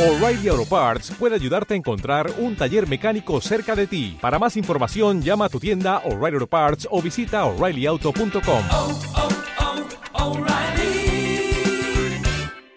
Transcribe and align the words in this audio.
O'Reilly 0.00 0.48
Auto 0.48 0.64
Parts 0.64 1.10
puede 1.10 1.34
ayudarte 1.34 1.74
a 1.74 1.76
encontrar 1.76 2.32
un 2.38 2.56
taller 2.56 2.88
mecánico 2.88 3.38
cerca 3.42 3.76
de 3.76 3.86
ti. 3.86 4.16
Para 4.18 4.38
más 4.38 4.56
información, 4.56 5.20
llama 5.20 5.44
a 5.44 5.48
tu 5.50 5.60
tienda 5.60 5.98
O'Reilly 6.06 6.36
Auto 6.36 6.46
Parts 6.46 6.88
o 6.90 7.02
visita 7.02 7.44
oreillyauto.com. 7.44 8.64
oh, 8.70 8.98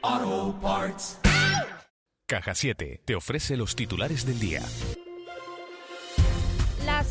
oh, 0.02 0.60
Parts. 0.62 1.20
Caja 2.28 2.56
7 2.56 3.00
te 3.06 3.16
ofrece 3.16 3.56
los 3.56 3.74
titulares 3.78 4.26
del 4.26 4.40
día. 4.40 4.62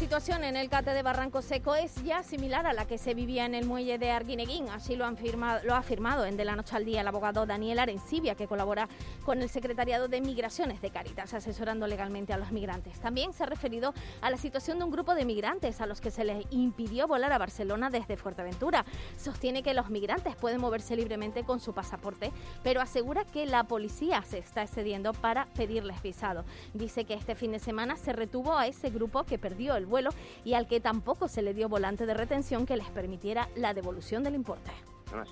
Situación 0.02 0.42
en 0.42 0.56
el 0.56 0.68
cate 0.68 0.94
de 0.94 1.02
Barranco 1.04 1.42
Seco 1.42 1.76
es 1.76 2.02
ya 2.02 2.24
similar 2.24 2.66
a 2.66 2.72
la 2.72 2.86
que 2.86 2.98
se 2.98 3.14
vivía 3.14 3.46
en 3.46 3.54
el 3.54 3.66
muelle 3.66 3.98
de 3.98 4.10
Arguineguín. 4.10 4.68
Así 4.68 4.96
lo, 4.96 5.04
han 5.04 5.16
firmado, 5.16 5.60
lo 5.62 5.74
ha 5.74 5.78
afirmado 5.78 6.26
en 6.26 6.36
De 6.36 6.44
la 6.44 6.56
Noche 6.56 6.74
al 6.74 6.84
Día 6.84 7.02
el 7.02 7.06
abogado 7.06 7.46
Daniel 7.46 7.78
Arencibia, 7.78 8.34
que 8.34 8.48
colabora 8.48 8.88
con 9.24 9.40
el 9.40 9.48
Secretariado 9.48 10.08
de 10.08 10.20
Migraciones 10.20 10.82
de 10.82 10.90
Caritas, 10.90 11.32
asesorando 11.34 11.86
legalmente 11.86 12.32
a 12.32 12.36
los 12.36 12.50
migrantes. 12.50 12.98
También 12.98 13.32
se 13.32 13.44
ha 13.44 13.46
referido 13.46 13.94
a 14.20 14.28
la 14.28 14.38
situación 14.38 14.78
de 14.78 14.84
un 14.84 14.90
grupo 14.90 15.14
de 15.14 15.24
migrantes 15.24 15.80
a 15.80 15.86
los 15.86 16.00
que 16.00 16.10
se 16.10 16.24
les 16.24 16.46
impidió 16.50 17.06
volar 17.06 17.32
a 17.32 17.38
Barcelona 17.38 17.88
desde 17.88 18.16
Fuerteventura. 18.16 18.84
Sostiene 19.16 19.62
que 19.62 19.72
los 19.72 19.88
migrantes 19.88 20.34
pueden 20.34 20.60
moverse 20.60 20.96
libremente 20.96 21.44
con 21.44 21.60
su 21.60 21.74
pasaporte, 21.74 22.32
pero 22.64 22.80
asegura 22.80 23.24
que 23.24 23.46
la 23.46 23.62
policía 23.62 24.20
se 24.22 24.38
está 24.38 24.64
excediendo 24.64 25.12
para 25.12 25.46
pedirles 25.54 26.02
visado. 26.02 26.44
Dice 26.74 27.04
que 27.04 27.14
este 27.14 27.36
fin 27.36 27.52
de 27.52 27.60
semana 27.60 27.96
se 27.96 28.12
retuvo 28.12 28.58
a 28.58 28.66
ese 28.66 28.90
grupo 28.90 29.22
que 29.22 29.38
perdió 29.38 29.76
el 29.76 29.91
vuelo 29.92 30.10
y 30.44 30.54
al 30.54 30.66
que 30.66 30.80
tampoco 30.80 31.28
se 31.28 31.42
le 31.42 31.54
dio 31.54 31.68
volante 31.68 32.04
de 32.04 32.14
retención 32.14 32.66
que 32.66 32.76
les 32.76 32.88
permitiera 32.88 33.48
la 33.54 33.72
devolución 33.72 34.24
del 34.24 34.34
importe. 34.34 34.72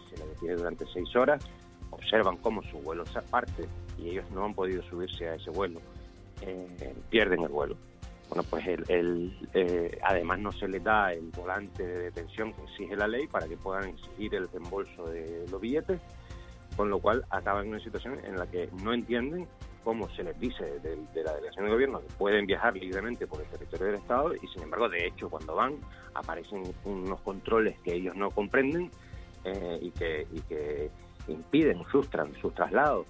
Se 0.09 0.17
les 0.19 0.29
detiene 0.29 0.55
durante 0.55 0.87
seis 0.93 1.17
horas, 1.17 1.43
observan 1.91 2.37
cómo 2.37 2.63
su 2.63 2.79
vuelo 2.79 3.05
se 3.07 3.21
parte 3.23 3.67
y 3.99 4.11
ellos 4.11 4.31
no 4.31 4.45
han 4.45 4.55
podido 4.55 4.83
subirse 4.85 5.29
a 5.29 5.35
ese 5.35 5.51
vuelo, 5.51 5.81
eh, 6.43 6.95
pierden 7.09 7.43
el 7.43 7.49
vuelo. 7.49 7.77
Bueno, 8.29 8.45
pues 8.49 8.65
el, 8.69 8.85
el, 8.89 9.49
eh, 9.55 9.99
además 10.05 10.39
no 10.39 10.53
se 10.53 10.69
les 10.69 10.85
da 10.85 11.13
el 11.13 11.31
volante 11.31 11.85
de 11.85 11.99
detención 11.99 12.53
que 12.53 12.63
exige 12.63 12.95
la 12.95 13.09
ley 13.09 13.27
para 13.27 13.49
que 13.49 13.57
puedan 13.57 13.89
exigir 13.89 14.37
el 14.37 14.49
reembolso 14.49 15.07
de 15.07 15.47
los 15.51 15.61
billetes, 15.61 16.01
con 16.77 16.91
lo 16.91 17.01
cual 17.01 17.25
acaban 17.31 17.65
en 17.65 17.71
una 17.71 17.83
situación 17.83 18.21
en 18.25 18.37
la 18.37 18.47
que 18.47 18.69
no 18.85 18.93
entienden 18.93 19.49
cómo 19.85 20.09
se 20.11 20.23
les 20.23 20.39
dice 20.39 20.65
de, 20.81 20.97
de, 21.15 21.25
la 21.25 21.35
delegación 21.35 21.65
de 21.65 21.71
gobierno 21.71 22.01
que 22.01 22.13
pueden 22.15 22.47
viajar 22.47 22.75
libremente 22.75 23.27
por 23.27 23.41
el 23.41 23.47
territorio 23.49 23.87
del 23.87 23.95
Estado 23.97 24.35
y 24.35 24.47
sin 24.49 24.63
embargo, 24.63 24.89
de 24.89 25.07
hecho, 25.07 25.29
cuando 25.29 25.55
van 25.55 25.77
aparecen 26.15 26.63
unos 26.85 27.21
controles 27.21 27.79
que 27.81 27.95
ellos 27.95 28.15
no 28.17 28.31
comprenden 28.31 28.91
eh, 29.45 29.79
y, 29.81 29.91
que, 29.93 30.27
y 30.33 30.41
que 30.41 30.91
impiden, 31.29 31.85
frustran 31.85 32.35
sus 32.41 32.55
traslados. 32.55 33.07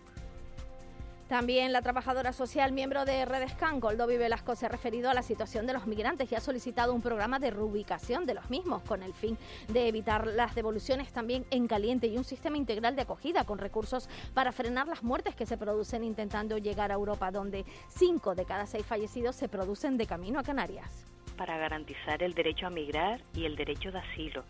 También 1.30 1.72
la 1.72 1.80
trabajadora 1.80 2.32
social, 2.32 2.72
miembro 2.72 3.04
de 3.04 3.24
Redescan, 3.24 3.78
Goldovi 3.78 4.16
Velasco, 4.16 4.56
se 4.56 4.66
ha 4.66 4.68
referido 4.68 5.10
a 5.10 5.14
la 5.14 5.22
situación 5.22 5.64
de 5.64 5.72
los 5.72 5.86
migrantes 5.86 6.32
y 6.32 6.34
ha 6.34 6.40
solicitado 6.40 6.92
un 6.92 7.02
programa 7.02 7.38
de 7.38 7.52
reubicación 7.52 8.26
de 8.26 8.34
los 8.34 8.50
mismos 8.50 8.82
con 8.82 9.04
el 9.04 9.14
fin 9.14 9.38
de 9.68 9.86
evitar 9.86 10.26
las 10.26 10.56
devoluciones 10.56 11.12
también 11.12 11.46
en 11.52 11.68
caliente 11.68 12.08
y 12.08 12.16
un 12.16 12.24
sistema 12.24 12.56
integral 12.56 12.96
de 12.96 13.02
acogida 13.02 13.44
con 13.44 13.58
recursos 13.58 14.08
para 14.34 14.50
frenar 14.50 14.88
las 14.88 15.04
muertes 15.04 15.36
que 15.36 15.46
se 15.46 15.56
producen 15.56 16.02
intentando 16.02 16.58
llegar 16.58 16.90
a 16.90 16.94
Europa, 16.94 17.30
donde 17.30 17.64
cinco 17.90 18.34
de 18.34 18.44
cada 18.44 18.66
seis 18.66 18.84
fallecidos 18.84 19.36
se 19.36 19.48
producen 19.48 19.98
de 19.98 20.08
camino 20.08 20.40
a 20.40 20.42
Canarias. 20.42 21.06
Para 21.36 21.58
garantizar 21.58 22.24
el 22.24 22.34
derecho 22.34 22.66
a 22.66 22.70
migrar 22.70 23.20
y 23.34 23.44
el 23.44 23.54
derecho 23.54 23.92
de 23.92 24.00
asilo. 24.00 24.42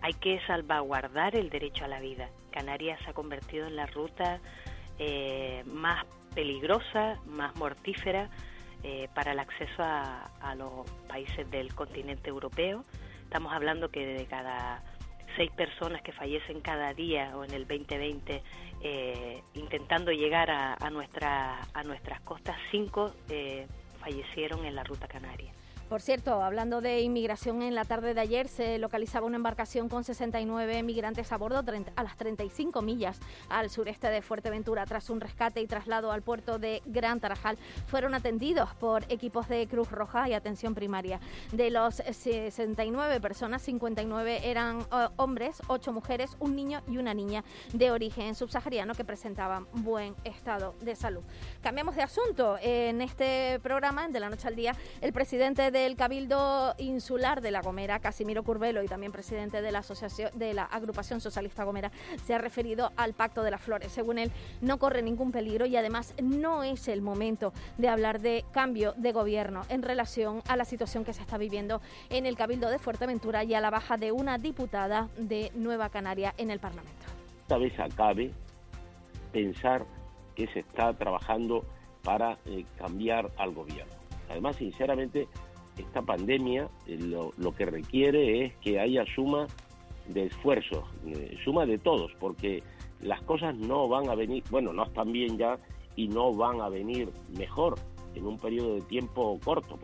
Hay 0.00 0.14
que 0.14 0.40
salvaguardar 0.46 1.36
el 1.36 1.50
derecho 1.50 1.84
a 1.84 1.88
la 1.88 2.00
vida. 2.00 2.30
Canarias 2.52 2.98
se 3.04 3.10
ha 3.10 3.12
convertido 3.12 3.66
en 3.66 3.76
la 3.76 3.84
ruta 3.84 4.40
eh, 5.02 5.64
más 5.64 6.04
peligrosa, 6.34 7.18
más 7.24 7.56
mortífera 7.56 8.28
eh, 8.82 9.08
para 9.14 9.32
el 9.32 9.38
acceso 9.38 9.82
a, 9.82 10.54
los 10.56 10.90
países 11.08 11.50
del 11.50 11.74
continente 11.74 12.28
europeo. 12.28 12.84
Estamos 13.22 13.50
hablando 13.54 13.88
que 13.88 14.04
de 14.04 14.26
cada 14.26 14.82
seis 15.36 15.50
personas 15.52 16.02
que 16.02 16.12
fallecen 16.12 16.60
cada 16.60 16.92
día 16.92 17.34
o 17.34 17.44
en 17.44 17.52
el 17.52 17.66
2020 17.66 18.42
eh, 18.82 19.42
intentando 19.54 20.12
llegar 20.12 20.50
a, 20.50 20.90
nuestra, 20.90 21.60
a 21.72 21.82
nuestras 21.82 22.20
costas, 22.20 22.56
cinco 22.70 23.14
fallecieron 24.00 24.66
en 24.66 24.74
la 24.74 24.84
ruta 24.84 25.08
canaria. 25.08 25.50
Por 25.90 26.02
cierto, 26.02 26.40
hablando 26.40 26.80
de 26.80 27.00
inmigración, 27.00 27.62
en 27.62 27.74
la 27.74 27.84
tarde 27.84 28.14
de 28.14 28.20
ayer 28.20 28.46
se 28.46 28.78
localizaba 28.78 29.26
una 29.26 29.34
embarcación 29.34 29.88
con 29.88 30.04
69 30.04 30.84
migrantes 30.84 31.32
a 31.32 31.36
bordo 31.36 31.64
a 31.96 32.02
las 32.04 32.16
35 32.16 32.80
millas 32.80 33.18
al 33.48 33.70
sureste 33.70 34.06
de 34.06 34.22
Fuerteventura. 34.22 34.86
Tras 34.86 35.10
un 35.10 35.20
rescate 35.20 35.60
y 35.60 35.66
traslado 35.66 36.12
al 36.12 36.22
puerto 36.22 36.60
de 36.60 36.80
Gran 36.86 37.18
Tarajal, 37.18 37.58
fueron 37.88 38.14
atendidos 38.14 38.72
por 38.76 39.02
equipos 39.08 39.48
de 39.48 39.66
Cruz 39.66 39.90
Roja 39.90 40.28
y 40.28 40.34
atención 40.34 40.76
primaria. 40.76 41.18
De 41.50 41.70
los 41.70 41.96
69 41.96 43.20
personas, 43.20 43.60
59 43.62 44.48
eran 44.48 44.82
uh, 44.82 45.08
hombres, 45.16 45.60
8 45.66 45.92
mujeres, 45.92 46.36
un 46.38 46.54
niño 46.54 46.82
y 46.86 46.98
una 46.98 47.14
niña 47.14 47.42
de 47.72 47.90
origen 47.90 48.36
subsahariano 48.36 48.94
que 48.94 49.04
presentaban 49.04 49.66
buen 49.72 50.14
estado 50.22 50.76
de 50.82 50.94
salud. 50.94 51.24
Cambiamos 51.64 51.96
de 51.96 52.02
asunto. 52.02 52.58
En 52.62 53.02
este 53.02 53.58
programa, 53.58 54.06
de 54.06 54.20
la 54.20 54.30
noche 54.30 54.46
al 54.46 54.54
día, 54.54 54.76
el 55.00 55.12
presidente 55.12 55.72
de 55.72 55.79
del 55.82 55.96
Cabildo 55.96 56.74
Insular 56.78 57.40
de 57.40 57.50
La 57.50 57.62
Gomera, 57.62 58.00
Casimiro 58.00 58.42
Curbelo, 58.42 58.82
y 58.82 58.86
también 58.86 59.12
presidente 59.12 59.62
de 59.62 59.72
la 59.72 59.78
asociación 59.78 60.30
de 60.34 60.52
la 60.52 60.64
agrupación 60.64 61.20
socialista 61.20 61.64
Gomera, 61.64 61.90
se 62.24 62.34
ha 62.34 62.38
referido 62.38 62.92
al 62.96 63.14
Pacto 63.14 63.42
de 63.42 63.50
las 63.50 63.62
Flores. 63.62 63.90
Según 63.90 64.18
él, 64.18 64.30
no 64.60 64.78
corre 64.78 65.00
ningún 65.00 65.32
peligro 65.32 65.64
y 65.64 65.76
además 65.76 66.14
no 66.22 66.62
es 66.62 66.86
el 66.88 67.00
momento 67.00 67.54
de 67.78 67.88
hablar 67.88 68.20
de 68.20 68.44
cambio 68.52 68.92
de 68.96 69.12
gobierno 69.12 69.62
en 69.70 69.82
relación 69.82 70.42
a 70.48 70.56
la 70.56 70.66
situación 70.66 71.04
que 71.04 71.14
se 71.14 71.22
está 71.22 71.38
viviendo 71.38 71.80
en 72.10 72.26
el 72.26 72.36
Cabildo 72.36 72.68
de 72.68 72.78
Fuerteventura 72.78 73.42
y 73.44 73.54
a 73.54 73.60
la 73.60 73.70
baja 73.70 73.96
de 73.96 74.12
una 74.12 74.36
diputada 74.36 75.08
de 75.16 75.50
Nueva 75.54 75.88
Canaria 75.88 76.34
en 76.36 76.50
el 76.50 76.60
Parlamento. 76.60 77.06
Esta 77.40 77.56
vez 77.56 77.78
acabe 77.80 78.32
pensar 79.32 79.86
que 80.34 80.46
se 80.48 80.60
está 80.60 80.92
trabajando 80.92 81.64
para 82.02 82.38
eh, 82.44 82.64
cambiar 82.76 83.30
al 83.38 83.52
gobierno. 83.52 83.92
Además, 84.28 84.56
sinceramente, 84.56 85.26
esta 85.80 86.02
pandemia 86.02 86.68
eh, 86.86 86.98
lo, 86.98 87.32
lo, 87.36 87.54
que 87.54 87.66
requiere 87.66 88.44
es 88.44 88.56
que 88.56 88.78
haya 88.80 89.04
suma 89.14 89.46
de 90.08 90.26
esfuerzos, 90.26 90.84
eh, 91.06 91.36
suma 91.44 91.66
de 91.66 91.78
todos, 91.78 92.12
porque 92.18 92.62
las 93.00 93.20
cosas 93.22 93.56
no 93.56 93.88
van 93.88 94.08
a 94.08 94.14
venir, 94.14 94.42
bueno, 94.50 94.72
no 94.72 94.84
están 94.84 95.12
bien 95.12 95.38
ya 95.38 95.58
y 95.96 96.08
no 96.08 96.34
van 96.34 96.60
a 96.60 96.68
venir 96.68 97.10
mejor 97.36 97.78
en 98.14 98.26
un 98.26 98.38
periodo 98.38 98.74
de 98.74 98.82
tiempo 98.82 99.38
corto. 99.44 99.78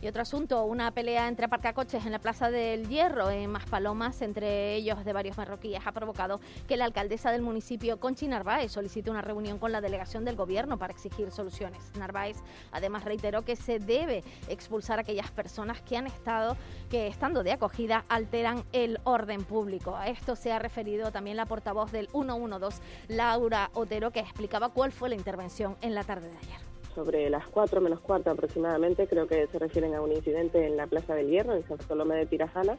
Y 0.00 0.06
otro 0.06 0.22
asunto, 0.22 0.64
una 0.64 0.92
pelea 0.92 1.26
entre 1.26 1.46
aparcacoches 1.46 2.06
en 2.06 2.12
la 2.12 2.20
Plaza 2.20 2.52
del 2.52 2.88
Hierro, 2.88 3.30
en 3.30 3.50
Maspalomas, 3.50 4.22
entre 4.22 4.76
ellos 4.76 5.04
de 5.04 5.12
varios 5.12 5.36
marroquíes, 5.36 5.84
ha 5.84 5.90
provocado 5.90 6.40
que 6.68 6.76
la 6.76 6.84
alcaldesa 6.84 7.32
del 7.32 7.42
municipio, 7.42 7.98
Conchi 7.98 8.28
Narváez, 8.28 8.70
solicite 8.70 9.10
una 9.10 9.22
reunión 9.22 9.58
con 9.58 9.72
la 9.72 9.80
delegación 9.80 10.24
del 10.24 10.36
gobierno 10.36 10.78
para 10.78 10.92
exigir 10.92 11.32
soluciones. 11.32 11.82
Narváez 11.98 12.36
además 12.70 13.04
reiteró 13.04 13.44
que 13.44 13.56
se 13.56 13.80
debe 13.80 14.22
expulsar 14.46 15.00
a 15.00 15.02
aquellas 15.02 15.32
personas 15.32 15.82
que 15.82 15.96
han 15.96 16.06
estado, 16.06 16.56
que 16.88 17.08
estando 17.08 17.42
de 17.42 17.50
acogida, 17.50 18.04
alteran 18.08 18.62
el 18.72 19.00
orden 19.02 19.42
público. 19.42 19.96
A 19.96 20.06
esto 20.06 20.36
se 20.36 20.52
ha 20.52 20.60
referido 20.60 21.10
también 21.10 21.36
la 21.36 21.46
portavoz 21.46 21.90
del 21.90 22.06
112, 22.08 22.80
Laura 23.08 23.70
Otero, 23.74 24.12
que 24.12 24.20
explicaba 24.20 24.68
cuál 24.68 24.92
fue 24.92 25.08
la 25.08 25.16
intervención 25.16 25.76
en 25.80 25.96
la 25.96 26.04
tarde 26.04 26.30
de 26.30 26.38
ayer 26.38 26.67
sobre 26.98 27.30
las 27.30 27.46
4 27.46 27.80
menos 27.80 28.00
cuarto 28.00 28.28
aproximadamente, 28.28 29.06
creo 29.06 29.28
que 29.28 29.46
se 29.46 29.58
refieren 29.60 29.94
a 29.94 30.00
un 30.00 30.10
incidente 30.10 30.66
en 30.66 30.76
la 30.76 30.88
Plaza 30.88 31.14
del 31.14 31.28
Hierro, 31.28 31.54
en 31.54 31.62
San 31.62 31.76
Bartolomé 31.76 32.16
de 32.16 32.26
Tirajana. 32.26 32.76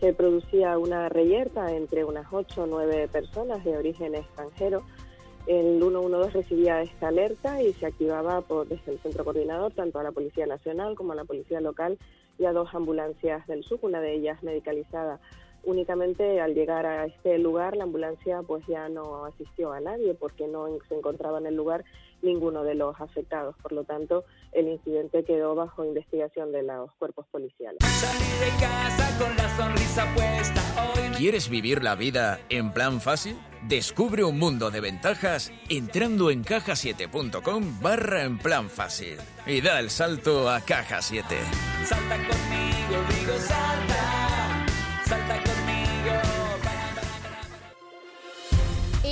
Se 0.00 0.12
producía 0.12 0.76
una 0.76 1.08
reyerta 1.08 1.72
entre 1.72 2.04
unas 2.04 2.26
8 2.32 2.64
o 2.64 2.66
9 2.66 3.06
personas 3.12 3.64
de 3.64 3.76
origen 3.76 4.16
extranjero. 4.16 4.82
El 5.46 5.78
112 5.78 6.30
recibía 6.32 6.82
esta 6.82 7.08
alerta 7.08 7.62
y 7.62 7.72
se 7.74 7.86
activaba 7.86 8.42
desde 8.68 8.90
el 8.90 8.98
centro 8.98 9.22
coordinador 9.22 9.72
tanto 9.72 10.00
a 10.00 10.02
la 10.02 10.10
Policía 10.10 10.46
Nacional 10.46 10.96
como 10.96 11.12
a 11.12 11.14
la 11.14 11.24
Policía 11.24 11.60
Local 11.60 11.96
y 12.40 12.46
a 12.46 12.52
dos 12.52 12.74
ambulancias 12.74 13.46
del 13.46 13.62
SUC, 13.62 13.84
una 13.84 14.00
de 14.00 14.14
ellas 14.14 14.42
medicalizada 14.42 15.20
únicamente 15.66 16.40
al 16.40 16.54
llegar 16.54 16.86
a 16.86 17.06
este 17.06 17.38
lugar 17.38 17.76
la 17.76 17.84
ambulancia 17.84 18.42
pues 18.42 18.66
ya 18.66 18.88
no 18.88 19.24
asistió 19.24 19.72
a 19.72 19.80
nadie 19.80 20.14
porque 20.14 20.46
no 20.46 20.66
se 20.88 20.94
encontraba 20.94 21.38
en 21.38 21.46
el 21.46 21.54
lugar 21.54 21.84
ninguno 22.24 22.64
de 22.64 22.74
los 22.74 23.00
afectados. 23.00 23.54
Por 23.62 23.72
lo 23.72 23.84
tanto, 23.84 24.24
el 24.52 24.68
incidente 24.68 25.24
quedó 25.24 25.54
bajo 25.54 25.84
investigación 25.84 26.52
de 26.52 26.62
los 26.62 26.92
cuerpos 26.94 27.26
policiales. 27.30 27.78
De 27.78 28.48
casa 28.60 29.18
con 29.18 29.36
la 29.36 29.56
sonrisa 29.56 30.12
puesta, 30.14 30.62
hoy... 30.82 31.04
¿Quieres 31.16 31.48
vivir 31.48 31.82
la 31.82 31.94
vida 31.94 32.40
en 32.48 32.72
plan 32.72 33.00
fácil? 33.00 33.38
Descubre 33.68 34.24
un 34.24 34.38
mundo 34.38 34.70
de 34.70 34.80
ventajas 34.80 35.52
entrando 35.68 36.30
en 36.30 36.42
cajasiete.com 36.42 37.80
barra 37.80 38.24
en 38.24 38.38
plan 38.38 38.68
fácil 38.68 39.16
y 39.46 39.60
da 39.60 39.78
el 39.80 39.90
salto 39.90 40.50
a 40.50 40.60
Caja 40.60 41.00
7. 41.00 41.24
Salta 41.84 42.16
conmigo, 42.16 43.02
digo 43.08 43.38
salta, 43.38 44.66
salta 45.04 45.43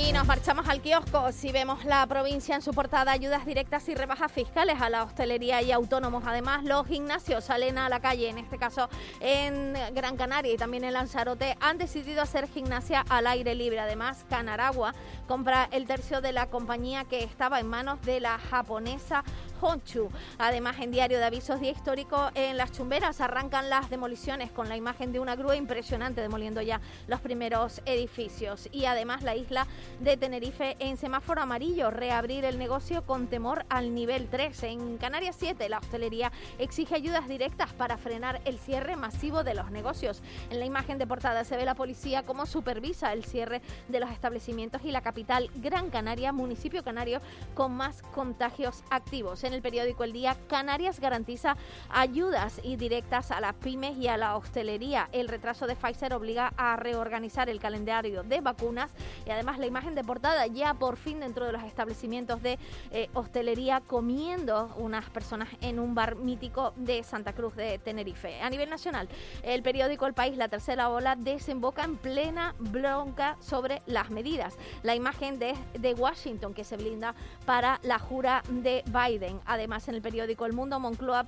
conmigo. 0.03 0.13
nos 0.13 0.27
marchamos 0.27 0.67
al 0.69 0.81
kiosco. 0.81 1.31
Si 1.31 1.51
vemos 1.51 1.85
la 1.85 2.05
provincia 2.07 2.55
en 2.55 2.61
su 2.61 2.71
portada, 2.71 3.11
ayudas 3.11 3.45
directas 3.45 3.89
y 3.89 3.95
rebajas 3.95 4.31
fiscales 4.31 4.79
a 4.79 4.89
la 4.89 5.03
hostelería 5.03 5.61
y 5.61 5.71
autónomos. 5.71 6.23
Además, 6.27 6.63
los 6.63 6.85
gimnasios 6.87 7.45
salen 7.45 7.77
a 7.77 7.89
la 7.89 7.99
calle, 7.99 8.29
en 8.29 8.37
este 8.37 8.57
caso 8.57 8.89
en 9.19 9.73
Gran 9.93 10.15
Canaria 10.15 10.53
y 10.53 10.57
también 10.57 10.83
en 10.83 10.93
Lanzarote, 10.93 11.57
han 11.59 11.77
decidido 11.77 12.21
hacer 12.21 12.47
gimnasia 12.47 13.03
al 13.09 13.27
aire 13.27 13.55
libre. 13.55 13.79
Además, 13.79 14.25
Canaragua 14.29 14.93
compra 15.27 15.67
el 15.71 15.87
tercio 15.87 16.21
de 16.21 16.31
la 16.31 16.47
compañía 16.47 17.05
que 17.05 17.23
estaba 17.23 17.59
en 17.59 17.67
manos 17.67 18.01
de 18.03 18.19
la 18.19 18.37
japonesa 18.37 19.23
Honchu. 19.61 20.09
Además, 20.37 20.75
en 20.79 20.91
Diario 20.91 21.17
de 21.19 21.25
Avisos 21.25 21.59
Día 21.59 21.71
Histórico, 21.71 22.29
en 22.35 22.57
Las 22.57 22.71
Chumberas 22.71 23.21
arrancan 23.21 23.69
las 23.69 23.89
demoliciones 23.89 24.51
con 24.51 24.69
la 24.69 24.75
imagen 24.75 25.11
de 25.11 25.19
una 25.19 25.35
grúa 25.35 25.55
impresionante 25.55 26.21
demoliendo 26.21 26.61
ya 26.61 26.81
los 27.07 27.21
primeros 27.21 27.81
edificios. 27.85 28.67
Y 28.71 28.85
además, 28.85 29.23
la 29.23 29.35
isla 29.35 29.65
de 30.03 30.17
Tenerife 30.17 30.75
en 30.79 30.97
semáforo 30.97 31.41
amarillo, 31.41 31.89
reabrir 31.89 32.43
el 32.43 32.59
negocio 32.59 33.05
con 33.05 33.27
temor 33.27 33.65
al 33.69 33.95
nivel 33.95 34.27
3. 34.27 34.63
En 34.63 34.97
Canarias 34.97 35.37
7, 35.39 35.69
la 35.69 35.77
hostelería 35.77 36.29
exige 36.59 36.95
ayudas 36.95 37.29
directas 37.29 37.71
para 37.71 37.97
frenar 37.97 38.41
el 38.43 38.59
cierre 38.59 38.97
masivo 38.97 39.45
de 39.45 39.53
los 39.53 39.71
negocios. 39.71 40.21
En 40.49 40.59
la 40.59 40.65
imagen 40.65 40.97
de 40.97 41.07
portada 41.07 41.45
se 41.45 41.55
ve 41.55 41.63
la 41.63 41.75
policía 41.75 42.23
cómo 42.23 42.45
supervisa 42.45 43.13
el 43.13 43.23
cierre 43.23 43.61
de 43.87 44.01
los 44.01 44.11
establecimientos 44.11 44.83
y 44.83 44.91
la 44.91 45.01
capital 45.01 45.49
Gran 45.55 45.89
Canaria, 45.89 46.33
municipio 46.33 46.83
canario 46.83 47.21
con 47.53 47.71
más 47.71 48.01
contagios 48.13 48.83
activos. 48.89 49.45
En 49.45 49.53
el 49.53 49.61
periódico 49.61 50.03
El 50.03 50.11
Día, 50.11 50.35
Canarias 50.49 50.99
garantiza 50.99 51.55
ayudas 51.89 52.59
y 52.61 52.75
directas 52.75 53.31
a 53.31 53.39
las 53.39 53.53
pymes 53.55 53.97
y 53.97 54.09
a 54.09 54.17
la 54.17 54.35
hostelería. 54.35 55.07
El 55.13 55.29
retraso 55.29 55.65
de 55.65 55.77
Pfizer 55.77 56.13
obliga 56.13 56.51
a 56.57 56.75
reorganizar 56.75 57.49
el 57.49 57.61
calendario 57.61 58.23
de 58.23 58.41
vacunas 58.41 58.91
y 59.25 59.29
además 59.29 59.59
la 59.59 59.65
imagen 59.65 59.92
de 59.95 60.03
portada 60.03 60.47
ya 60.47 60.73
por 60.73 60.97
fin 60.97 61.19
dentro 61.19 61.45
de 61.45 61.51
los 61.51 61.63
establecimientos 61.63 62.41
de 62.41 62.59
eh, 62.91 63.09
hostelería 63.13 63.81
comiendo 63.81 64.73
unas 64.77 65.09
personas 65.09 65.49
en 65.61 65.79
un 65.79 65.95
bar 65.95 66.15
mítico 66.15 66.73
de 66.75 67.03
Santa 67.03 67.33
Cruz 67.33 67.55
de 67.55 67.77
Tenerife. 67.79 68.41
A 68.41 68.49
nivel 68.49 68.69
nacional, 68.69 69.09
el 69.43 69.61
periódico 69.63 70.05
El 70.05 70.13
País, 70.13 70.37
la 70.37 70.47
tercera 70.47 70.89
ola, 70.89 71.15
desemboca 71.15 71.83
en 71.83 71.97
plena 71.97 72.55
bronca 72.59 73.37
sobre 73.39 73.81
las 73.85 74.09
medidas. 74.09 74.57
La 74.83 74.95
imagen 74.95 75.39
de, 75.39 75.55
de 75.77 75.93
Washington 75.93 76.53
que 76.53 76.63
se 76.63 76.77
blinda 76.77 77.15
para 77.45 77.79
la 77.83 77.99
jura 77.99 78.43
de 78.49 78.83
Biden. 78.87 79.39
Además, 79.45 79.87
en 79.87 79.95
el 79.95 80.01
periódico 80.01 80.45
El 80.45 80.53
Mundo, 80.53 80.79
Moncloa 80.79 81.25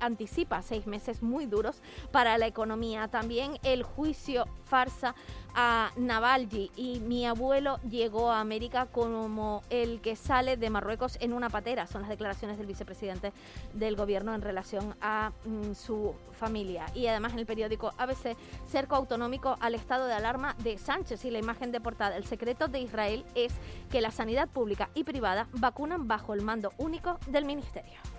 anticipa 0.00 0.62
seis 0.62 0.86
meses 0.86 1.22
muy 1.22 1.46
duros 1.46 1.82
para 2.12 2.38
la 2.38 2.46
economía. 2.46 3.08
También 3.08 3.58
el 3.62 3.82
juicio 3.82 4.46
farsa 4.64 5.14
a 5.54 5.90
Navalny 5.96 6.70
y 6.76 7.00
mi 7.00 7.26
abuelo 7.26 7.78
llegó 7.90 8.30
a 8.30 8.40
América 8.40 8.86
como 8.86 9.62
el 9.70 10.00
que 10.00 10.16
sale 10.16 10.56
de 10.56 10.70
Marruecos 10.70 11.16
en 11.20 11.32
una 11.32 11.50
patera. 11.50 11.86
Son 11.86 12.02
las 12.02 12.10
declaraciones 12.10 12.58
del 12.58 12.66
vicepresidente 12.66 13.32
del 13.74 13.96
gobierno 13.96 14.34
en 14.34 14.42
relación 14.42 14.94
a 15.00 15.32
mm, 15.44 15.74
su 15.74 16.14
familia. 16.32 16.86
Y 16.94 17.06
además 17.06 17.32
en 17.32 17.40
el 17.40 17.46
periódico 17.46 17.92
ABC, 17.98 18.36
cerco 18.68 18.96
autonómico 18.96 19.56
al 19.60 19.74
estado 19.74 20.06
de 20.06 20.14
alarma 20.14 20.54
de 20.62 20.78
Sánchez 20.78 21.24
y 21.24 21.30
la 21.30 21.38
imagen 21.38 21.72
de 21.72 21.80
portada. 21.80 22.16
El 22.16 22.24
secreto 22.24 22.68
de 22.68 22.80
Israel 22.80 23.24
es 23.34 23.52
que 23.90 24.00
la 24.00 24.10
sanidad 24.10 24.48
pública 24.48 24.90
y 24.94 25.04
privada 25.04 25.48
vacunan 25.52 26.08
bajo 26.08 26.34
el 26.34 26.42
mando 26.42 26.72
único 26.78 27.18
del 27.26 27.44
ministerio. 27.44 28.17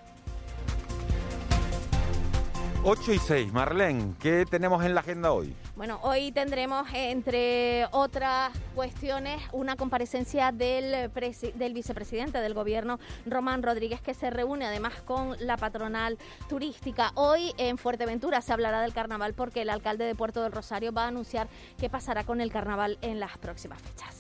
8 2.81 3.13
y 3.13 3.19
6. 3.19 3.51
Marlene, 3.51 4.13
¿qué 4.19 4.45
tenemos 4.49 4.85
en 4.85 4.95
la 4.95 5.01
agenda 5.01 5.33
hoy? 5.33 5.53
Bueno, 5.75 5.99
hoy 6.01 6.31
tendremos, 6.31 6.87
entre 6.93 7.85
otras 7.91 8.51
cuestiones, 8.73 9.41
una 9.51 9.75
comparecencia 9.75 10.53
del, 10.53 11.11
del 11.55 11.73
vicepresidente 11.73 12.39
del 12.39 12.53
gobierno, 12.53 12.97
Román 13.25 13.63
Rodríguez, 13.63 13.99
que 13.99 14.13
se 14.13 14.29
reúne 14.29 14.65
además 14.65 14.93
con 15.01 15.35
la 15.45 15.57
patronal 15.57 16.17
turística. 16.47 17.11
Hoy 17.15 17.53
en 17.57 17.77
Fuerteventura 17.77 18.41
se 18.41 18.53
hablará 18.53 18.81
del 18.81 18.93
carnaval 18.93 19.33
porque 19.33 19.63
el 19.63 19.69
alcalde 19.69 20.05
de 20.05 20.15
Puerto 20.15 20.41
del 20.41 20.53
Rosario 20.53 20.93
va 20.93 21.03
a 21.03 21.07
anunciar 21.09 21.49
qué 21.77 21.89
pasará 21.89 22.23
con 22.23 22.39
el 22.39 22.49
carnaval 22.49 22.97
en 23.01 23.19
las 23.19 23.37
próximas 23.37 23.81
fechas. 23.81 24.18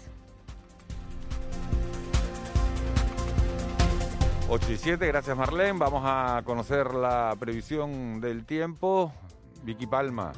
8 4.51 4.71
y 4.71 4.77
7, 4.77 5.05
gracias 5.05 5.37
Marlene. 5.37 5.77
Vamos 5.77 6.01
a 6.03 6.41
conocer 6.43 6.95
la 6.95 7.35
previsión 7.39 8.19
del 8.19 8.45
tiempo. 8.45 9.13
Vicky 9.61 9.85
Palma, 9.85 10.31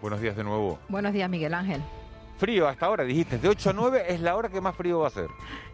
buenos 0.00 0.22
días 0.22 0.34
de 0.34 0.44
nuevo. 0.44 0.78
Buenos 0.88 1.12
días, 1.12 1.28
Miguel 1.28 1.52
Ángel. 1.52 1.82
Frío 2.38 2.66
hasta 2.66 2.86
ahora, 2.86 3.04
dijiste, 3.04 3.36
de 3.36 3.48
8 3.48 3.68
a 3.68 3.72
9 3.74 4.04
es 4.08 4.22
la 4.22 4.34
hora 4.34 4.48
que 4.48 4.62
más 4.62 4.74
frío 4.74 5.00
va 5.00 5.08
a 5.08 5.10
ser. 5.10 5.28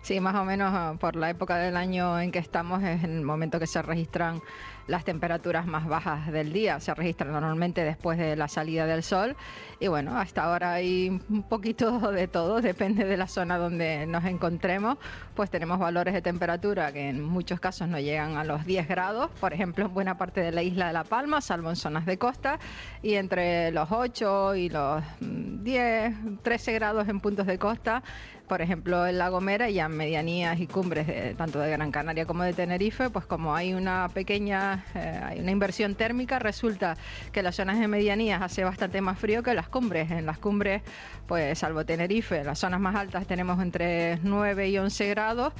Sí, 0.04 0.20
más 0.20 0.34
o 0.34 0.44
menos 0.44 0.70
ah, 0.74 0.96
por 1.00 1.16
la 1.16 1.30
época 1.30 1.56
del 1.56 1.78
año 1.78 2.20
en 2.20 2.30
que 2.30 2.38
estamos 2.38 2.82
es 2.82 3.02
el 3.04 3.22
momento 3.22 3.58
que 3.58 3.66
se 3.66 3.80
registran 3.80 4.42
las 4.86 5.02
temperaturas 5.02 5.64
más 5.64 5.86
bajas 5.86 6.30
del 6.30 6.52
día. 6.52 6.78
Se 6.78 6.92
registran 6.92 7.32
normalmente 7.32 7.82
después 7.84 8.18
de 8.18 8.36
la 8.36 8.48
salida 8.48 8.84
del 8.84 9.02
sol. 9.02 9.34
Y 9.80 9.88
bueno, 9.88 10.18
hasta 10.18 10.44
ahora 10.44 10.74
hay 10.74 11.08
un 11.30 11.42
poquito 11.44 12.12
de 12.12 12.28
todo, 12.28 12.60
depende 12.60 13.06
de 13.06 13.16
la 13.16 13.26
zona 13.26 13.56
donde 13.56 14.06
nos 14.06 14.26
encontremos. 14.26 14.98
Pues 15.34 15.48
tenemos 15.48 15.78
valores 15.78 16.12
de 16.12 16.20
temperatura 16.20 16.92
que 16.92 17.08
en 17.08 17.22
muchos 17.22 17.58
casos 17.58 17.88
no 17.88 17.98
llegan 17.98 18.36
a 18.36 18.44
los 18.44 18.66
10 18.66 18.86
grados, 18.86 19.30
por 19.40 19.54
ejemplo, 19.54 19.86
en 19.86 19.94
buena 19.94 20.18
parte 20.18 20.42
de 20.42 20.52
la 20.52 20.62
isla 20.62 20.88
de 20.88 20.92
La 20.92 21.04
Palma, 21.04 21.40
salvo 21.40 21.70
en 21.70 21.76
zonas 21.76 22.04
de 22.04 22.18
costa, 22.18 22.58
y 23.02 23.14
entre 23.14 23.70
los 23.70 23.90
8 23.90 24.54
y 24.56 24.68
los 24.68 25.02
10, 25.20 26.14
mm, 26.14 26.36
13 26.42 26.72
grados 26.74 27.08
en 27.08 27.20
puntos 27.20 27.46
de 27.46 27.58
costa 27.58 28.02
por 28.48 28.60
ejemplo, 28.60 29.06
en 29.06 29.18
La 29.18 29.28
Gomera 29.30 29.70
y 29.70 29.80
en 29.80 29.96
medianías 29.96 30.60
y 30.60 30.66
cumbres 30.66 31.06
de, 31.06 31.34
tanto 31.34 31.58
de 31.58 31.70
Gran 31.70 31.90
Canaria 31.90 32.26
como 32.26 32.42
de 32.42 32.52
Tenerife, 32.52 33.10
pues 33.10 33.24
como 33.24 33.54
hay 33.54 33.74
una 33.74 34.08
pequeña, 34.12 34.84
eh, 34.94 35.20
hay 35.22 35.40
una 35.40 35.50
inversión 35.50 35.94
térmica, 35.94 36.38
resulta 36.38 36.96
que 37.32 37.42
las 37.42 37.56
zonas 37.56 37.78
de 37.78 37.88
medianías 37.88 38.42
hace 38.42 38.64
bastante 38.64 39.00
más 39.00 39.18
frío 39.18 39.42
que 39.42 39.54
las 39.54 39.68
cumbres. 39.68 40.10
En 40.10 40.26
las 40.26 40.38
cumbres, 40.38 40.82
pues 41.26 41.58
salvo 41.58 41.84
Tenerife, 41.84 42.44
las 42.44 42.58
zonas 42.58 42.80
más 42.80 42.94
altas 42.94 43.26
tenemos 43.26 43.60
entre 43.62 44.18
9 44.22 44.68
y 44.68 44.78
11 44.78 45.08
grados 45.08 45.52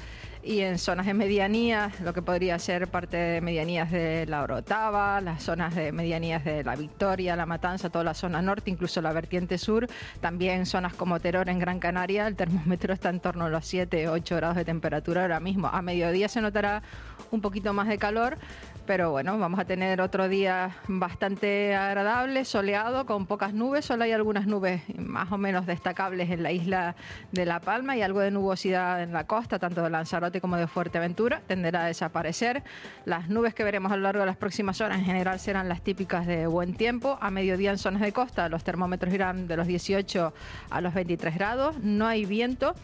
y 0.45 0.61
en 0.61 0.77
zonas 0.77 1.07
de 1.07 1.15
medianías, 1.15 1.99
lo 2.01 2.13
que 2.13 2.21
podría 2.21 2.59
ser 2.59 2.87
parte 2.87 3.17
de 3.17 3.41
medianías 3.41 3.91
de 3.91 4.27
la 4.27 4.43
Orotava, 4.43 5.19
las 5.19 5.41
zonas 5.41 5.73
de 5.73 5.91
medianías 5.91 6.45
de 6.45 6.63
la 6.63 6.75
Victoria, 6.75 7.35
la 7.35 7.47
Matanza, 7.47 7.89
toda 7.89 8.03
la 8.03 8.13
zona 8.13 8.43
norte, 8.43 8.69
incluso 8.69 9.01
la 9.01 9.11
vertiente 9.11 9.57
sur, 9.57 9.87
también 10.21 10.67
zonas 10.67 10.93
como 10.93 11.19
Teror 11.19 11.49
en 11.49 11.57
Gran 11.57 11.79
Canaria, 11.79 12.27
el 12.27 12.35
termómetro 12.35 12.93
está 12.93 13.09
en 13.09 13.21
torno 13.21 13.45
a 13.45 13.49
los 13.49 13.65
7, 13.65 14.07
8 14.07 14.35
grados 14.35 14.55
de 14.55 14.65
temperatura 14.65 15.23
ahora 15.23 15.39
mismo. 15.39 15.67
A 15.67 15.81
mediodía 15.81 16.29
se 16.29 16.41
notará 16.41 16.83
un 17.31 17.41
poquito 17.41 17.73
más 17.73 17.87
de 17.87 17.97
calor, 17.97 18.37
pero 18.85 19.11
bueno, 19.11 19.37
vamos 19.37 19.59
a 19.59 19.65
tener 19.65 19.99
otro 20.01 20.29
día 20.29 20.75
bastante 20.87 21.75
agradable, 21.75 22.45
soleado, 22.45 23.05
con 23.05 23.25
pocas 23.25 23.53
nubes. 23.53 23.85
Solo 23.85 24.03
hay 24.03 24.11
algunas 24.11 24.45
nubes 24.47 24.81
más 24.97 25.31
o 25.31 25.37
menos 25.37 25.65
destacables 25.65 26.29
en 26.29 26.43
la 26.43 26.51
isla 26.51 26.95
de 27.31 27.45
La 27.45 27.59
Palma 27.59 27.97
y 27.97 28.01
algo 28.01 28.19
de 28.19 28.31
nubosidad 28.31 29.01
en 29.01 29.13
la 29.13 29.25
costa, 29.25 29.59
tanto 29.59 29.81
de 29.81 29.89
Lanzarote 29.89 30.39
como 30.39 30.57
de 30.57 30.67
Fuerteventura. 30.67 31.41
Tenderá 31.47 31.83
a 31.83 31.87
desaparecer. 31.87 32.63
Las 33.05 33.29
nubes 33.29 33.53
que 33.53 33.63
veremos 33.63 33.91
a 33.91 33.97
lo 33.97 34.03
largo 34.03 34.19
de 34.21 34.27
las 34.27 34.37
próximas 34.37 34.79
horas 34.81 34.99
en 34.99 35.05
general 35.05 35.39
serán 35.39 35.67
las 35.67 35.81
típicas 35.81 36.27
de 36.27 36.45
buen 36.47 36.75
tiempo. 36.75 37.17
A 37.21 37.31
mediodía 37.31 37.71
en 37.71 37.77
zonas 37.77 38.01
de 38.01 38.11
costa 38.11 38.49
los 38.49 38.63
termómetros 38.63 39.13
irán 39.13 39.47
de 39.47 39.57
los 39.57 39.67
18 39.67 40.33
a 40.69 40.81
los 40.81 40.93
23 40.93 41.35
grados. 41.35 41.79
No 41.79 42.05
hay 42.05 42.25
viento. 42.25 42.75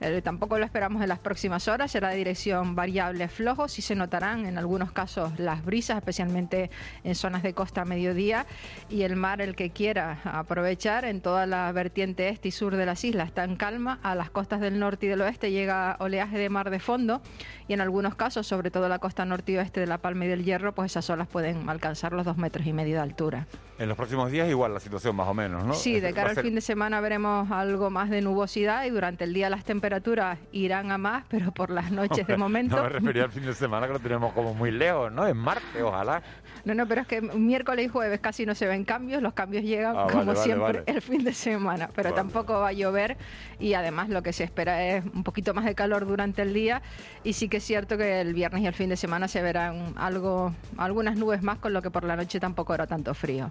Eh, 0.00 0.22
tampoco 0.22 0.58
lo 0.58 0.64
esperamos 0.64 1.02
en 1.02 1.10
las 1.10 1.18
próximas 1.18 1.68
horas, 1.68 1.90
será 1.90 2.08
de 2.08 2.16
dirección 2.16 2.74
variable 2.74 3.28
flojo, 3.28 3.68
sí 3.68 3.82
se 3.82 3.94
notarán 3.94 4.46
en 4.46 4.56
algunos 4.56 4.92
casos 4.92 5.38
las 5.38 5.62
brisas, 5.62 5.98
especialmente 5.98 6.70
en 7.04 7.14
zonas 7.14 7.42
de 7.42 7.52
costa 7.52 7.82
a 7.82 7.84
mediodía, 7.84 8.46
y 8.88 9.02
el 9.02 9.16
mar, 9.16 9.42
el 9.42 9.54
que 9.54 9.70
quiera 9.70 10.20
aprovechar, 10.24 11.04
en 11.04 11.20
toda 11.20 11.44
la 11.44 11.70
vertiente 11.72 12.30
este 12.30 12.48
y 12.48 12.50
sur 12.50 12.76
de 12.76 12.86
las 12.86 13.04
islas 13.04 13.28
está 13.28 13.44
en 13.44 13.56
calma, 13.56 13.98
a 14.02 14.14
las 14.14 14.30
costas 14.30 14.60
del 14.60 14.78
norte 14.78 15.04
y 15.04 15.08
del 15.10 15.20
oeste 15.20 15.50
llega 15.50 15.96
oleaje 16.00 16.38
de 16.38 16.48
mar 16.48 16.70
de 16.70 16.80
fondo, 16.80 17.20
y 17.68 17.74
en 17.74 17.82
algunos 17.82 18.14
casos, 18.14 18.46
sobre 18.46 18.70
todo 18.70 18.88
la 18.88 19.00
costa 19.00 19.26
norte 19.26 19.52
y 19.52 19.58
oeste 19.58 19.80
de 19.80 19.86
La 19.86 19.98
Palma 19.98 20.24
y 20.24 20.28
del 20.28 20.44
Hierro, 20.44 20.74
pues 20.74 20.92
esas 20.92 21.10
olas 21.10 21.28
pueden 21.28 21.68
alcanzar 21.68 22.14
los 22.14 22.24
dos 22.24 22.38
metros 22.38 22.66
y 22.66 22.72
medio 22.72 22.94
de 22.96 23.02
altura. 23.02 23.46
En 23.78 23.88
los 23.88 23.96
próximos 23.96 24.30
días 24.30 24.48
igual 24.48 24.74
la 24.74 24.80
situación 24.80 25.16
más 25.16 25.28
o 25.28 25.32
menos, 25.34 25.64
¿no? 25.64 25.72
Sí, 25.72 26.00
de 26.00 26.12
cara 26.12 26.30
al 26.30 26.36
fin 26.36 26.54
de 26.54 26.60
semana 26.60 27.00
veremos 27.00 27.50
algo 27.50 27.88
más 27.88 28.10
de 28.10 28.20
nubosidad 28.20 28.84
y 28.84 28.90
durante 28.90 29.24
el 29.24 29.32
día 29.32 29.48
las 29.48 29.64
temperaturas 29.64 29.89
temperaturas 29.90 30.38
irán 30.52 30.92
a 30.92 30.98
más, 30.98 31.24
pero 31.28 31.50
por 31.50 31.70
las 31.70 31.90
noches 31.90 32.24
de 32.26 32.36
momento... 32.36 32.76
No 32.76 32.84
me 32.84 32.88
refería 32.90 33.24
al 33.24 33.32
fin 33.32 33.44
de 33.44 33.54
semana 33.54 33.88
que 33.88 33.92
lo 33.92 33.98
tenemos 33.98 34.32
como 34.32 34.54
muy 34.54 34.70
lejos, 34.70 35.10
¿no? 35.10 35.26
En 35.26 35.36
Marte, 35.36 35.82
ojalá. 35.82 36.22
No, 36.64 36.74
no, 36.74 36.86
pero 36.86 37.00
es 37.00 37.08
que 37.08 37.20
miércoles 37.20 37.86
y 37.86 37.88
jueves 37.88 38.20
casi 38.20 38.46
no 38.46 38.54
se 38.54 38.66
ven 38.66 38.84
cambios, 38.84 39.20
los 39.20 39.32
cambios 39.32 39.64
llegan 39.64 39.96
ah, 39.96 40.06
como 40.10 40.36
siempre 40.36 40.84
el 40.86 41.02
fin 41.02 41.24
de 41.24 41.32
semana, 41.32 41.90
pero 41.94 42.12
tampoco 42.14 42.60
va 42.60 42.68
a 42.68 42.72
llover 42.72 43.16
y 43.58 43.74
además 43.74 44.10
lo 44.10 44.22
que 44.22 44.32
se 44.32 44.44
espera 44.44 44.84
es 44.84 45.04
un 45.04 45.24
poquito 45.24 45.54
más 45.54 45.64
de 45.64 45.74
calor 45.74 46.06
durante 46.06 46.42
el 46.42 46.54
día 46.54 46.82
y 47.24 47.32
sí 47.32 47.48
que 47.48 47.56
es 47.56 47.64
cierto 47.64 47.96
que 47.98 48.20
el 48.20 48.34
viernes 48.34 48.62
y 48.62 48.66
el 48.66 48.74
fin 48.74 48.90
de 48.90 48.96
semana 48.96 49.26
se 49.26 49.42
verán 49.42 49.94
algo, 49.96 50.54
algunas 50.76 51.16
nubes 51.16 51.42
más, 51.42 51.58
con 51.58 51.72
lo 51.72 51.82
que 51.82 51.90
por 51.90 52.04
la 52.04 52.14
noche 52.14 52.38
tampoco 52.38 52.74
era 52.74 52.86
tanto 52.86 53.12
frío. 53.14 53.48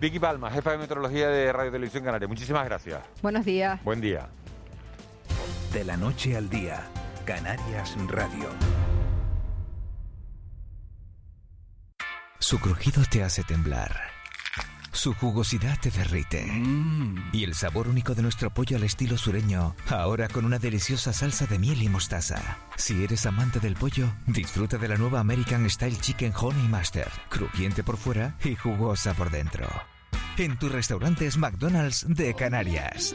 Vicky 0.00 0.18
Palma, 0.18 0.50
jefa 0.50 0.72
de 0.72 0.78
meteorología 0.78 1.28
de 1.28 1.52
Radio 1.52 1.72
Televisión 1.72 2.04
Canaria. 2.04 2.26
Muchísimas 2.26 2.64
gracias. 2.64 3.02
Buenos 3.20 3.44
días. 3.44 3.82
Buen 3.84 4.00
día. 4.00 4.28
De 5.72 5.84
la 5.84 5.98
noche 5.98 6.34
al 6.34 6.48
día, 6.48 6.88
Canarias 7.26 7.94
Radio. 8.06 8.48
Su 12.38 12.58
crujido 12.58 13.02
te 13.10 13.22
hace 13.22 13.44
temblar. 13.44 13.94
Su 14.92 15.12
jugosidad 15.12 15.78
te 15.78 15.90
derrite. 15.90 16.50
Y 17.32 17.44
el 17.44 17.54
sabor 17.54 17.86
único 17.86 18.14
de 18.14 18.22
nuestro 18.22 18.48
pollo 18.48 18.78
al 18.78 18.84
estilo 18.84 19.18
sureño, 19.18 19.76
ahora 19.90 20.28
con 20.28 20.46
una 20.46 20.58
deliciosa 20.58 21.12
salsa 21.12 21.44
de 21.44 21.58
miel 21.58 21.82
y 21.82 21.90
mostaza. 21.90 22.40
Si 22.76 23.04
eres 23.04 23.26
amante 23.26 23.60
del 23.60 23.74
pollo, 23.74 24.10
disfruta 24.26 24.78
de 24.78 24.88
la 24.88 24.96
nueva 24.96 25.20
American 25.20 25.68
Style 25.68 25.98
Chicken 26.00 26.32
Honey 26.34 26.66
Master, 26.66 27.08
crujiente 27.28 27.84
por 27.84 27.98
fuera 27.98 28.38
y 28.42 28.54
jugosa 28.54 29.12
por 29.12 29.30
dentro. 29.30 29.68
En 30.38 30.58
tus 30.58 30.72
restaurantes 30.72 31.36
McDonald's 31.36 32.06
de 32.08 32.32
Canarias. 32.32 33.14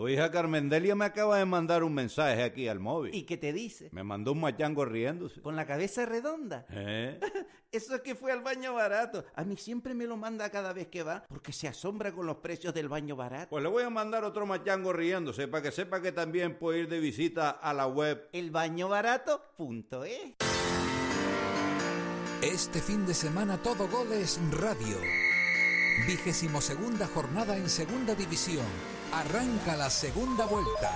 Tu 0.00 0.08
hija 0.08 0.30
Carmendelia 0.30 0.94
me 0.94 1.04
acaba 1.04 1.36
de 1.36 1.44
mandar 1.44 1.84
un 1.84 1.92
mensaje 1.92 2.42
aquí 2.42 2.66
al 2.68 2.80
móvil. 2.80 3.14
¿Y 3.14 3.24
qué 3.24 3.36
te 3.36 3.52
dice? 3.52 3.90
Me 3.92 4.02
mandó 4.02 4.32
un 4.32 4.40
machango 4.40 4.86
riéndose. 4.86 5.42
¿Con 5.42 5.56
la 5.56 5.66
cabeza 5.66 6.06
redonda? 6.06 6.64
¿Eh? 6.70 7.20
Eso 7.70 7.96
es 7.96 8.00
que 8.00 8.14
fue 8.14 8.32
al 8.32 8.40
baño 8.40 8.72
barato. 8.72 9.26
A 9.34 9.44
mí 9.44 9.58
siempre 9.58 9.92
me 9.92 10.06
lo 10.06 10.16
manda 10.16 10.48
cada 10.48 10.72
vez 10.72 10.86
que 10.86 11.02
va 11.02 11.26
porque 11.28 11.52
se 11.52 11.68
asombra 11.68 12.12
con 12.12 12.24
los 12.24 12.36
precios 12.36 12.72
del 12.72 12.88
baño 12.88 13.14
barato. 13.14 13.50
Pues 13.50 13.62
le 13.62 13.68
voy 13.68 13.82
a 13.82 13.90
mandar 13.90 14.24
otro 14.24 14.46
machango 14.46 14.94
riéndose 14.94 15.48
para 15.48 15.64
que 15.64 15.70
sepa 15.70 16.00
que 16.00 16.12
también 16.12 16.58
puede 16.58 16.78
ir 16.78 16.88
de 16.88 16.98
visita 16.98 17.50
a 17.50 17.74
la 17.74 17.86
web 17.86 18.26
elbañobarato.es. 18.32 20.36
Este 22.40 22.80
fin 22.80 23.04
de 23.04 23.12
semana 23.12 23.58
todo 23.58 23.86
goles 23.86 24.40
radio. 24.50 25.29
Vigésimo 26.06 26.60
segunda 26.60 27.06
jornada 27.06 27.56
en 27.56 27.68
segunda 27.68 28.14
división. 28.14 28.66
Arranca 29.12 29.76
la 29.76 29.90
segunda 29.90 30.46
vuelta. 30.46 30.92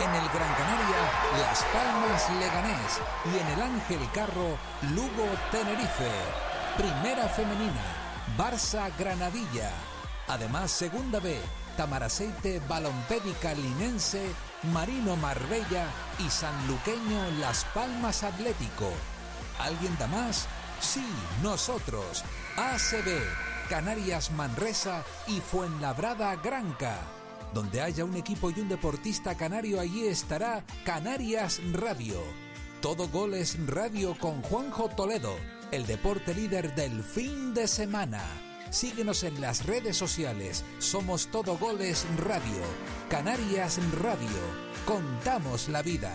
En 0.00 0.08
el 0.08 0.28
Gran 0.30 0.54
Canaria, 0.54 0.96
Las 1.38 1.62
Palmas 1.64 2.30
Leganés 2.40 3.00
y 3.26 3.38
en 3.38 3.46
el 3.48 3.62
Ángel 3.62 4.00
Carro, 4.12 4.56
Lugo 4.94 5.28
Tenerife. 5.50 6.10
Primera 6.76 7.28
femenina, 7.28 7.82
Barça 8.36 8.90
Granadilla. 8.98 9.70
Además, 10.28 10.70
segunda 10.70 11.20
B, 11.20 11.38
Tamaraceite 11.76 12.60
Balompédica 12.68 13.54
Linense, 13.54 14.24
Marino 14.72 15.16
Marbella 15.16 15.86
y 16.18 16.30
Sanluqueño 16.30 17.30
Las 17.38 17.64
Palmas 17.66 18.22
Atlético. 18.22 18.90
¿Alguien 19.58 19.96
da 19.98 20.06
más? 20.06 20.48
Sí, 20.80 21.06
nosotros. 21.42 22.24
ACB, 22.56 23.22
Canarias 23.72 24.30
Manresa 24.32 25.02
y 25.26 25.40
Fuenlabrada 25.40 26.36
Granca. 26.36 26.98
Donde 27.54 27.80
haya 27.80 28.04
un 28.04 28.14
equipo 28.16 28.50
y 28.50 28.60
un 28.60 28.68
deportista 28.68 29.34
canario, 29.34 29.80
allí 29.80 30.06
estará 30.06 30.62
Canarias 30.84 31.58
Radio. 31.72 32.20
Todo 32.82 33.08
goles 33.08 33.56
radio 33.66 34.14
con 34.18 34.42
Juanjo 34.42 34.90
Toledo, 34.90 35.34
el 35.70 35.86
deporte 35.86 36.34
líder 36.34 36.74
del 36.74 37.02
fin 37.02 37.54
de 37.54 37.66
semana. 37.66 38.22
Síguenos 38.68 39.24
en 39.24 39.40
las 39.40 39.64
redes 39.64 39.96
sociales. 39.96 40.66
Somos 40.78 41.28
Todo 41.28 41.56
Goles 41.56 42.04
Radio. 42.18 42.60
Canarias 43.08 43.80
Radio. 44.02 44.28
Contamos 44.84 45.70
la 45.70 45.80
vida. 45.80 46.14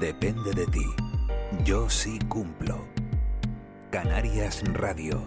Depende 0.00 0.52
de 0.52 0.66
ti. 0.66 0.84
Yo 1.64 1.88
sí 1.88 2.18
cumplo. 2.28 2.84
Canarias 3.90 4.62
Radio. 4.72 5.22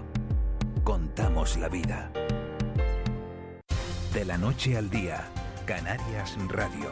Contamos 0.84 1.58
la 1.58 1.70
vida. 1.70 2.12
De 4.14 4.26
la 4.26 4.38
noche 4.38 4.78
al 4.78 4.90
día, 4.90 5.26
Canarias 5.66 6.38
Radio. 6.50 6.90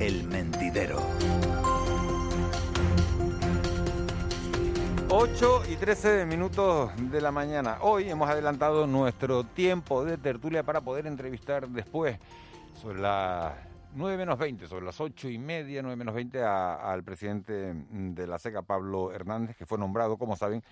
El 0.00 0.24
mentidero. 0.24 1.00
8 5.10 5.62
y 5.70 5.76
13 5.76 6.26
minutos 6.26 6.90
de 6.96 7.20
la 7.20 7.30
mañana. 7.30 7.78
Hoy 7.82 8.10
hemos 8.10 8.28
adelantado 8.28 8.88
nuestro 8.88 9.44
tiempo 9.44 10.04
de 10.04 10.18
tertulia 10.18 10.64
para 10.64 10.80
poder 10.80 11.06
entrevistar 11.06 11.68
después 11.68 12.18
sobre 12.80 13.00
las 13.00 13.52
9 13.94 14.16
menos 14.16 14.38
20, 14.38 14.66
sobre 14.66 14.84
las 14.86 15.00
8 15.00 15.28
y 15.28 15.38
media, 15.38 15.82
9 15.82 15.96
menos 15.96 16.14
20, 16.14 16.42
a- 16.42 16.74
al 16.92 17.02
presidente 17.04 17.74
de 17.74 18.26
la 18.26 18.38
SECA, 18.38 18.62
Pablo 18.62 19.12
Hernández, 19.12 19.56
que 19.56 19.66
fue 19.66 19.78
nombrado, 19.78 20.16
como 20.18 20.36
saben, 20.36 20.62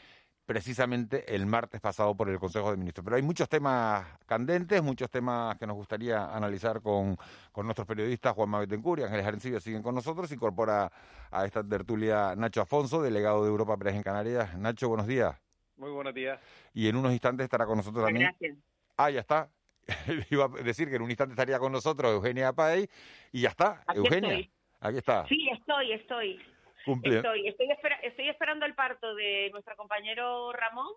precisamente 0.46 1.32
el 1.36 1.46
martes 1.46 1.80
pasado 1.80 2.16
por 2.16 2.28
el 2.28 2.38
Consejo 2.40 2.70
de 2.72 2.76
Ministros. 2.76 3.04
Pero 3.04 3.16
hay 3.16 3.22
muchos 3.22 3.48
temas 3.48 4.04
candentes, 4.26 4.82
muchos 4.82 5.08
temas 5.08 5.56
que 5.58 5.66
nos 5.66 5.76
gustaría 5.76 6.34
analizar 6.34 6.80
con, 6.82 7.16
con 7.52 7.66
nuestros 7.66 7.86
periodistas, 7.86 8.34
Juan 8.34 8.50
Betancourt 8.50 9.00
y 9.00 9.04
Ángeles 9.04 9.26
Arencibia 9.26 9.60
siguen 9.60 9.82
con 9.82 9.94
nosotros. 9.94 10.32
Incorpora 10.32 10.90
a 11.30 11.44
esta 11.44 11.62
tertulia 11.62 12.34
Nacho 12.36 12.62
Afonso, 12.62 13.00
delegado 13.00 13.44
de 13.44 13.50
Europa 13.50 13.76
Press 13.76 13.94
en 13.94 14.02
Canarias. 14.02 14.56
Nacho, 14.58 14.88
buenos 14.88 15.06
días. 15.06 15.36
Muy 15.76 15.90
buenos 15.92 16.12
días. 16.14 16.40
Y 16.74 16.88
en 16.88 16.96
unos 16.96 17.12
instantes 17.12 17.44
estará 17.44 17.64
con 17.64 17.76
nosotros 17.76 18.04
también. 18.04 18.28
Gracias. 18.30 18.56
Ah, 18.96 19.10
ya 19.10 19.20
está. 19.20 19.48
Iba 20.30 20.44
a 20.44 20.48
decir 20.62 20.88
que 20.88 20.96
en 20.96 21.02
un 21.02 21.10
instante 21.10 21.32
estaría 21.32 21.58
con 21.58 21.72
nosotros 21.72 22.12
Eugenia 22.12 22.52
Pay 22.52 22.86
y 23.32 23.42
ya 23.42 23.48
está. 23.50 23.82
Aquí 23.86 23.98
Eugenia, 23.98 24.30
estoy. 24.34 24.50
aquí 24.80 24.98
está. 24.98 25.26
Sí, 25.28 25.48
estoy, 25.52 25.92
estoy. 25.92 26.40
Cumple. 26.84 27.16
Estoy, 27.16 27.46
estoy, 27.48 27.70
espera- 27.70 28.00
estoy 28.02 28.28
esperando 28.28 28.64
el 28.66 28.74
parto 28.74 29.14
de 29.14 29.50
nuestro 29.50 29.76
compañero 29.76 30.52
Ramón. 30.52 30.88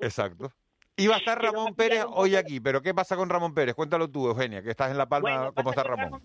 Exacto. 0.00 0.50
Iba 0.96 1.16
a 1.16 1.18
estar 1.18 1.38
Ramón 1.42 1.74
Pérez 1.74 2.04
hoy 2.08 2.36
aquí, 2.36 2.60
pero 2.60 2.80
¿qué 2.80 2.94
pasa 2.94 3.16
con 3.16 3.28
Ramón 3.28 3.54
Pérez? 3.54 3.74
Cuéntalo 3.74 4.08
tú, 4.10 4.28
Eugenia, 4.28 4.62
que 4.62 4.70
estás 4.70 4.90
en 4.90 4.98
La 4.98 5.08
Palma. 5.08 5.30
Bueno, 5.36 5.54
¿Cómo 5.54 5.70
está 5.70 5.82
que 5.82 5.88
Ramón? 5.88 6.22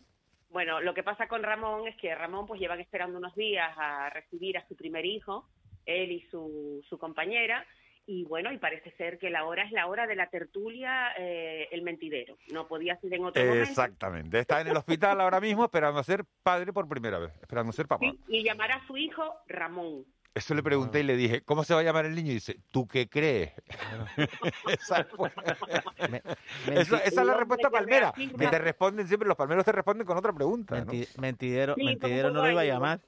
Bueno, 0.49 0.79
lo 0.81 0.93
que 0.93 1.03
pasa 1.03 1.27
con 1.27 1.43
Ramón 1.43 1.87
es 1.87 1.95
que 1.97 2.13
Ramón 2.15 2.47
pues 2.47 2.59
llevan 2.59 2.79
esperando 2.79 3.17
unos 3.17 3.35
días 3.35 3.71
a 3.77 4.09
recibir 4.09 4.57
a 4.57 4.67
su 4.67 4.75
primer 4.75 5.05
hijo, 5.05 5.47
él 5.85 6.11
y 6.11 6.21
su, 6.31 6.83
su 6.89 6.97
compañera, 6.97 7.65
y 8.11 8.23
bueno, 8.23 8.51
y 8.51 8.57
parece 8.57 8.89
ser 8.97 9.19
que 9.19 9.29
la 9.29 9.45
hora 9.45 9.63
es 9.63 9.71
la 9.71 9.85
hora 9.85 10.07
de 10.07 10.15
la 10.15 10.27
tertulia, 10.31 11.09
eh, 11.15 11.67
el 11.71 11.83
mentidero. 11.83 12.37
No 12.51 12.67
podía 12.67 12.99
ser 12.99 13.13
en 13.13 13.23
otro 13.25 13.43
momento. 13.45 13.69
Exactamente. 13.69 14.39
Está 14.39 14.61
en 14.61 14.67
el 14.69 14.77
hospital 14.77 15.21
ahora 15.21 15.39
mismo 15.39 15.63
esperando 15.63 15.99
a 15.99 16.03
ser 16.03 16.25
padre 16.41 16.73
por 16.73 16.87
primera 16.89 17.19
vez, 17.19 17.31
esperando 17.39 17.69
a 17.69 17.73
ser 17.73 17.87
papá. 17.87 18.07
Sí, 18.09 18.19
y 18.27 18.43
llamará 18.43 18.77
a 18.77 18.87
su 18.87 18.97
hijo 18.97 19.21
Ramón. 19.47 20.05
Eso 20.33 20.55
le 20.55 20.63
pregunté 20.63 21.01
y 21.01 21.03
le 21.03 21.15
dije, 21.17 21.41
¿cómo 21.41 21.63
se 21.63 21.73
va 21.75 21.81
a 21.81 21.83
llamar 21.83 22.05
el 22.07 22.15
niño? 22.15 22.31
Y 22.31 22.35
dice, 22.35 22.57
¿tú 22.71 22.87
qué 22.87 23.07
crees? 23.07 23.51
esa, 24.67 25.03
fue- 25.03 25.29
Esa- 26.73 26.97
esa 26.99 27.21
es 27.21 27.27
la 27.27 27.33
respuesta 27.35 27.69
palmera. 27.69 28.11
Que 28.15 28.47
te 28.47 28.57
responden 28.59 29.07
siempre, 29.07 29.27
los 29.27 29.37
palmeros 29.37 29.65
te 29.65 29.71
responden 29.71 30.07
con 30.07 30.17
otra 30.17 30.33
pregunta. 30.33 30.83
¿no? 30.83 30.91
Mentidero, 31.19 31.75
Sí, 31.75 31.83
mentidero 31.83 32.31
no 32.31 32.41
lo 32.43 32.51
iba 32.51 32.61
a 32.61 32.65
llamar. 32.65 32.99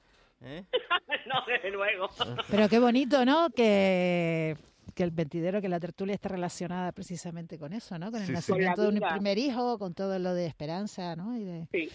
¿eh? 0.42 0.62
no, 1.26 1.44
desde 1.46 1.70
luego. 1.70 2.08
Pero 2.50 2.68
qué 2.68 2.78
bonito, 2.78 3.24
¿no? 3.24 3.50
Que, 3.50 4.56
que 4.94 5.02
el 5.02 5.12
mentidero, 5.12 5.60
que 5.60 5.68
la 5.68 5.80
tertulia 5.80 6.14
esté 6.14 6.28
relacionada 6.28 6.92
precisamente 6.92 7.58
con 7.58 7.72
eso, 7.72 7.98
¿no? 7.98 8.10
Con 8.10 8.20
el 8.20 8.26
Sí, 8.26 8.32
sí. 8.32 8.32
nacimiento 8.34 8.82
la 8.84 8.90
de 8.90 8.98
un 9.00 9.08
primer 9.12 9.38
hijo, 9.38 9.78
con 9.78 9.94
todo 9.94 10.18
lo 10.18 10.34
de 10.34 10.46
esperanza, 10.46 11.16
¿no? 11.16 11.36
Y, 11.36 11.44
de- 11.44 11.66
Sí. 11.72 11.88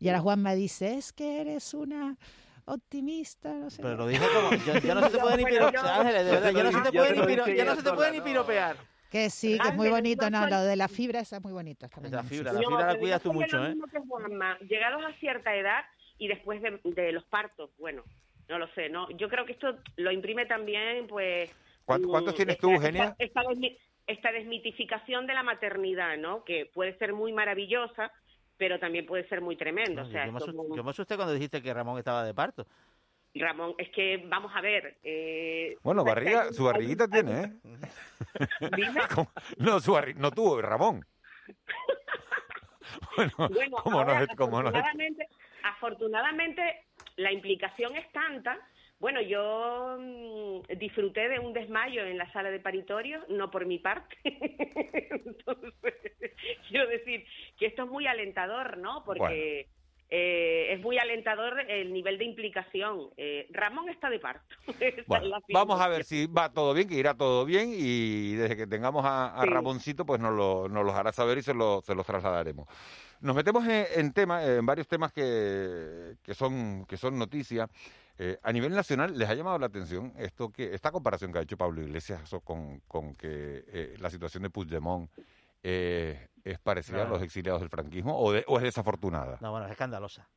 y 0.00 0.08
ahora 0.08 0.20
Juanma 0.20 0.54
dice, 0.54 0.94
es 0.94 1.12
que 1.12 1.40
eres 1.40 1.74
una 1.74 2.16
optimista, 2.66 3.52
no 3.52 3.70
sé. 3.70 3.82
Pero 3.82 3.96
lo 3.96 4.06
dije 4.06 4.24
como. 4.34 4.50
Yo, 4.66 4.78
yo 4.80 4.94
no 4.94 5.02
se 5.02 5.10
te 5.10 5.18
puede 5.18 5.36
ni 5.38 5.44
piropear. 5.44 5.72
yo- 5.84 5.90
Ángeles, 5.90 6.24
de 6.24 6.30
verdad, 6.30 6.50
ya 6.52 6.62
no 6.64 6.72
se 6.72 6.80
te 6.80 6.92
puede 6.92 7.12
ni 7.14 7.26
piro- 7.26 7.64
no 7.64 7.76
se 7.76 7.82
te 7.82 7.92
puede 7.92 8.10
ni 8.12 8.20
piropear. 8.20 8.76
Que 9.10 9.28
sí, 9.28 9.58
que 9.58 9.68
es 9.68 9.74
muy 9.74 9.88
bonito, 9.88 10.30
no 10.30 10.46
lo 10.46 10.60
de 10.62 10.76
la 10.76 10.86
fibra 10.86 11.18
esa 11.20 11.36
es 11.38 11.42
muy 11.42 11.52
bonito. 11.52 11.86
Está 11.86 12.00
La 12.00 12.22
fibra, 12.22 12.50
Sí, 12.52 12.56
la 12.56 12.60
sí. 12.60 12.66
fibra 12.68 12.86
la 12.92 12.98
cuidas 12.98 13.20
tú 13.22 13.32
mucho, 13.32 13.64
¿eh? 13.64 13.70
mismo 13.70 13.86
que 13.88 13.98
Juanma. 13.98 14.56
Llegados 14.60 15.02
a 15.04 15.12
cierta 15.18 15.54
edad 15.56 15.82
y 16.18 16.28
después 16.28 16.62
de, 16.62 16.78
de 16.84 17.10
los 17.12 17.24
partos, 17.24 17.70
bueno, 17.78 18.04
no 18.48 18.58
lo 18.60 18.68
sé, 18.74 18.88
no. 18.88 19.10
Yo 19.16 19.28
creo 19.28 19.44
que 19.46 19.52
esto 19.52 19.76
lo 19.96 20.12
imprime 20.12 20.46
también, 20.46 21.08
pues. 21.08 21.50
¿Cuánto- 21.90 22.08
mm, 22.08 22.10
cuántos 22.10 22.34
tienes 22.34 22.54
esta- 22.56 22.66
tú, 22.66 22.72
esta- 22.72 22.86
Eugenia? 22.86 23.16
Esta, 23.18 23.42
desmi- 23.42 23.78
esta 24.06 24.32
desmitificación 24.32 25.26
de 25.26 25.34
la 25.34 25.42
maternidad, 25.42 26.16
¿no? 26.16 26.44
Que 26.44 26.66
puede 26.72 26.96
ser 26.98 27.12
muy 27.12 27.32
maravillosa, 27.32 28.12
pero 28.56 28.78
también 28.78 29.06
puede 29.06 29.28
ser 29.28 29.40
muy 29.40 29.56
tremendo. 29.56 30.02
o 30.02 30.06
sea, 30.06 30.26
yo, 30.26 30.32
me 30.32 30.38
asusté, 30.38 30.56
como- 30.56 30.76
yo 30.76 30.84
me 30.84 30.90
asusté 30.90 31.16
cuando 31.16 31.34
dijiste 31.34 31.62
que 31.62 31.72
Ramón 31.74 31.98
estaba 31.98 32.24
de 32.24 32.34
parto. 32.34 32.66
Ramón, 33.34 33.74
es 33.78 33.88
que 33.90 34.24
vamos 34.26 34.50
a 34.56 34.60
ver. 34.60 34.98
Eh, 35.04 35.76
Bueno, 35.82 36.02
barriga, 36.04 36.42
hay- 36.42 36.52
su 36.52 36.64
barriguita 36.64 37.04
hay- 37.04 37.10
tiene, 37.10 37.40
¿eh? 37.42 37.52
No, 39.58 39.78
su 39.80 39.92
barri- 39.92 40.16
no 40.16 40.30
tuvo, 40.32 40.60
Ramón. 40.60 41.04
bueno, 43.16 43.32
Bueno, 43.50 43.76
¿cómo 43.82 44.04
no 44.04 44.10
ahora, 44.12 44.22
es- 44.24 44.36
cómo 44.36 44.62
no 44.62 44.68
es- 44.70 44.74
afortunadamente, 44.74 45.28
afortunadamente 45.62 46.84
la 47.16 47.32
implicación 47.32 47.96
es 47.96 48.10
tanta. 48.12 48.58
Bueno, 49.00 49.20
yo 49.22 49.96
mm, 49.98 50.76
disfruté 50.78 51.28
de 51.30 51.38
un 51.38 51.52
desmayo 51.54 52.04
en 52.04 52.18
la 52.18 52.30
sala 52.32 52.50
de 52.50 52.60
paritorios, 52.60 53.24
no 53.30 53.50
por 53.50 53.64
mi 53.66 53.78
parte. 53.78 54.14
Entonces, 54.24 55.72
quiero 56.68 56.86
decir 56.86 57.24
que 57.58 57.66
esto 57.66 57.84
es 57.84 57.90
muy 57.90 58.06
alentador, 58.06 58.76
¿no? 58.76 59.02
Porque 59.04 59.68
eh, 60.10 60.72
es 60.74 60.80
muy 60.80 60.98
alentador 60.98 61.60
el 61.70 61.92
nivel 61.94 62.18
de 62.18 62.24
implicación. 62.26 63.08
Eh, 63.16 63.46
Ramón 63.50 63.88
está 63.88 64.10
de 64.10 64.18
parto. 64.18 64.54
Es 64.80 64.94
vamos 65.48 65.80
a 65.80 65.88
ver 65.88 66.04
si 66.04 66.26
va 66.26 66.52
todo 66.52 66.74
bien, 66.74 66.86
que 66.88 66.96
irá 66.96 67.14
todo 67.14 67.46
bien 67.46 67.70
y 67.74 68.34
desde 68.34 68.56
que 68.56 68.66
tengamos 68.66 69.04
a, 69.06 69.34
a 69.34 69.44
Sí. 69.44 69.48
Ramoncito, 69.48 70.04
pues 70.04 70.20
nos 70.20 70.34
lo, 70.34 70.68
nos 70.68 70.84
los 70.84 70.94
hará 70.94 71.10
saber 71.12 71.38
y 71.38 71.42
se, 71.42 71.54
lo- 71.54 71.80
se 71.80 71.94
los 71.94 72.04
trasladaremos. 72.04 72.66
Nos 73.22 73.34
metemos 73.36 73.66
en, 73.66 73.86
en 73.96 74.12
temas, 74.12 74.46
en 74.46 74.66
varios 74.66 74.88
temas 74.88 75.12
que, 75.12 76.14
que 76.22 76.34
son 76.34 76.84
que 76.86 76.96
son 76.96 77.18
noticias. 77.18 77.68
Eh, 78.22 78.38
a 78.42 78.52
nivel 78.52 78.74
nacional, 78.74 79.16
¿les 79.16 79.30
ha 79.30 79.34
llamado 79.34 79.58
la 79.58 79.64
atención 79.64 80.12
esto 80.18 80.50
que 80.50 80.74
esta 80.74 80.92
comparación 80.92 81.32
que 81.32 81.38
ha 81.38 81.42
hecho 81.42 81.56
Pablo 81.56 81.80
Iglesias 81.80 82.20
con, 82.44 82.80
con 82.86 83.14
que 83.14 83.64
eh, 83.66 83.94
la 83.98 84.10
situación 84.10 84.42
de 84.42 84.50
Puigdemont 84.50 85.10
eh, 85.62 86.28
es 86.44 86.58
parecida 86.58 87.04
a 87.04 87.08
los 87.08 87.22
exiliados 87.22 87.60
del 87.62 87.70
franquismo 87.70 88.18
o, 88.18 88.30
de- 88.32 88.44
o 88.46 88.58
es 88.58 88.62
desafortunada? 88.62 89.38
No, 89.40 89.52
bueno, 89.52 89.64
es 89.64 89.72
escandalosa. 89.72 90.28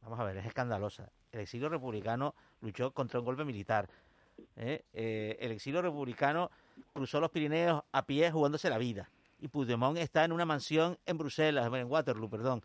Vamos 0.00 0.18
a 0.18 0.24
ver, 0.24 0.38
es 0.38 0.46
escandalosa. 0.46 1.10
El 1.30 1.40
exilio 1.40 1.68
republicano 1.68 2.34
luchó 2.62 2.92
contra 2.92 3.18
un 3.18 3.26
golpe 3.26 3.44
militar. 3.44 3.86
¿eh? 4.56 4.84
Eh, 4.94 5.36
el 5.38 5.52
exilio 5.52 5.82
republicano 5.82 6.50
cruzó 6.94 7.20
los 7.20 7.30
Pirineos 7.30 7.82
a 7.92 8.06
pie 8.06 8.30
jugándose 8.30 8.70
la 8.70 8.78
vida. 8.78 9.10
Y 9.40 9.48
Puigdemont 9.48 9.98
está 9.98 10.24
en 10.24 10.32
una 10.32 10.46
mansión 10.46 10.96
en 11.04 11.18
Bruselas, 11.18 11.70
en 11.70 11.90
Waterloo, 11.90 12.30
perdón. 12.30 12.62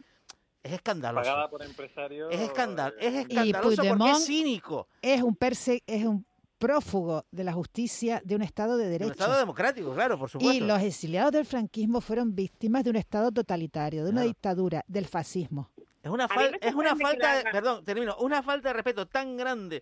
Es 0.63 0.73
escandaloso. 0.73 1.25
Pagada 1.29 1.49
por 1.49 1.63
empresarios. 1.63 2.31
Es, 2.31 2.39
escandal, 2.41 2.93
es 2.99 3.13
Y 3.13 3.17
escandaloso 3.17 3.61
porque 3.61 3.75
Puigdemont 3.77 4.11
es 4.17 4.25
cínico. 4.25 4.87
es 5.01 5.21
un 5.21 5.35
perse 5.35 5.83
es 5.87 6.05
un 6.05 6.25
prófugo 6.59 7.25
de 7.31 7.43
la 7.43 7.53
justicia 7.53 8.21
de 8.23 8.35
un 8.35 8.43
Estado 8.43 8.77
de 8.77 8.85
Un 8.85 8.91
derecho. 8.91 9.11
Estado 9.13 9.39
democrático, 9.39 9.93
claro, 9.95 10.19
por 10.19 10.29
Y 10.29 10.31
supuesto. 10.31 10.65
los 10.65 10.81
exiliados 10.83 11.31
del 11.31 11.45
franquismo 11.45 12.01
fueron 12.01 12.35
víctimas 12.35 12.83
de 12.83 12.91
un 12.91 12.95
Estado 12.97 13.31
totalitario, 13.31 14.03
de 14.03 14.11
una 14.11 14.21
Claro. 14.21 14.27
dictadura, 14.27 14.83
del 14.87 15.07
fascismo. 15.07 15.71
Es 16.03 16.09
una, 16.11 16.27
es 16.61 16.73
una 16.75 16.95
falta, 16.95 17.37
de, 17.37 17.43
perdón, 17.51 17.83
termino, 17.83 18.15
una 18.17 18.43
falta 18.43 18.69
de 18.69 18.73
respeto 18.73 19.07
tan 19.07 19.37
grande 19.37 19.81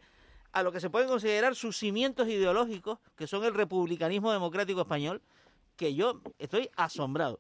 a 0.54 0.64
lo 0.64 0.72
que 0.72 0.80
se 0.80 0.90
pueden 0.90 1.08
considerar 1.10 1.56
sus 1.56 1.78
cimientos 1.78 2.28
ideológicos, 2.30 3.00
que 3.18 3.28
son 3.28 3.44
el 3.44 3.54
republicanismo 3.54 4.32
democrático 4.32 4.82
español, 4.82 5.22
que 5.76 5.94
yo 5.96 6.22
estoy 6.38 6.70
asombrado. 6.78 7.40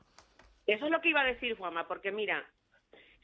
Eso 0.67 0.86
es 0.86 0.91
lo 0.91 0.99
que 1.02 1.10
iba 1.10 1.21
a 1.21 1.25
decir, 1.25 1.58
Juanma, 1.58 1.88
porque 1.88 2.12
mira, 2.12 2.45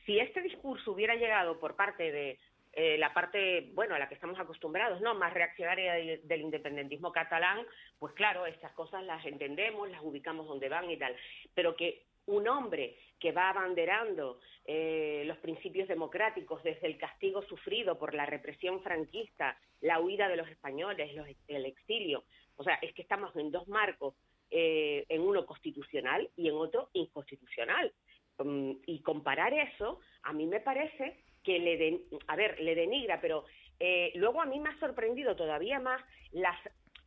si 0.06 0.20
este 0.20 0.42
discurso 0.42 0.92
hubiera 0.92 1.16
llegado 1.16 1.60
por 1.60 1.76
parte 1.76 2.12
de 2.12 2.40
eh, 2.74 2.98
la 2.98 3.14
parte, 3.14 3.70
bueno, 3.74 3.96
a 3.96 4.00
la 4.00 4.10
que 4.10 4.16
estamos 4.16 4.38
acostumbrados, 4.38 5.00
¿no? 5.02 5.16
Más 5.16 5.34
reaccionaria 5.34 5.94
del, 5.94 6.42
independentismo 6.42 7.12
catalán, 7.12 7.66
pues 8.00 8.14
claro, 8.14 8.46
estas 8.46 8.74
cosas 8.74 9.04
las 9.06 9.26
entendemos, 9.26 9.90
las 9.90 10.02
ubicamos 10.04 10.46
donde 10.48 10.68
van 10.68 10.90
y 10.92 10.98
tal. 10.98 11.16
Pero 11.54 11.76
que 11.76 12.04
un 12.28 12.48
hombre 12.48 12.98
que 13.20 13.32
va 13.32 13.50
abanderando 13.50 14.40
eh, 14.66 15.24
los 15.26 15.38
principios 15.38 15.88
democráticos 15.88 16.62
desde 16.64 16.88
el 16.88 16.98
castigo 16.98 17.44
sufrido 17.44 17.98
por 17.98 18.14
la 18.14 18.26
represión 18.26 18.82
franquista, 18.82 19.58
la 19.80 20.00
huida 20.02 20.28
de 20.28 20.36
los 20.36 20.50
españoles, 20.50 21.14
los- 21.16 21.28
el 21.48 21.66
exilio, 21.66 22.26
o 22.58 22.64
sea, 22.64 22.76
es 22.82 22.94
que 22.94 23.04
estamos 23.04 23.34
en 23.38 23.52
dos 23.52 23.68
marcos 23.68 24.16
eh, 24.52 25.06
en 25.10 25.22
uno 25.22 25.46
constitucional 25.46 26.30
y 26.36 26.50
en 26.50 26.56
otro 26.56 26.90
inconstitucional. 26.94 27.92
Mm, 28.38 28.72
y 28.86 29.00
comparar 29.02 29.54
eso, 29.54 30.00
a 30.24 30.34
mí 30.34 30.46
me 30.46 30.60
parece 30.60 31.24
que 31.44 31.58
le, 31.60 31.78
den- 31.78 32.02
a 32.28 32.36
ver, 32.36 32.60
le 32.60 32.76
denigra, 32.76 33.22
pero 33.22 33.46
eh, 33.80 34.12
luego 34.16 34.42
a 34.42 34.46
mí 34.46 34.60
me 34.60 34.70
ha 34.70 34.80
sorprendido 34.80 35.36
todavía 35.36 35.80
más 35.80 36.02
las, 36.32 36.58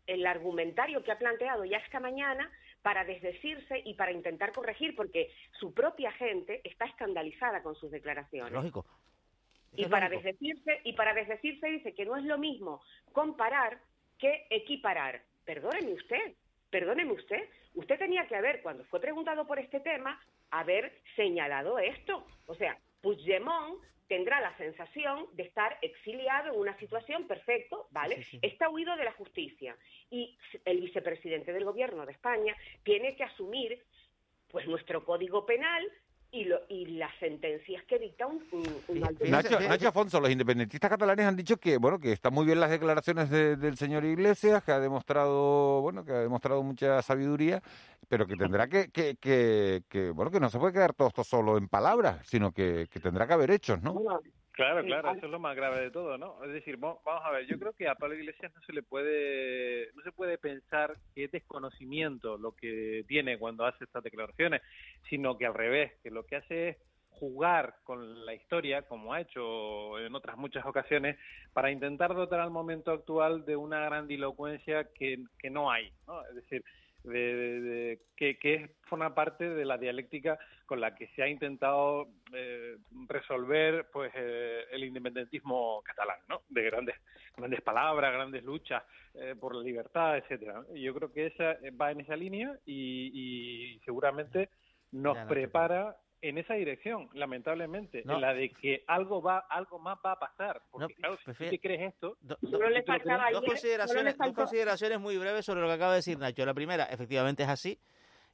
el 0.07 0.27
argumentario 0.27 1.03
que 1.05 1.13
ha 1.13 1.19
planteado 1.19 1.65
ya 1.67 1.79
esta 1.79 2.01
mañana 2.01 2.51
para 2.81 3.05
desdecirse 3.05 3.83
y 3.85 3.95
para 3.95 4.13
intentar 4.13 4.53
corregir, 4.53 4.95
porque 4.97 5.31
su 5.59 5.75
propia 5.75 6.13
gente 6.13 6.63
está 6.65 6.87
escandalizada 6.87 7.63
con 7.63 7.75
sus 7.75 7.91
declaraciones. 7.91 8.53
Lógico. 8.53 8.87
Y 9.77 9.85
para 9.85 10.09
desdecirse, 10.09 10.81
y 10.85 10.95
para 10.95 11.13
desdecirse 11.13 11.69
dice 11.69 11.95
que 11.95 12.07
no 12.07 12.17
es 12.17 12.25
lo 12.25 12.39
mismo 12.39 12.81
comparar 13.13 13.81
que 14.19 14.47
equiparar. 14.49 15.23
Perdóneme 15.45 15.93
usted, 15.93 16.35
perdóneme 16.71 17.13
usted. 17.13 17.49
Usted 17.75 17.99
tenía 17.99 18.27
que 18.27 18.37
haber, 18.37 18.63
cuando 18.63 18.85
fue 18.85 18.99
preguntado 19.01 19.47
por 19.47 19.59
este 19.59 19.81
tema, 19.81 20.19
haber 20.51 20.93
señalado 21.17 21.79
esto. 21.79 22.27
O 22.47 22.55
sea, 22.55 22.79
Puigdemont 23.01 23.83
tendrá 24.09 24.41
la 24.41 24.57
sensación 24.57 25.27
de 25.35 25.45
estar 25.45 25.79
exiliado 25.83 26.53
en 26.53 26.61
una 26.61 26.77
situación 26.79 27.27
perfecto, 27.27 27.89
¿vale? 27.91 28.27
Está 28.41 28.71
huido 28.71 28.97
de 28.97 29.05
la 29.05 29.13
justicia. 29.13 29.77
Y 30.11 30.37
el 30.65 30.81
vicepresidente 30.81 31.53
del 31.53 31.65
gobierno 31.65 32.07
de 32.07 32.13
España 32.13 32.57
tiene 32.83 33.15
que 33.17 33.25
asumir 33.25 33.85
pues 34.51 34.67
nuestro 34.67 35.05
código 35.05 35.45
penal 35.45 35.87
y, 36.31 36.45
lo, 36.45 36.61
y 36.69 36.87
las 36.99 37.11
sentencias 37.19 37.83
que 37.85 37.99
dicta 37.99 38.27
un, 38.27 38.43
un- 38.53 38.83
un 38.89 39.05
alto 39.05 39.25
Nacho, 39.25 39.59
Nacho 39.61 39.89
Afonso, 39.89 40.21
los 40.21 40.31
independentistas 40.31 40.91
catalanes 40.91 41.27
han 41.27 41.37
dicho 41.37 41.57
que 41.57 41.79
bueno 41.79 41.99
que 41.99 42.13
están 42.13 42.35
muy 42.35 42.45
bien 42.45 42.61
las 42.61 42.71
declaraciones 42.71 43.31
de- 43.31 43.57
del 43.57 43.77
señor 43.77 44.05
Iglesias, 44.05 44.63
que 44.63 44.73
ha 44.73 44.79
demostrado 44.81 45.81
bueno 45.81 46.05
que 46.05 46.13
ha 46.13 46.19
demostrado 46.21 46.63
mucha 46.63 47.01
sabiduría, 47.03 47.63
pero 48.09 48.27
que 48.27 48.37
tendrá 48.37 48.69
que, 48.69 48.91
que, 48.91 49.17
que, 49.17 49.83
que, 49.89 50.11
bueno 50.11 50.31
que 50.31 50.41
no 50.41 50.51
se 50.51 50.59
puede 50.59 50.73
quedar 50.75 50.93
todo 50.95 51.09
esto 51.09 51.25
solo 51.25 51.57
en 51.57 51.69
palabras, 51.69 52.27
sino 52.27 52.53
que, 52.53 52.87
que 52.91 53.01
tendrá 53.01 53.27
que 53.27 53.33
haber 53.33 53.51
hechos, 53.51 53.83
¿no? 53.83 53.95
Claro, 54.59 54.85
claro, 54.85 55.11
eso 55.13 55.27
es 55.27 55.31
lo 55.31 55.39
más 55.39 55.55
grave 55.55 55.81
de 55.83 55.91
todo, 55.93 56.19
¿no? 56.19 56.43
Es 56.43 56.53
decir, 56.53 56.79
mo- 56.79 57.01
vamos 57.05 57.23
a 57.25 57.31
ver, 57.31 57.47
yo 57.47 57.61
creo 57.61 57.73
que 57.75 57.87
a 57.87 57.95
Pablo 57.95 58.17
Iglesias 58.17 58.53
no 58.53 58.61
se 58.63 58.73
le 58.73 58.83
puede, 58.83 59.93
no 59.95 60.03
se 60.03 60.11
puede 60.11 60.37
pensar 60.37 60.97
que 61.15 61.25
es 61.25 61.31
desconocimiento 61.31 62.37
lo 62.37 62.51
que 62.57 63.05
tiene 63.07 63.39
cuando 63.39 63.65
hace 63.65 63.85
estas 63.85 64.03
declaraciones, 64.03 64.61
sino 65.09 65.39
que 65.39 65.47
al 65.47 65.55
revés, 65.55 65.93
que 66.03 66.11
lo 66.11 66.25
que 66.27 66.37
hace 66.37 66.69
es 66.71 66.77
jugar 67.11 67.77
con 67.85 68.27
la 68.27 68.35
historia, 68.35 68.83
como 68.83 69.13
ha 69.15 69.21
hecho 69.21 69.97
en 70.01 70.13
otras 70.17 70.37
muchas 70.37 70.67
ocasiones, 70.67 71.17
para 71.53 71.71
intentar 71.71 72.13
dotar 72.13 72.41
al 72.41 72.51
momento 72.51 72.91
actual 72.91 73.45
de 73.45 73.55
una 73.55 73.85
grandilocuencia 73.85 74.89
que, 74.93 75.19
que 75.39 75.51
no 75.51 75.71
hay, 75.71 75.93
¿no? 76.09 76.21
Es 76.27 76.35
decir, 76.35 76.65
de, 77.09 77.35
de- 77.35 77.61
de- 77.61 78.01
que, 78.17 78.39
que 78.39 78.55
es, 78.55 78.71
forma 78.83 79.15
parte 79.15 79.49
de 79.49 79.65
la 79.65 79.77
dialéctica 79.79 80.39
con 80.67 80.81
la 80.81 80.95
que 80.95 81.09
se 81.09 81.23
ha 81.23 81.29
intentado 81.29 82.09
eh, 82.33 82.77
resolver 83.09 83.89
pues 83.93 84.13
eh, 84.15 84.65
el 84.71 84.85
independentismo 84.85 85.83
catalán, 85.83 86.19
¿no? 86.29 86.43
De 86.49 86.63
grandes 86.63 86.95
grandes 87.37 87.61
palabras, 87.63 88.13
grandes 88.13 88.43
luchas 88.45 88.83
eh, 89.15 89.35
por 89.39 89.55
la 89.55 89.63
libertad, 89.63 90.17
etcétera. 90.19 90.65
Yo 90.75 90.95
creo 90.95 91.13
que 91.13 91.27
esa 91.27 91.57
va 91.81 91.91
en 91.93 92.01
esa 92.01 92.17
línea 92.17 92.59
y, 92.67 93.11
y 93.75 93.79
seguramente 93.81 94.49
nos 94.93 95.17
prepara 95.29 95.97
en 96.21 96.39
esa 96.39 96.55
dirección, 96.55 97.09
lamentablemente, 97.13 98.03
No. 98.05 98.15
en 98.17 98.21
la 98.21 98.35
de 98.35 98.51
que 98.51 98.85
algo 98.87 99.23
va, 99.23 99.39
algo 99.51 99.79
más 99.79 99.99
va 100.05 100.13
a 100.13 100.19
pasar. 100.19 100.63
Porque 100.71 100.95
claro, 100.95 101.17
si 101.39 101.49
te 101.51 101.59
crees 101.59 101.93
esto, 101.95 102.17
Do- 102.21 102.37
lo 102.43 102.59
dos 102.59 103.45
consideraciones, 103.47 104.17
dos 104.19 104.33
consideraciones 104.35 105.01
muy 105.01 105.17
breves 105.19 105.45
sobre 105.45 105.61
lo 105.61 105.67
que 105.69 105.75
acaba 105.75 105.93
de 105.93 105.97
decir 105.99 106.19
Nacho. 106.19 106.45
La 106.45 106.55
primera, 106.55 106.85
efectivamente 106.85 107.43
es 107.45 107.49
así. 107.49 107.79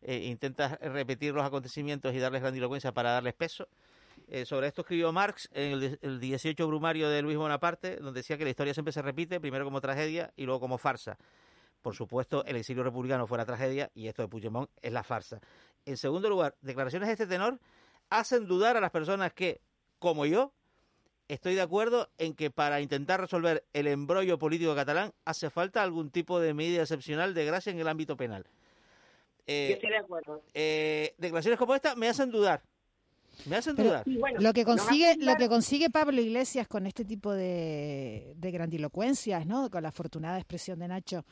Eh, 0.03 0.25
intentas 0.25 0.79
repetir 0.81 1.33
los 1.33 1.45
acontecimientos 1.45 2.15
y 2.15 2.19
darles 2.19 2.43
grandilocuencia 2.43 2.93
para 2.93 3.13
darles 3.13 3.35
peso. 3.35 3.69
Eh, 4.29 4.45
sobre 4.45 4.67
esto 4.69 4.83
escribió 4.83 5.13
Marx 5.13 5.49
en 5.53 5.73
el, 5.73 5.99
el 6.01 6.21
18 6.21 6.67
Brumario 6.67 7.09
de 7.11 7.21
Luis 7.23 7.37
Bonaparte, 7.37 7.97
donde 7.97 8.21
decía 8.21 8.37
que 8.39 8.45
la 8.45 8.51
historia 8.51 8.73
siempre 8.75 8.93
se 8.93 9.03
repite, 9.03 9.41
primero 9.41 9.65
como 9.65 9.81
tragedia 9.81 10.31
y 10.37 10.45
luego 10.45 10.61
como 10.61 10.79
farsa. 10.79 11.17
Por 11.83 11.95
supuesto, 11.95 12.45
el 12.47 12.57
exilio 12.57 12.83
republicano 12.83 13.27
fue 13.27 13.37
la 13.37 13.45
tragedia 13.45 13.91
y 13.95 14.09
esto 14.09 14.23
de 14.23 14.29
Puigdemont 14.29 14.71
es 14.81 14.93
la 14.93 15.03
farsa. 15.03 15.41
En 15.87 15.97
segundo 15.97 16.29
lugar, 16.29 16.57
declaraciones 16.63 17.09
de 17.09 17.13
este 17.13 17.27
tenor 17.27 17.59
hacen 18.11 18.47
dudar 18.47 18.77
a 18.77 18.81
las 18.81 18.91
personas 18.91 19.33
que, 19.33 19.61
como 19.99 20.27
yo, 20.27 20.53
estoy 21.29 21.55
de 21.55 21.61
acuerdo 21.63 22.09
en 22.19 22.35
que 22.35 22.51
para 22.51 22.81
intentar 22.81 23.21
resolver 23.21 23.65
el 23.73 23.87
embrollo 23.87 24.39
político 24.39 24.75
catalán 24.75 25.13
hace 25.25 25.51
falta 25.51 25.83
algún 25.83 26.11
tipo 26.11 26.41
de 26.41 26.55
medida 26.55 26.83
excepcional 26.83 27.35
de 27.35 27.45
gracia 27.45 27.71
en 27.73 27.79
el 27.81 27.89
ámbito 27.89 28.17
penal. 28.17 28.47
Eh, 29.47 29.67
Yo 29.71 29.75
estoy 29.75 29.91
de 29.91 29.97
acuerdo. 29.99 30.43
eh, 30.55 31.15
declaraciones 31.19 31.59
como 31.59 31.75
esta 31.75 31.95
me 31.97 32.09
hacen 32.09 32.31
dudar. 32.31 32.63
Me 33.47 33.57
hacen 33.57 33.75
dudar. 33.75 34.05
lo 34.07 34.53
que 34.53 34.65
consigue 34.65 35.17
lo 35.19 35.35
que 35.35 35.49
consigue 35.49 35.91
Pablo 35.91 36.21
Iglesias 36.21 36.69
con 36.69 36.87
este 36.87 37.05
tipo 37.05 37.33
de, 37.33 38.33
de 38.37 38.51
grandilocuencias, 38.53 39.45
¿no? 39.45 39.69
Con 39.71 39.83
la 39.83 39.89
afortunada 39.89 40.39
expresión 40.39 40.79
de 40.79 40.89
Nacho, 40.89 41.25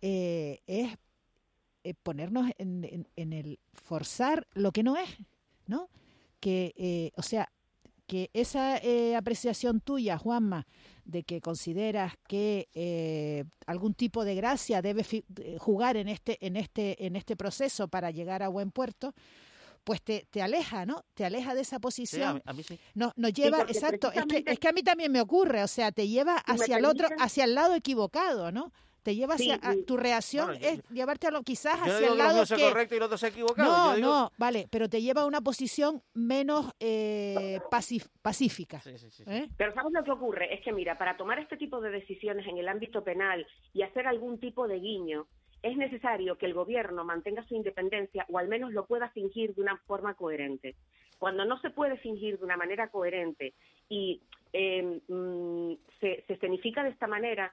eh, 0.00 0.60
es 0.66 0.96
eh, 1.84 1.94
ponernos 1.94 2.50
en, 2.58 2.84
en- 2.84 3.08
en 3.16 3.32
el 3.32 3.58
forzar 3.72 4.46
lo 4.54 4.72
que 4.72 4.82
no 4.82 4.96
es, 4.96 5.08
¿no? 5.66 5.88
Que, 6.40 6.72
eh, 6.76 7.12
o 7.16 7.22
sea, 7.22 7.50
que 8.06 8.28
esa 8.34 8.76
eh, 8.78 9.16
apreciación 9.16 9.80
tuya, 9.80 10.18
Juanma, 10.18 10.66
de 11.06 11.22
que 11.22 11.40
consideras 11.40 12.14
que 12.28 12.68
eh, 12.74 13.44
algún 13.66 13.94
tipo 13.94 14.24
de 14.24 14.34
gracia 14.34 14.82
debe 14.82 15.04
eh, 15.10 15.56
jugar 15.58 15.96
en 15.96 16.08
este, 16.08 16.44
en 16.46 16.56
este, 16.56 17.06
en 17.06 17.16
este 17.16 17.36
proceso 17.36 17.88
para 17.88 18.10
llegar 18.10 18.42
a 18.42 18.48
buen 18.48 18.70
puerto, 18.70 19.14
pues 19.84 20.00
te, 20.02 20.26
te 20.30 20.40
aleja, 20.42 20.86
¿no? 20.86 21.04
Te 21.14 21.24
aleja 21.26 21.54
de 21.54 21.60
esa 21.62 21.76
Sí, 21.76 21.76
a 21.76 21.80
posición. 21.80 22.34
mí, 22.36 22.42
a 22.46 22.52
mí 22.54 22.62
sí. 22.62 22.78
No, 22.94 23.12
nos 23.16 23.32
lleva, 23.34 23.62
exacto, 23.62 24.12
es 24.12 24.24
que, 24.26 24.42
es 24.46 24.58
que 24.58 24.68
a 24.68 24.72
mí 24.72 24.82
también 24.82 25.12
me 25.12 25.20
ocurre, 25.20 25.62
o 25.62 25.68
sea, 25.68 25.92
te 25.92 26.08
lleva 26.08 26.36
hacia 26.36 26.78
el 26.78 26.84
otro, 26.86 27.08
hacia 27.18 27.44
el 27.44 27.54
lado 27.54 27.74
equivocado, 27.74 28.50
¿no? 28.52 28.72
Te 29.04 29.14
lleva 29.14 29.36
Sí, 29.38 29.50
hacia, 29.52 29.70
a- 29.70 29.74
tu 29.86 29.96
reacción 29.96 30.46
Bueno, 30.46 30.60
yo- 30.60 30.68
es 30.70 30.88
llevarte 30.88 31.26
a 31.26 31.30
lo 31.30 31.42
quizás 31.42 31.76
Yo 31.76 31.82
hacia 31.84 31.98
digo 32.00 32.12
el 32.14 32.18
lado 32.18 32.44
que... 32.46 32.62
correcto 32.62 32.94
y 32.96 32.98
lo 32.98 33.04
otro 33.04 33.18
sea 33.18 33.28
equivocado. 33.28 33.70
No, 33.70 33.90
yo 33.90 33.96
digo- 33.96 34.08
no, 34.08 34.32
vale, 34.38 34.66
pero 34.70 34.88
te 34.88 35.00
lleva 35.02 35.20
a 35.22 35.26
una 35.26 35.40
posición 35.42 36.02
menos 36.14 36.72
eh, 36.80 37.60
pacif- 37.70 38.08
pacífica. 38.22 38.82
¿eh? 39.26 39.48
Pero 39.56 39.74
¿sabes 39.74 39.92
lo 39.92 40.02
que 40.02 40.10
ocurre? 40.10 40.54
Es 40.54 40.62
que, 40.62 40.72
mira, 40.72 40.96
para 40.98 41.16
tomar 41.16 41.38
este 41.38 41.56
tipo 41.56 41.80
de 41.80 41.90
decisiones 41.90 42.46
en 42.48 42.56
el 42.58 42.66
ámbito 42.66 43.04
penal 43.04 43.46
y 43.74 43.82
hacer 43.82 44.06
algún 44.08 44.40
tipo 44.40 44.66
de 44.66 44.80
guiño, 44.80 45.26
es 45.62 45.76
necesario 45.76 46.36
que 46.36 46.46
el 46.46 46.54
gobierno 46.54 47.04
mantenga 47.04 47.46
su 47.46 47.54
independencia 47.54 48.26
o 48.30 48.38
al 48.38 48.48
menos 48.48 48.72
lo 48.72 48.86
pueda 48.86 49.10
fingir 49.10 49.54
de 49.54 49.60
una 49.62 49.76
forma 49.86 50.14
coherente. 50.14 50.76
Cuando 51.18 51.44
no 51.44 51.58
se 51.60 51.70
puede 51.70 51.96
fingir 51.98 52.38
de 52.38 52.44
una 52.44 52.56
manera 52.56 52.88
coherente 52.88 53.54
y 53.88 54.20
eh, 54.52 55.00
mm, 55.08 55.72
se, 56.00 56.24
se 56.26 56.32
escenifica 56.34 56.82
de 56.82 56.90
esta 56.90 57.06
manera, 57.06 57.52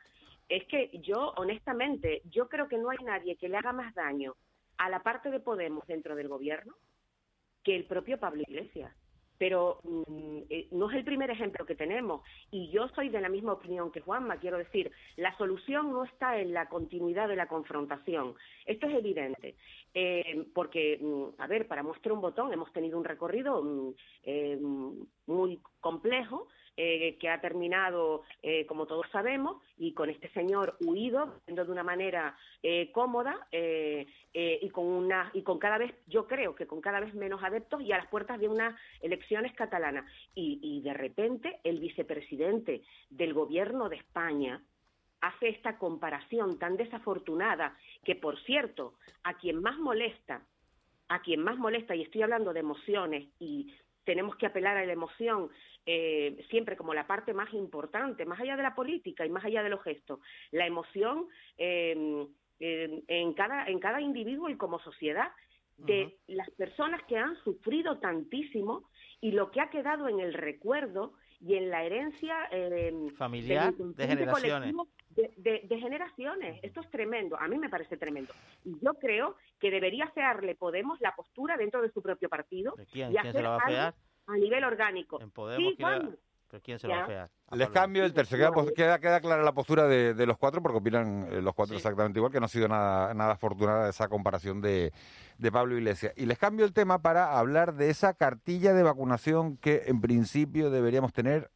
es 0.52 0.66
que 0.66 0.90
yo, 1.02 1.34
honestamente, 1.38 2.22
yo 2.26 2.50
creo 2.50 2.68
que 2.68 2.78
no 2.78 2.90
hay 2.90 2.98
nadie 3.06 3.38
que 3.38 3.48
le 3.48 3.56
haga 3.56 3.72
más 3.72 3.96
daño 3.96 4.36
a 4.78 4.90
la 4.90 5.02
parte 5.02 5.32
de 5.32 5.40
Podemos 5.40 5.88
dentro 5.88 6.14
del 6.14 6.28
gobierno 6.28 6.74
que 7.64 7.74
el 7.74 7.86
propio 7.86 8.20
Pablo 8.20 8.42
Iglesias. 8.42 8.94
Pero 9.38 9.80
mm, 9.84 10.40
eh, 10.50 10.68
no 10.72 10.92
es 10.92 10.98
el 10.98 11.06
primer 11.06 11.32
ejemplo 11.32 11.66
que 11.66 11.76
tenemos. 11.76 12.22
Y 12.52 12.70
yo 12.70 12.90
soy 12.90 13.08
de 13.08 13.22
la 13.22 13.30
misma 13.30 13.54
opinión 13.54 13.92
que 13.92 14.02
Juanma. 14.02 14.38
Quiero 14.38 14.58
decir, 14.58 14.92
la 15.16 15.36
solución 15.38 15.92
no 15.94 16.04
está 16.04 16.38
en 16.38 16.54
la 16.54 16.68
continuidad 16.68 17.30
de 17.30 17.38
la 17.38 17.48
confrontación. 17.48 18.36
Esto 18.66 18.88
es 18.88 18.96
evidente. 18.96 19.56
Eh, 19.94 20.48
porque, 20.54 21.00
mm, 21.02 21.42
a 21.42 21.48
ver, 21.48 21.66
para 21.68 21.82
mostrar 21.82 22.12
un 22.12 22.22
botón 22.22 22.52
hemos 22.52 22.74
tenido 22.74 22.98
un 22.98 23.06
recorrido 23.06 23.64
mm, 23.64 23.94
eh, 24.24 24.60
muy 25.28 25.62
complejo 25.80 26.50
eh, 26.78 27.18
que 27.20 27.30
ha 27.30 27.42
terminado, 27.42 28.24
eh, 28.42 28.66
como 28.66 28.86
todos 28.86 29.06
sabemos, 29.12 29.62
y 29.78 29.94
con 29.94 30.10
este 30.10 30.30
señor 30.30 30.78
huido, 30.82 31.42
de 31.48 31.62
una 31.62 31.84
manera 31.84 32.36
eh, 32.64 32.92
cómoda 32.92 33.48
eh, 33.52 34.08
eh, 34.34 34.60
y 34.62 34.70
con 34.70 34.86
una 34.86 35.30
y 35.34 35.42
con 35.44 35.60
cada 35.60 35.78
vez, 35.78 35.94
yo 36.08 36.28
creo 36.28 36.56
que 36.56 36.68
con 36.68 36.82
cada 36.82 37.00
vez 37.00 37.14
menos 37.14 37.44
adeptos 37.44 37.82
y 37.82 37.92
a 37.92 37.98
las 37.98 38.08
puertas 38.08 38.40
de 38.40 38.48
unas 38.48 38.80
elecciones 39.02 39.54
catalanas. 39.54 40.06
Y, 40.34 40.60
y 40.62 40.82
de 40.82 40.94
repente 40.94 41.60
el 41.64 41.80
vicepresidente 41.80 42.84
del 43.10 43.34
gobierno 43.34 43.90
de 43.90 43.98
España 43.98 44.62
hace 45.22 45.50
esta 45.50 45.78
comparación 45.78 46.58
tan 46.58 46.78
desafortunada 46.78 47.78
que, 48.04 48.16
por 48.16 48.40
cierto, 48.44 48.96
a 49.24 49.36
quien 49.36 49.62
más 49.62 49.78
molesta, 49.78 50.42
a 51.10 51.22
quien 51.22 51.44
más 51.44 51.58
molesta, 51.58 51.96
y 51.96 52.02
estoy 52.02 52.24
hablando 52.24 52.54
de 52.54 52.62
emociones 52.62 53.28
y 53.40 53.74
tenemos 54.04 54.36
que 54.36 54.46
apelar 54.46 54.78
a 54.78 54.86
la 54.86 54.94
emoción 54.94 55.50
eh, 55.86 56.46
siempre 56.50 56.78
como 56.78 56.94
la 56.94 57.08
parte 57.08 57.34
más 57.34 57.54
importante, 57.54 58.26
más 58.26 58.40
allá 58.40 58.56
de 58.56 58.64
la 58.64 58.76
política 58.76 59.26
y 59.26 59.30
más 59.30 59.46
allá 59.46 59.64
de 59.64 59.70
los 59.70 59.84
gestos. 59.84 60.20
La 60.52 60.66
emoción 60.66 61.28
eh, 61.58 62.28
en, 62.60 63.34
cada, 63.34 63.66
en 63.68 63.80
cada 63.80 64.02
individuo 64.02 64.50
y 64.50 64.58
como 64.58 64.80
sociedad 64.80 65.32
de 65.78 66.16
las 66.28 66.50
personas 66.52 67.02
que 67.08 67.18
han 67.18 67.36
sufrido 67.44 67.98
tantísimo 67.98 68.88
y 69.20 69.32
lo 69.32 69.50
que 69.50 69.62
ha 69.62 69.70
quedado 69.70 70.08
en 70.08 70.20
el 70.20 70.34
recuerdo 70.34 71.14
y 71.40 71.56
en 71.56 71.72
la 71.72 71.84
herencia 71.84 72.48
eh, 72.52 72.94
Familiar, 73.18 73.74
de 73.74 74.08
generaciones. 74.08 74.76
De, 75.16 75.34
de- 75.38 75.62
de 75.68 75.80
generaciones. 75.80 76.60
Esto 76.64 76.82
es 76.82 76.90
tremendo. 76.92 77.40
A 77.40 77.48
mí 77.48 77.58
me 77.58 77.70
parece 77.70 77.98
tremendo. 77.98 78.34
Y 78.66 78.78
yo 78.84 78.94
creo 78.96 79.36
que 79.60 79.70
debería 79.72 80.08
fearle 80.12 80.56
Podemos 80.56 81.00
la 81.02 81.14
postura 81.16 81.58
dentro 81.58 81.82
de 81.82 81.92
su 81.92 82.02
propio 82.02 82.30
partido 82.30 82.76
quién? 82.92 83.12
y 83.12 83.16
¿Quién 83.18 83.32
se 83.34 83.42
la 83.42 83.50
va 83.50 83.58
a 83.58 83.68
fear? 83.68 83.96
a 84.28 84.38
nivel 84.38 84.64
orgánico. 84.64 85.20
En 85.22 85.32
Podemos, 85.32 85.70
Sí, 85.72 85.76
¿quién 85.78 85.90
le 85.90 85.96
va- 85.98 86.04
Juan. 86.06 86.18
¿Pero 86.50 86.64
quién 86.64 86.80
se 86.80 86.88
lo 86.90 86.94
va 86.96 87.04
a 87.04 87.08
fear? 87.08 87.30
Les 87.54 87.70
cambio 87.70 88.04
el 88.04 88.14
tercer. 88.14 88.38
Queda, 88.38 88.52
pos- 88.52 88.72
queda, 88.76 89.00
queda 89.00 89.22
clara 89.22 89.42
la 89.42 89.54
postura 89.54 89.88
de, 89.88 90.14
de 90.14 90.26
los 90.26 90.38
cuatro, 90.38 90.62
porque 90.62 90.80
opinan 90.80 91.26
eh, 91.32 91.42
los 91.42 91.54
cuatro 91.54 91.78
exactamente 91.78 92.20
igual, 92.20 92.30
que 92.32 92.40
no 92.42 92.46
ha 92.46 92.50
sido 92.50 92.68
nada, 92.68 93.14
nada 93.14 93.34
afortunada 93.34 93.90
esa 93.90 94.10
comparación 94.10 94.60
de, 94.60 94.92
de 95.38 95.52
Pablo 95.52 95.78
Iglesias. 95.78 96.14
Y 96.18 96.26
les 96.26 96.38
cambio 96.38 96.66
el 96.66 96.74
tema 96.74 97.02
para 97.02 97.40
hablar 97.40 97.74
de 97.76 97.90
esa 97.90 98.14
cartilla 98.14 98.74
de 98.74 98.84
vacunación 98.84 99.56
que 99.58 99.84
en 99.86 100.02
principio 100.02 100.70
deberíamos 100.70 101.14
tener 101.14 101.50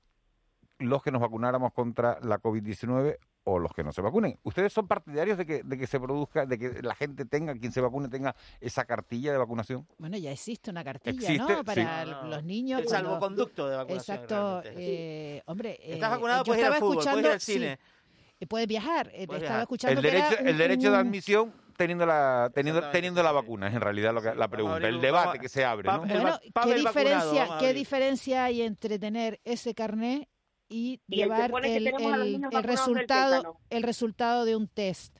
los 0.79 1.03
que 1.03 1.11
nos 1.11 1.21
vacunáramos 1.21 1.73
contra 1.73 2.17
la 2.21 2.39
COVID-19 2.39 3.17
o 3.47 3.59
los 3.59 3.71
que 3.73 3.83
no 3.83 3.91
se 3.93 4.01
vacunen. 4.01 4.37
¿Ustedes 4.43 4.73
son 4.73 4.87
partidarios 4.87 5.37
de 5.37 5.45
que, 5.45 5.61
de 5.63 5.77
que 5.77 5.85
se 5.87 5.99
produzca, 5.99 6.45
de 6.45 6.57
que 6.57 6.81
la 6.81 6.95
gente 6.95 7.25
tenga, 7.25 7.53
quien 7.55 7.71
se 7.71 7.79
vacune, 7.79 8.09
tenga 8.09 8.35
esa 8.59 8.85
cartilla 8.85 9.31
de 9.31 9.37
vacunación? 9.37 9.87
Bueno, 9.99 10.17
ya 10.17 10.31
existe 10.31 10.71
una 10.71 10.83
cartilla, 10.83 11.13
Existe, 11.15 11.53
¿no? 11.55 11.63
Para 11.63 12.03
sí. 12.05 12.11
los 12.27 12.43
niños. 12.43 12.81
El 12.81 12.87
cuando- 12.87 13.09
salvoconducto 13.09 13.69
de 13.69 13.77
vacunación, 13.77 14.17
Exacto. 14.17 14.61
eh, 14.65 15.41
hombre, 15.45 15.79
Estás 15.81 16.09
eh, 16.09 16.11
vacunado, 16.11 16.39
yo 16.39 16.45
puedes 16.45 16.59
ir 16.61 16.65
al 16.65 16.73
estaba 16.73 16.79
fútbol, 16.89 17.03
puedes 17.03 17.05
ir 17.05 17.25
escuchando, 17.25 17.31
al 17.33 17.39
cine. 17.39 17.79
sí, 17.79 18.35
eh, 18.41 18.47
puedes 18.47 18.67
viajar. 18.67 19.11
eh, 19.13 19.27
Puedes 19.27 19.43
estaba 19.43 19.59
viajar. 19.59 19.61
escuchando 19.61 19.99
El 19.99 20.01
que 20.01 20.07
era 20.17 20.23
derecho, 20.25 20.41
un- 20.41 20.47
el 20.49 20.57
derecho 20.57 20.91
de 20.91 20.97
admisión 20.97 21.53
teniendo 21.77 22.05
la, 22.05 22.49
teniendo, 22.55 22.89
teniendo 22.89 23.21
la 23.21 23.31
vacuna, 23.31 23.67
es 23.67 23.75
en 23.75 23.81
realidad 23.81 24.13
lo 24.13 24.21
que, 24.23 24.33
la 24.33 24.47
pregunta, 24.47 24.75
abrir 24.77 24.89
el 24.89 25.01
debate 25.01 25.27
vamos 25.27 25.39
que 25.41 25.49
se 25.49 25.65
abre. 25.65 25.87
¿no? 25.91 25.99
Bueno, 25.99 26.39
¿qué 26.63 26.73
diferencia, 26.75 27.47
¿qué 27.59 27.73
diferencia 27.73 28.45
hay 28.45 28.61
entre 28.63 28.97
tener 28.97 29.39
ese 29.43 29.75
carné 29.75 30.29
y 30.69 30.99
llevar 31.07 31.51
el, 31.63 31.87
el- 31.87 32.63
resultado, 32.63 33.57
el 33.69 33.83
resultado 33.83 34.45
de 34.45 34.55
un 34.55 34.67
test? 34.67 35.17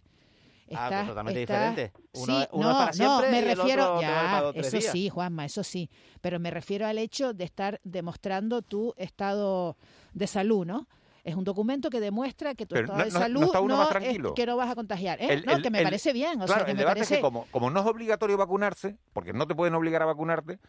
Ah, 0.73 0.88
pues 0.89 1.08
totalmente 1.08 1.39
diferente. 1.39 1.91
Uno- 2.13 2.41
sí, 2.41 2.47
uno 2.51 2.63
no, 2.67 2.71
es 2.71 2.77
para 2.77 2.91
no, 2.91 3.19
siempre 3.19 3.29
me 3.31 3.38
y 3.47 3.51
el 3.51 3.58
refiero, 3.58 3.84
otro 3.84 4.01
ya, 4.01 4.41
dos 4.41 4.55
eso 4.55 4.77
días. 4.79 4.91
sí, 4.91 5.10
Juanma, 5.10 5.45
eso 5.45 5.63
sí, 5.63 5.89
pero 6.21 6.39
me 6.39 6.49
refiero 6.49 6.88
al 6.88 6.97
hecho 6.97 7.34
de 7.34 7.43
estar 7.43 7.79
demostrando 7.84 8.62
tu 8.63 8.93
estado 8.97 9.77
de 10.13 10.25
salud, 10.25 10.65
¿no? 10.65 10.88
Es 11.23 11.36
un 11.36 11.43
documento 11.43 11.89
que 11.91 11.99
demuestra 11.99 12.55
que 12.55 12.65
tu 12.65 12.73
Pero 12.75 12.86
estado 12.86 12.99
no- 12.99 13.05
de 13.05 13.12
no- 13.12 13.19
no 13.19 13.25
salud 13.25 13.43
está 13.45 13.60
uno 13.60 13.77
más 13.77 13.89
es- 14.01 14.17
que 14.36 14.45
no 14.45 14.58
vas 14.58 14.69
a 14.71 14.75
contagiar, 14.75 15.21
¿eh? 15.21 15.27
El- 15.34 15.45
no, 15.45 15.53
el- 15.55 15.62
que 15.62 15.69
me 15.69 15.79
el- 15.79 15.84
parece 15.84 16.13
bien, 16.13 16.41
o 16.41 16.45
claro, 16.45 16.60
sea, 16.62 16.65
que 16.65 16.71
el 16.71 16.77
me 16.77 16.81
debate 16.81 16.99
parece 17.01 17.13
es 17.15 17.17
que 17.19 17.21
como, 17.21 17.45
como 17.51 17.69
no 17.69 17.79
es 17.81 17.86
obligatorio 17.86 18.36
vacunarse, 18.38 18.97
porque 19.13 19.34
no 19.34 19.45
te 19.47 19.53
pueden 19.53 19.75
obligar 19.75 20.01
a 20.01 20.05
vacunarte, 20.05 20.60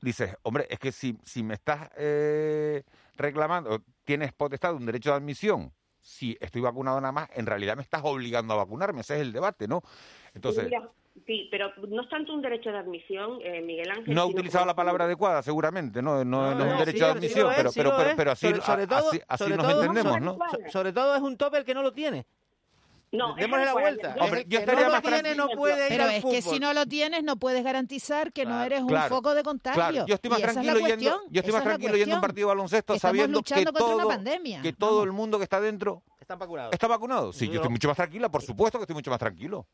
dices, 0.00 0.36
hombre, 0.42 0.66
es 0.68 0.78
que 0.80 0.90
si, 0.90 1.16
si 1.24 1.42
me 1.44 1.54
estás 1.54 1.90
eh, 1.96 2.82
reclamando, 3.22 3.82
tienes 4.04 4.32
potestad 4.32 4.70
de 4.70 4.76
un 4.76 4.86
derecho 4.86 5.10
de 5.10 5.16
admisión, 5.16 5.72
si 6.00 6.36
estoy 6.40 6.60
vacunado 6.60 7.00
nada 7.00 7.12
más, 7.12 7.28
en 7.34 7.46
realidad 7.46 7.76
me 7.76 7.82
estás 7.82 8.02
obligando 8.04 8.54
a 8.54 8.56
vacunarme, 8.56 9.00
ese 9.02 9.14
es 9.14 9.20
el 9.22 9.32
debate, 9.32 9.68
¿no? 9.68 9.80
Entonces, 10.34 10.64
Mira, 10.64 10.90
sí, 11.26 11.48
pero 11.50 11.70
no 11.88 12.02
es 12.02 12.08
tanto 12.08 12.32
un 12.34 12.42
derecho 12.42 12.70
de 12.70 12.78
admisión, 12.78 13.38
eh, 13.42 13.60
Miguel 13.62 13.88
Ángel. 13.90 14.12
no 14.14 14.22
ha 14.22 14.26
utilizado 14.26 14.66
la 14.66 14.74
palabra 14.74 15.04
adecuada, 15.04 15.42
seguramente, 15.42 16.02
¿no, 16.02 16.24
no, 16.24 16.54
no 16.54 16.64
es 16.66 16.72
un 16.72 16.78
derecho 16.78 16.98
sí, 16.98 17.04
de 17.04 17.10
admisión, 17.18 17.50
es, 17.52 17.56
pero, 17.56 17.70
sí 17.70 17.80
pero, 17.80 17.96
pero, 18.16 18.30
así, 18.32 18.46
Sobre- 18.48 18.60
sobre 18.62 18.82
a- 18.82 18.86
todo- 18.88 19.08
así, 19.10 19.20
así 19.28 19.44
sobre 19.44 19.56
nos 19.56 19.66
todo- 19.68 19.80
entendemos, 19.84 20.20
¿no? 20.20 20.38
so- 20.50 20.58
sobre 20.70 20.92
todo 20.92 21.14
es 21.14 21.22
un 21.22 21.36
tope 21.36 21.58
el 21.58 21.64
que 21.64 21.74
no 21.74 21.82
lo 21.82 21.92
tiene. 21.92 22.26
No, 23.12 23.34
Démosle 23.34 23.66
la 23.66 23.72
vuelta. 23.74 24.16
yo- 24.16 24.22
Hombre, 24.24 24.44
yo 24.44 24.48
que 24.48 24.56
estaría 24.56 24.80
no 24.80 24.86
lo 24.86 24.92
más 24.94 25.02
tiene 25.02 25.20
tranquilo. 25.20 25.46
no 25.46 25.50
puede 25.56 25.82
ir 25.84 25.88
Pero 25.90 26.04
al 26.04 26.08
es 26.10 26.14
que 26.16 26.20
fútbol. 26.40 26.54
si 26.54 26.60
no 26.60 26.72
lo 26.72 26.86
tienes, 26.86 27.22
no 27.22 27.36
puedes 27.36 27.62
garantizar 27.62 28.32
que 28.32 28.44
no 28.44 28.52
Claro. 28.52 28.64
eres 28.64 28.80
un 28.80 28.86
Claro, 28.88 29.08
foco 29.14 29.34
de 29.34 29.42
contagio. 29.42 29.74
Claro, 29.82 30.06
yo 30.06 30.14
estoy 30.14 30.30
más 30.30 30.38
Y 30.40 30.42
esa 30.42 30.50
es 30.50 30.56
la 30.56 30.62
tranquilo 30.72 30.88
yendo, 30.88 31.20
yo 31.30 31.38
estoy 31.40 31.52
más 31.52 31.62
tranquilo 31.62 31.96
yendo 31.96 32.14
a 32.14 32.16
un 32.16 32.20
partido 32.22 32.48
de 32.48 32.54
baloncesto 32.54 32.92
Que 32.94 32.96
estamos 32.96 33.12
sabiendo 33.18 33.42
que 33.42 33.64
todo, 33.64 34.08
que 34.62 34.72
todo 34.72 35.02
el 35.04 35.12
mundo 35.12 35.36
que 35.38 35.44
está 35.44 35.60
dentro 35.60 36.02
Están 36.18 36.38
vacunados. 36.38 36.72
está 36.72 36.86
vacunado. 36.86 37.32
Sí, 37.34 37.46
yo 37.48 37.52
Yo- 37.52 37.60
estoy 37.60 37.70
mucho 37.72 37.88
más 37.88 37.96
tranquila, 37.98 38.30
por 38.30 38.40
supuesto 38.42 38.78
que 38.78 38.84
estoy 38.84 38.94
mucho 38.94 39.10
más 39.10 39.20
tranquilo. 39.20 39.66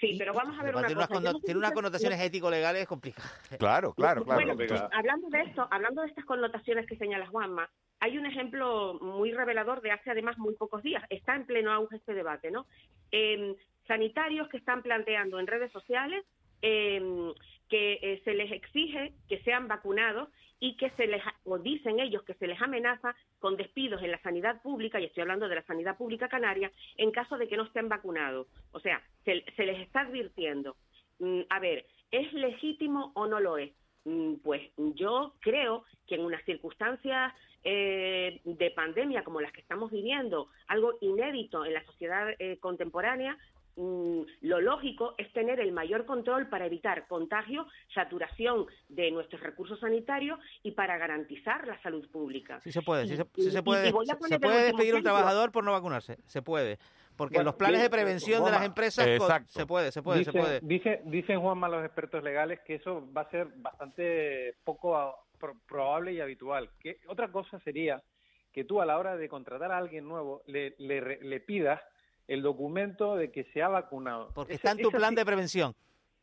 Sí, 0.00 0.16
pero 0.18 0.32
vamos 0.32 0.58
a 0.58 0.62
ver 0.64 0.74
una 0.74 0.86
tiene, 0.86 0.98
unas, 0.98 1.08
cosa. 1.08 1.20
no 1.20 1.38
sé 1.38 1.44
tiene 1.44 1.58
unas 1.58 1.72
connotaciones 1.72 2.20
ético-legales 2.20 2.88
complicadas. 2.88 3.30
Claro, 3.58 3.92
claro, 3.92 4.24
claro. 4.24 4.24
Bueno, 4.56 4.88
hablando 4.92 5.28
de 5.28 5.42
esto, 5.42 5.68
hablando 5.70 6.02
de 6.02 6.08
estas 6.08 6.24
connotaciones 6.24 6.86
que 6.86 6.96
señala 6.96 7.26
Juanma, 7.28 7.68
hay 8.00 8.18
un 8.18 8.26
ejemplo 8.26 8.98
muy 9.00 9.32
revelador 9.32 9.80
de 9.80 9.90
hace 9.90 10.10
además 10.10 10.38
muy 10.38 10.54
pocos 10.54 10.82
días. 10.82 11.02
Está 11.10 11.34
en 11.36 11.46
pleno 11.46 11.72
auge 11.72 11.96
este 11.96 12.14
debate, 12.14 12.50
¿no? 12.50 12.66
Eh, 13.10 13.56
sanitarios 13.86 14.48
que 14.48 14.58
están 14.58 14.82
planteando 14.82 15.40
en 15.40 15.46
redes 15.46 15.72
sociales 15.72 16.24
eh, 16.62 17.32
que 17.68 17.98
eh, 18.02 18.20
se 18.24 18.34
les 18.34 18.50
exige 18.52 19.12
que 19.28 19.40
sean 19.42 19.68
vacunados 19.68 20.28
y 20.60 20.76
que 20.76 20.90
se 20.90 21.06
les, 21.06 21.22
o 21.44 21.58
dicen 21.58 22.00
ellos 22.00 22.24
que 22.24 22.34
se 22.34 22.46
les 22.46 22.60
amenaza 22.60 23.14
con 23.38 23.56
despidos 23.56 24.02
en 24.02 24.10
la 24.10 24.20
sanidad 24.22 24.60
pública, 24.60 25.00
y 25.00 25.04
estoy 25.04 25.22
hablando 25.22 25.48
de 25.48 25.54
la 25.54 25.62
sanidad 25.62 25.96
pública 25.96 26.28
canaria, 26.28 26.72
en 26.96 27.12
caso 27.12 27.38
de 27.38 27.46
que 27.46 27.56
no 27.56 27.64
estén 27.64 27.88
vacunados. 27.88 28.48
O 28.72 28.80
sea, 28.80 29.00
se, 29.24 29.44
se 29.56 29.66
les 29.66 29.78
está 29.80 30.00
advirtiendo. 30.00 30.76
Mm, 31.20 31.42
a 31.48 31.60
ver, 31.60 31.86
¿es 32.10 32.32
legítimo 32.32 33.12
o 33.14 33.26
no 33.26 33.38
lo 33.38 33.56
es? 33.56 33.72
Mm, 34.04 34.36
Pues 34.42 34.62
yo 34.76 35.34
creo 35.40 35.84
que 36.06 36.16
en 36.16 36.24
unas 36.24 36.44
circunstancias 36.44 37.32
eh, 37.64 38.40
de 38.44 38.70
pandemia 38.70 39.24
como 39.24 39.40
las 39.40 39.52
que 39.52 39.60
estamos 39.60 39.90
viviendo, 39.90 40.48
algo 40.68 40.94
inédito 41.00 41.64
en 41.64 41.74
la 41.74 41.84
sociedad 41.84 42.28
eh, 42.38 42.58
contemporánea, 42.60 43.36
mm, 43.76 44.20
lo 44.42 44.60
lógico 44.60 45.14
es 45.18 45.32
tener 45.32 45.60
el 45.60 45.72
mayor 45.72 46.04
control 46.06 46.48
para 46.48 46.66
evitar 46.66 47.06
contagio, 47.08 47.66
saturación 47.94 48.66
de 48.88 49.10
nuestros 49.10 49.42
recursos 49.42 49.78
sanitarios 49.80 50.38
y 50.62 50.72
para 50.72 50.96
garantizar 50.98 51.66
la 51.66 51.80
salud 51.82 52.08
pública. 52.10 52.60
Sí 52.64 52.72
se 52.72 52.82
puede, 52.82 53.06
sí 53.06 53.16
se, 53.16 53.26
Y- 53.36 53.42
sí 53.42 53.50
se 53.50 53.62
puede, 53.62 53.90
se- 53.92 54.28
se 54.28 54.40
puede 54.40 54.64
despedir 54.64 54.94
un 54.94 55.02
trabajador 55.02 55.52
por 55.52 55.64
no 55.64 55.72
vacunarse, 55.72 56.18
se 56.26 56.42
puede. 56.42 56.78
Porque 57.16 57.34
Bueno, 57.38 57.48
los 57.48 57.56
planes 57.56 57.78
de 57.80 57.88
dice- 57.88 57.90
prevención 57.90 58.44
de 58.44 58.50
las 58.52 58.64
empresas 58.64 59.04
exacto. 59.08 59.48
se 59.50 59.66
puede, 59.66 59.90
se 59.90 60.02
puede, 60.02 60.22
se 60.22 60.30
Dicen- 60.30 60.40
puede. 60.40 60.60
dice- 60.62 61.02
dicen 61.04 61.40
Juanma 61.40 61.68
los 61.68 61.84
expertos 61.84 62.22
legales 62.22 62.60
que 62.64 62.76
eso 62.76 63.04
va 63.12 63.22
a 63.22 63.30
ser 63.30 63.48
bastante 63.56 64.54
poco 64.62 64.96
a- 64.96 65.16
pro- 65.38 65.56
probable 65.66 66.12
y 66.12 66.20
habitual. 66.20 66.70
Que 66.80 66.98
otra 67.06 67.28
cosa 67.28 67.58
sería 67.60 68.02
que 68.52 68.64
tú 68.64 68.80
a 68.80 68.86
la 68.86 68.98
hora 68.98 69.16
de 69.16 69.28
contratar 69.28 69.72
a 69.72 69.78
alguien 69.78 70.08
nuevo 70.08 70.42
le, 70.46 70.74
le, 70.78 71.40
pidas 71.40 71.80
el 72.26 72.42
documento 72.42 73.16
de 73.16 73.30
que 73.30 73.44
se 73.52 73.62
ha 73.62 73.68
vacunado. 73.68 74.30
Porque 74.34 74.54
está 74.54 74.72
en 74.72 74.78
tu 74.78 74.90
plan 74.90 75.10
sí- 75.10 75.16
de 75.16 75.24
prevención. 75.24 75.74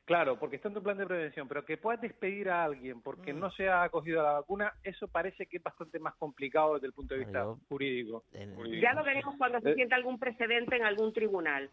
Claro, 0.05 0.37
porque 0.37 0.57
está 0.57 0.67
en 0.67 0.75
tu 0.75 0.83
plan 0.83 0.99
de 0.99 1.07
prevención, 1.07 1.47
pero 1.47 1.65
que 1.65 1.77
puedas 1.77 1.99
despedir 1.99 2.47
a 2.51 2.63
alguien 2.63 3.01
porque 3.01 3.33
Mm. 3.33 3.39
no 3.39 3.49
se 3.49 3.67
ha 3.69 3.81
acogido 3.81 4.19
a 4.19 4.23
la 4.23 4.31
vacuna, 4.33 4.71
eso 4.83 5.07
parece 5.07 5.47
que 5.47 5.57
es 5.57 5.63
bastante 5.63 5.97
más 5.97 6.13
complicado 6.15 6.75
desde 6.75 6.85
el 6.85 6.93
punto 6.93 7.15
de 7.15 7.21
vista 7.21 7.43
jurídico. 7.69 8.23
Jurídico. 8.55 8.81
Ya 8.83 8.93
lo 8.93 9.03
veremos 9.03 9.33
cuando 9.39 9.59
se 9.61 9.71
Eh, 9.71 9.73
sienta 9.73 9.95
algún 9.95 10.19
precedente 10.19 10.75
en 10.75 10.83
algún 10.83 11.11
tribunal. 11.11 11.71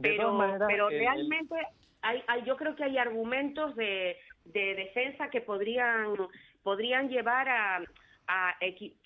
Pero, 0.00 0.32
maneras, 0.32 0.66
pero 0.66 0.88
el- 0.88 0.94
el- 0.94 1.00
realmente 1.00 1.56
hay, 2.00 2.22
hay- 2.26 2.44
yo 2.46 2.56
creo 2.56 2.74
que 2.74 2.84
hay 2.84 2.96
argumentos 2.96 3.76
de, 3.76 4.16
de 4.46 4.74
defensa 4.76 5.28
que 5.28 5.42
podrían, 5.42 6.14
podrían 6.68 7.08
llevar 7.08 7.48
a, 7.48 7.76
a, 8.26 8.54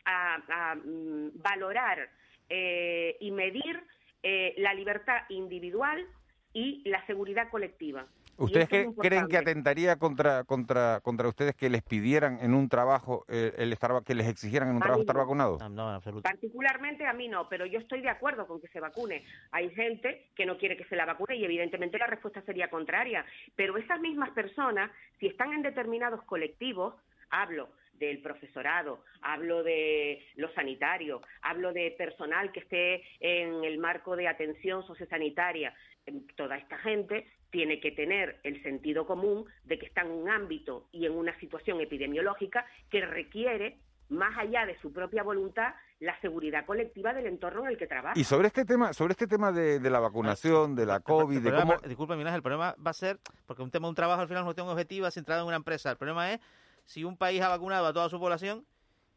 a- 0.07 0.43
a, 0.49 0.75
mm, 0.77 1.33
valorar 1.43 2.09
eh, 2.49 3.17
y 3.21 3.31
medir 3.31 3.83
eh, 4.23 4.55
la 4.57 4.73
libertad 4.73 5.23
individual 5.29 6.07
y 6.55 6.83
la 6.89 7.05
seguridad 7.07 7.51
colectiva. 7.51 8.07
¿Ustedes 8.39 8.69
qué- 8.69 8.89
creen 9.01 9.27
que 9.27 9.37
atentaría 9.37 9.97
contra, 9.97 10.45
contra, 10.45 11.01
contra 11.03 11.27
ustedes 11.29 11.57
que 11.57 11.69
les 11.69 11.83
pidieran 11.83 12.39
en 12.41 12.55
un 12.55 12.69
trabajo, 12.69 13.25
eh, 13.29 13.53
el 13.59 13.73
estar, 13.73 13.91
que 14.05 14.15
les 14.15 14.29
exigieran 14.29 14.69
en 14.69 14.77
un 14.77 14.83
A 14.83 14.85
trabajo 14.87 15.01
estar 15.01 15.17
vacunado? 15.17 15.59
No, 15.69 15.89
en 15.89 15.95
absoluto. 15.97 16.23
Particularmente 16.23 17.05
a 17.05 17.13
mí 17.13 17.27
no, 17.27 17.49
pero 17.49 17.67
yo 17.67 17.81
estoy 17.81 18.01
de 18.01 18.11
acuerdo 18.11 18.47
con 18.47 18.61
que 18.61 18.69
se 18.69 18.79
vacune. 18.79 19.25
Hay 19.51 19.71
gente 19.75 20.29
que 20.37 20.47
no 20.47 20.57
quiere 20.57 20.77
que 20.77 20.85
se 20.85 20.95
la 20.95 21.05
vacune 21.05 21.35
y 21.37 21.45
evidentemente 21.45 21.99
la 21.99 22.07
respuesta 22.07 22.41
sería 22.43 22.71
contraria. 22.71 23.27
Pero 23.57 23.77
esas 23.77 23.99
mismas 24.01 24.31
personas, 24.31 24.89
si 25.19 25.27
están 25.27 25.53
en 25.53 25.63
determinados 25.63 26.23
colectivos, 26.23 26.95
hablo 27.31 27.71
del 27.99 28.21
profesorado, 28.23 29.05
hablo 29.23 29.63
de 29.63 30.25
los 30.37 30.53
sanitarios, 30.55 31.21
hablo 31.43 31.73
de 31.73 31.91
personal 31.99 32.53
que 32.53 32.61
esté 32.61 33.03
en 33.21 33.65
el 33.65 33.79
marco 33.79 34.17
de 34.17 34.29
atención 34.29 34.87
sociosanitaria, 34.87 35.75
em, 36.07 36.27
toda 36.37 36.57
esta 36.57 36.79
gente 36.79 37.27
tiene 37.51 37.81
que 37.81 37.93
tener 37.93 38.41
el 38.43 38.63
sentido 38.63 39.07
común 39.07 39.47
de 39.65 39.79
que 39.79 39.87
está 39.87 40.03
en 40.03 40.11
un 40.11 40.29
ámbito 40.29 40.89
y 40.93 41.07
en 41.07 41.13
una 41.13 41.39
situación 41.41 41.81
epidemiológica 41.81 42.67
que 42.91 43.05
requiere, 43.05 43.79
más 44.11 44.37
allá 44.39 44.67
de 44.67 44.79
su 44.81 44.93
propia 44.93 45.23
voluntad, 45.23 45.75
la 46.01 46.19
seguridad 46.21 46.65
colectiva 46.65 47.13
del 47.13 47.27
entorno 47.27 47.63
en 47.63 47.69
el 47.69 47.79
que 47.79 47.87
trabaja. 47.87 48.19
Y 48.19 48.25
sobre 48.25 48.49
este 48.49 48.65
tema, 48.65 48.93
sobre 48.93 49.13
este 49.13 49.27
tema 49.27 49.51
de, 49.51 49.81
de 49.81 49.91
la 49.91 49.99
vacunación, 49.99 50.77
de 50.77 50.87
la 50.87 51.01
COVID, 51.01 51.39
El 51.39 51.43
de 51.43 51.51
problema, 51.51 51.77
cómo... 51.77 51.89
disculpe, 51.89 52.17
Minas, 52.17 52.35
el 52.35 52.43
problema 52.43 52.75
va 52.85 52.91
a 52.91 52.95
ser, 52.95 53.19
porque 53.47 53.63
un 53.63 53.71
tema 53.71 53.87
de 53.87 53.91
un 53.91 53.97
trabajo 53.97 54.21
al 54.21 54.29
final 54.29 54.41
es 54.41 54.43
una 54.43 54.55
cuestión 54.55 54.69
objetiva 54.69 55.11
centrada 55.11 55.41
en 55.41 55.49
una 55.49 55.57
empresa. 55.57 55.91
El 55.91 55.97
problema 55.97 56.33
es 56.33 56.41
si 56.89 57.05
un 57.05 57.19
país 57.19 57.43
ha 57.43 57.49
vacunado 57.49 57.87
a 57.87 57.93
toda 57.93 58.09
su 58.09 58.19
población 58.19 58.65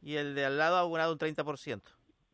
y 0.02 0.16
el 0.16 0.36
de 0.36 0.44
al 0.46 0.58
lado 0.58 0.76
ha 0.76 0.84
vacunado 0.84 1.14
un 1.14 1.18
30%. 1.20 1.82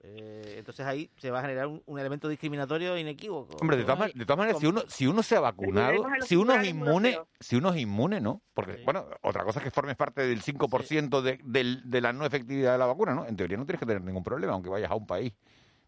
Eh, 0.02 0.56
entonces 0.58 0.86
ahí 0.86 1.12
se 1.18 1.30
va 1.32 1.40
a 1.40 1.42
generar 1.44 1.68
un, 1.68 1.82
un 1.86 2.00
elemento 2.00 2.28
discriminatorio 2.28 2.98
inequívoco. 2.98 3.58
Hombre, 3.62 3.78
de 3.78 3.84
todas, 3.84 4.00
man- 4.00 4.12
de 4.16 4.26
todas 4.26 4.38
maneras, 4.40 4.60
si 4.60 4.66
uno, 4.68 4.82
si 4.88 5.06
uno 5.08 5.22
se 5.24 5.36
ha 5.36 5.40
vacunado, 5.40 6.04
si 6.26 6.36
uno 6.36 6.54
es 6.54 6.60
inmune, 6.70 7.10
si 7.40 7.56
uno 7.56 7.70
es 7.74 7.78
inmune, 7.82 8.20
¿no? 8.22 8.42
Porque, 8.56 8.74
bueno, 8.86 9.06
otra 9.22 9.44
cosa 9.44 9.60
es 9.60 9.64
que 9.66 9.72
formes 9.72 9.96
parte 9.96 10.22
del 10.26 10.42
5% 10.42 11.22
de, 11.22 11.40
del- 11.44 11.88
de 11.90 12.02
la 12.02 12.14
no 12.14 12.26
efectividad 12.26 12.72
de 12.74 12.78
la 12.80 12.86
vacuna, 12.88 13.14
¿no? 13.14 13.26
En 13.28 13.36
teoría 13.36 13.58
no 13.58 13.66
tienes 13.66 13.80
que 13.80 13.86
tener 13.86 14.02
ningún 14.02 14.24
problema, 14.24 14.54
aunque 14.54 14.70
vayas 14.70 14.90
a 14.90 14.96
un 14.96 15.06
país 15.06 15.34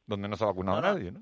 donde 0.05 0.27
no 0.27 0.35
se 0.37 0.43
ha 0.43 0.47
vacunado 0.47 0.77
nadie, 0.81 1.11
¿no? 1.11 1.21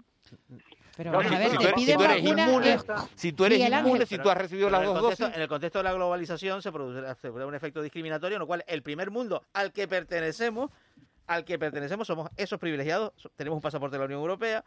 Pero 0.97 1.11
No, 1.11 1.17
vamos 1.19 1.29
si- 1.29 1.35
a 1.35 1.39
ver, 1.39 1.49
si 1.51 1.57
te 1.57 1.63
tú 1.63 1.67
eres- 1.67 1.75
si 1.79 1.85
piden 1.85 1.97
tú 1.97 2.03
eres 2.03 2.23
inmune, 2.23 2.73
eh, 2.73 2.79
si 3.15 3.31
tú 3.33 3.45
eres 3.45 3.57
Miguel 3.59 3.73
Ángel. 3.73 3.87
inmune, 3.87 4.05
si 4.07 4.17
tú 4.17 4.29
has 4.31 4.37
recibido 4.37 4.69
las 4.69 4.81
en 4.81 4.87
el 4.87 4.93
dos 4.93 5.01
contexto- 5.03 5.23
dosis... 5.25 5.35
En 5.37 5.41
el 5.43 5.47
contexto 5.47 5.79
de 5.79 5.83
la 5.83 5.93
globalización 5.93 6.61
se 6.63 6.71
produce, 6.71 7.01
se 7.15 7.27
produce 7.29 7.45
un 7.45 7.55
efecto 7.55 7.81
discriminatorio, 7.83 8.35
en 8.35 8.39
lo 8.39 8.47
cual 8.47 8.63
el 8.67 8.81
primer 8.81 9.11
mundo 9.11 9.43
al 9.53 9.71
que 9.71 9.87
pertenecemos, 9.87 10.71
al 11.27 11.45
que 11.45 11.59
pertenecemos, 11.59 12.07
somos 12.07 12.29
esos 12.35 12.57
privilegiados, 12.59 13.11
tenemos 13.35 13.57
un 13.57 13.61
pasaporte 13.61 13.95
de 13.95 13.99
la 13.99 14.05
Unión 14.05 14.21
Europea, 14.21 14.63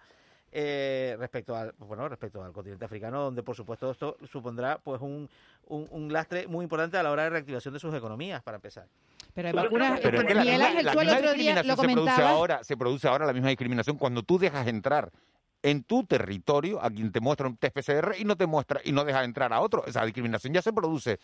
eh, 0.53 1.17
respecto 1.19 1.55
al 1.55 1.73
bueno 1.79 2.09
respecto 2.09 2.43
al 2.43 2.53
continente 2.53 2.85
africano 2.85 3.23
donde 3.23 3.41
por 3.41 3.55
supuesto 3.55 3.89
esto 3.93 4.17
supondrá 4.33 4.79
pues 4.83 5.01
un, 5.01 5.29
un, 5.69 5.87
un 5.93 6.13
lastre 6.13 6.49
muy 6.49 6.65
importante 6.65 6.97
a 6.97 7.05
la 7.05 7.13
hora 7.13 7.23
de 7.23 7.31
reactivación 7.31 7.73
de 7.73 7.79
sus 7.79 7.95
economías 7.95 8.43
para 8.43 8.57
empezar 8.57 8.87
Pero 9.33 9.47
hay 9.47 9.55
vacunas, 9.55 10.01
Pero 10.03 10.19
es 10.21 10.25
que 10.27 10.35
la 10.35 10.41
Miguel 10.41 10.59
misma, 10.59 10.69
Ángel, 10.81 10.93
tú 10.93 11.01
el 11.01 11.09
otro 11.09 11.33
día 11.35 11.63
se 11.63 11.77
produce 11.77 12.23
ahora, 12.23 12.65
se 12.65 12.77
produce 12.77 13.07
ahora 13.07 13.27
la 13.27 13.33
misma 13.33 13.49
discriminación 13.51 13.97
cuando 13.97 14.25
tú 14.25 14.41
dejas 14.41 14.67
entrar 14.67 15.13
en 15.63 15.85
tu 15.85 16.05
territorio 16.05 16.83
a 16.83 16.91
quien 16.91 17.13
te 17.13 17.21
muestra 17.21 17.47
un 17.47 17.57
test 17.57 17.75
PCR 17.75 18.15
y 18.19 18.25
no 18.25 18.37
te 18.37 18.47
muestra 18.47 18.81
y 18.85 18.93
no 18.93 19.05
deja 19.05 19.25
entrar 19.25 19.53
a 19.53 19.61
otro. 19.61 19.85
Esa 19.87 20.05
discriminación 20.05 20.53
ya 20.55 20.63
se 20.63 20.73
produce 20.73 21.19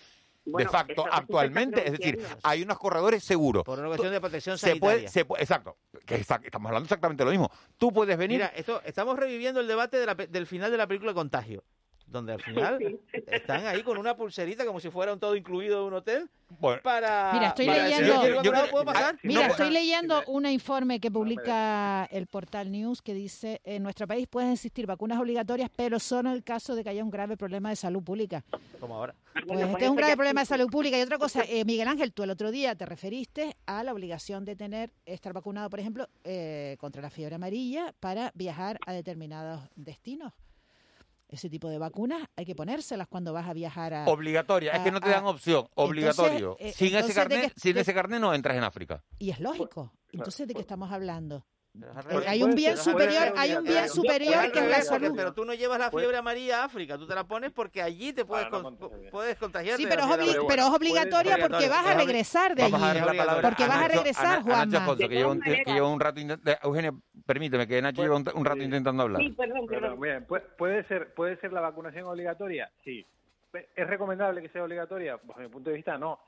Bueno, 0.45 0.71
de 0.71 0.73
facto 0.73 1.05
actualmente, 1.11 1.87
es 1.87 1.93
decir, 1.99 2.19
hay 2.43 2.63
unos 2.63 2.79
corredores 2.79 3.25
seguros. 3.25 3.65
por 3.65 3.79
una 3.79 3.89
cuestión 3.89 4.13
de 4.13 4.21
protección 4.21 4.59
se 4.59 4.77
puede, 4.77 4.95
sanitaria 4.95 5.09
se 5.11 5.25
puede- 5.25 5.43
exacto, 5.43 5.77
que 6.05 6.15
estamos 6.17 6.67
hablando 6.69 6.85
exactamente 6.85 7.25
lo 7.25 7.31
mismo. 7.31 7.51
Tú 7.79 7.93
puedes 7.93 8.17
venir 8.17 8.39
Mira, 8.39 8.53
esto 8.55 8.81
estamos 8.85 9.19
reviviendo 9.19 9.61
el 9.61 9.67
debate 9.67 9.97
de 9.99 10.07
la 10.07 10.15
pe- 10.15 10.27
del 10.29 10.47
final 10.47 10.71
de 10.71 10.77
la 10.77 10.87
película 10.87 11.15
Contagio, 11.15 11.65
donde 12.07 12.33
al 12.35 12.41
final 12.43 12.99
están 13.27 13.67
ahí 13.67 13.83
con 13.83 13.99
una 13.99 14.17
pulserita 14.17 14.65
como 14.65 14.81
si 14.81 14.91
fuera 14.91 15.13
un 15.13 15.19
todo 15.21 15.35
incluido 15.37 15.81
de 15.83 15.87
un 15.89 15.95
hotel 15.95 16.31
Bueno, 16.61 16.81
para 16.83 17.33
Mira, 17.35 17.49
estoy 17.49 17.67
para- 17.67 17.83
leyendo- 17.89 18.43
yo 18.43 18.53
¿puedo 18.71 18.85
pasar? 18.85 19.19
Mira, 19.23 19.43
No, 19.43 19.47
estoy 19.49 19.71
leyendo 19.71 20.23
un 20.29 20.47
informe 20.47 21.01
que 21.01 21.11
publica 21.11 22.05
el 22.11 22.27
portal 22.27 22.71
News 22.71 23.03
que 23.03 23.15
dice 23.15 23.61
en 23.65 23.83
nuestro 23.83 24.07
país 24.07 24.27
pueden 24.29 24.53
existir 24.53 24.87
vacunas 24.87 25.19
obligatorias, 25.21 25.71
pero 25.75 25.99
solo 25.99 26.31
en 26.31 26.37
el 26.37 26.45
caso 26.45 26.75
de 26.75 26.85
que 26.85 26.91
haya 26.91 27.03
un 27.05 27.11
grave 27.11 27.37
problema 27.37 27.71
de 27.71 27.77
salud 27.77 28.03
pública. 28.03 28.45
como 28.81 28.95
ahora 28.97 29.15
Pues 29.47 29.61
este 29.61 29.85
es 29.85 29.91
un 29.91 29.97
grave 29.97 30.15
problema 30.17 30.41
de 30.43 30.47
salud 30.47 30.69
pública. 30.71 30.99
Y 30.99 31.03
otra 31.03 31.19
cosa, 31.19 31.43
eh, 31.49 31.65
Miguel 31.65 31.89
Ángel, 31.89 32.13
tú 32.13 32.23
el 32.23 32.31
otro 32.31 32.51
día 32.51 32.75
te 32.77 32.87
referiste 32.87 33.57
a 33.67 33.83
la 33.83 33.93
obligación 33.93 34.45
de 34.45 34.55
tener, 34.57 34.91
estar 35.05 35.33
vacunado, 35.33 35.69
por 35.71 35.81
ejemplo, 35.81 36.09
eh, 36.25 36.77
contra 36.79 37.03
la 37.03 37.11
fiebre 37.11 37.35
amarilla 37.35 37.93
para 38.01 38.31
viajar 38.35 38.79
a 38.87 38.93
determinados 38.93 39.61
destinos. 39.75 40.33
Ese 41.29 41.51
tipo 41.51 41.69
de 41.69 41.79
vacunas 41.79 42.23
hay 42.37 42.45
que 42.45 42.55
ponérselas 42.55 43.09
cuando 43.09 43.33
vas 43.33 43.49
a 43.49 43.53
viajar 43.53 43.93
a... 43.95 44.05
obligatoria, 44.07 44.73
es 44.73 44.81
que 44.81 44.93
no 44.93 45.01
te 45.01 45.09
dan 45.09 45.25
a- 45.25 45.31
opción, 45.31 45.67
obligatorio. 45.75 46.53
Entonces, 46.61 46.67
eh, 46.69 46.73
sin 46.77 46.87
ese 46.89 46.97
entonces, 46.99 47.17
¿de 47.17 47.21
carnet, 47.23 47.53
sin 47.57 47.75
de- 47.75 47.81
ese 47.81 47.95
carnet 47.95 48.21
no 48.21 48.33
entras 48.33 48.57
en 48.57 48.63
África. 48.63 49.05
Y 49.19 49.31
es 49.31 49.41
lógico. 49.41 49.93
Entonces, 50.13 50.47
¿de 50.47 50.55
qué 50.55 50.61
estamos 50.61 50.93
hablando? 50.93 51.45
Hay 52.27 52.43
un 52.43 52.55
bien 52.55 52.77
superior, 52.77 53.33
hay 53.37 53.55
un 53.55 53.65
bien 53.65 53.89
superior 53.89 54.51
que 54.53 54.59
es 54.59 54.69
la 54.69 54.83
salud. 54.83 55.13
Pero 55.15 55.33
tú 55.33 55.45
no 55.45 55.55
llevas 55.55 55.79
la 55.79 55.91
Puede- 55.91 56.05
fiebre 56.05 56.19
amarilla 56.19 56.63
a 56.63 56.65
África, 56.65 56.97
tú 56.99 57.07
te 57.07 57.15
la 57.15 57.25
pones 57.25 57.51
porque 57.53 57.83
allí 57.83 58.13
te 58.13 58.25
puedes, 58.25 58.47
con- 58.49 58.63
contagiar. 58.63 59.11
puedes 59.11 59.37
contagiarte. 59.37 59.83
Sí, 59.83 59.89
pero 59.89 60.03
es, 60.23 60.37
pero 60.49 60.67
obligatoria 60.69 61.39
porque 61.39 61.69
vas 61.69 61.87
a 61.87 61.95
regresar 61.95 62.55
de 62.55 62.63
allí. 62.65 62.75
Porque 63.43 63.67
vas 63.67 63.83
a 63.83 63.89
regresar, 63.89 64.43
Juanma. 64.43 64.97
Que 64.97 65.09
lleva 65.09 65.89
un, 65.89 66.01
rato... 66.01 66.21
Eugenia, 66.63 66.93
permíteme, 67.27 67.67
que 67.67 67.81
Nacho 67.83 68.03
lleva 68.03 68.17
un, 68.17 68.45
rato 68.45 68.63
intentando 68.63 69.03
hablar. 69.03 69.23
Perdón, 69.37 70.01
bien, 70.01 70.27
pu- 70.27 70.43
¿puede 70.57 70.85
ser, 70.85 71.13
¿Puede 71.15 71.37
ser 71.41 71.53
la 71.53 71.61
vacunación 71.61 72.05
obligatoria? 72.05 72.71
Sí. 72.85 73.05
¿Es 73.75 73.87
recomendable 73.87 74.43
que 74.43 74.49
sea 74.51 74.65
obligatoria? 74.65 75.19
Bajo 75.23 75.41
mi 75.41 75.49
punto 75.49 75.71
de 75.71 75.77
vista, 75.77 75.97
no. 75.97 76.21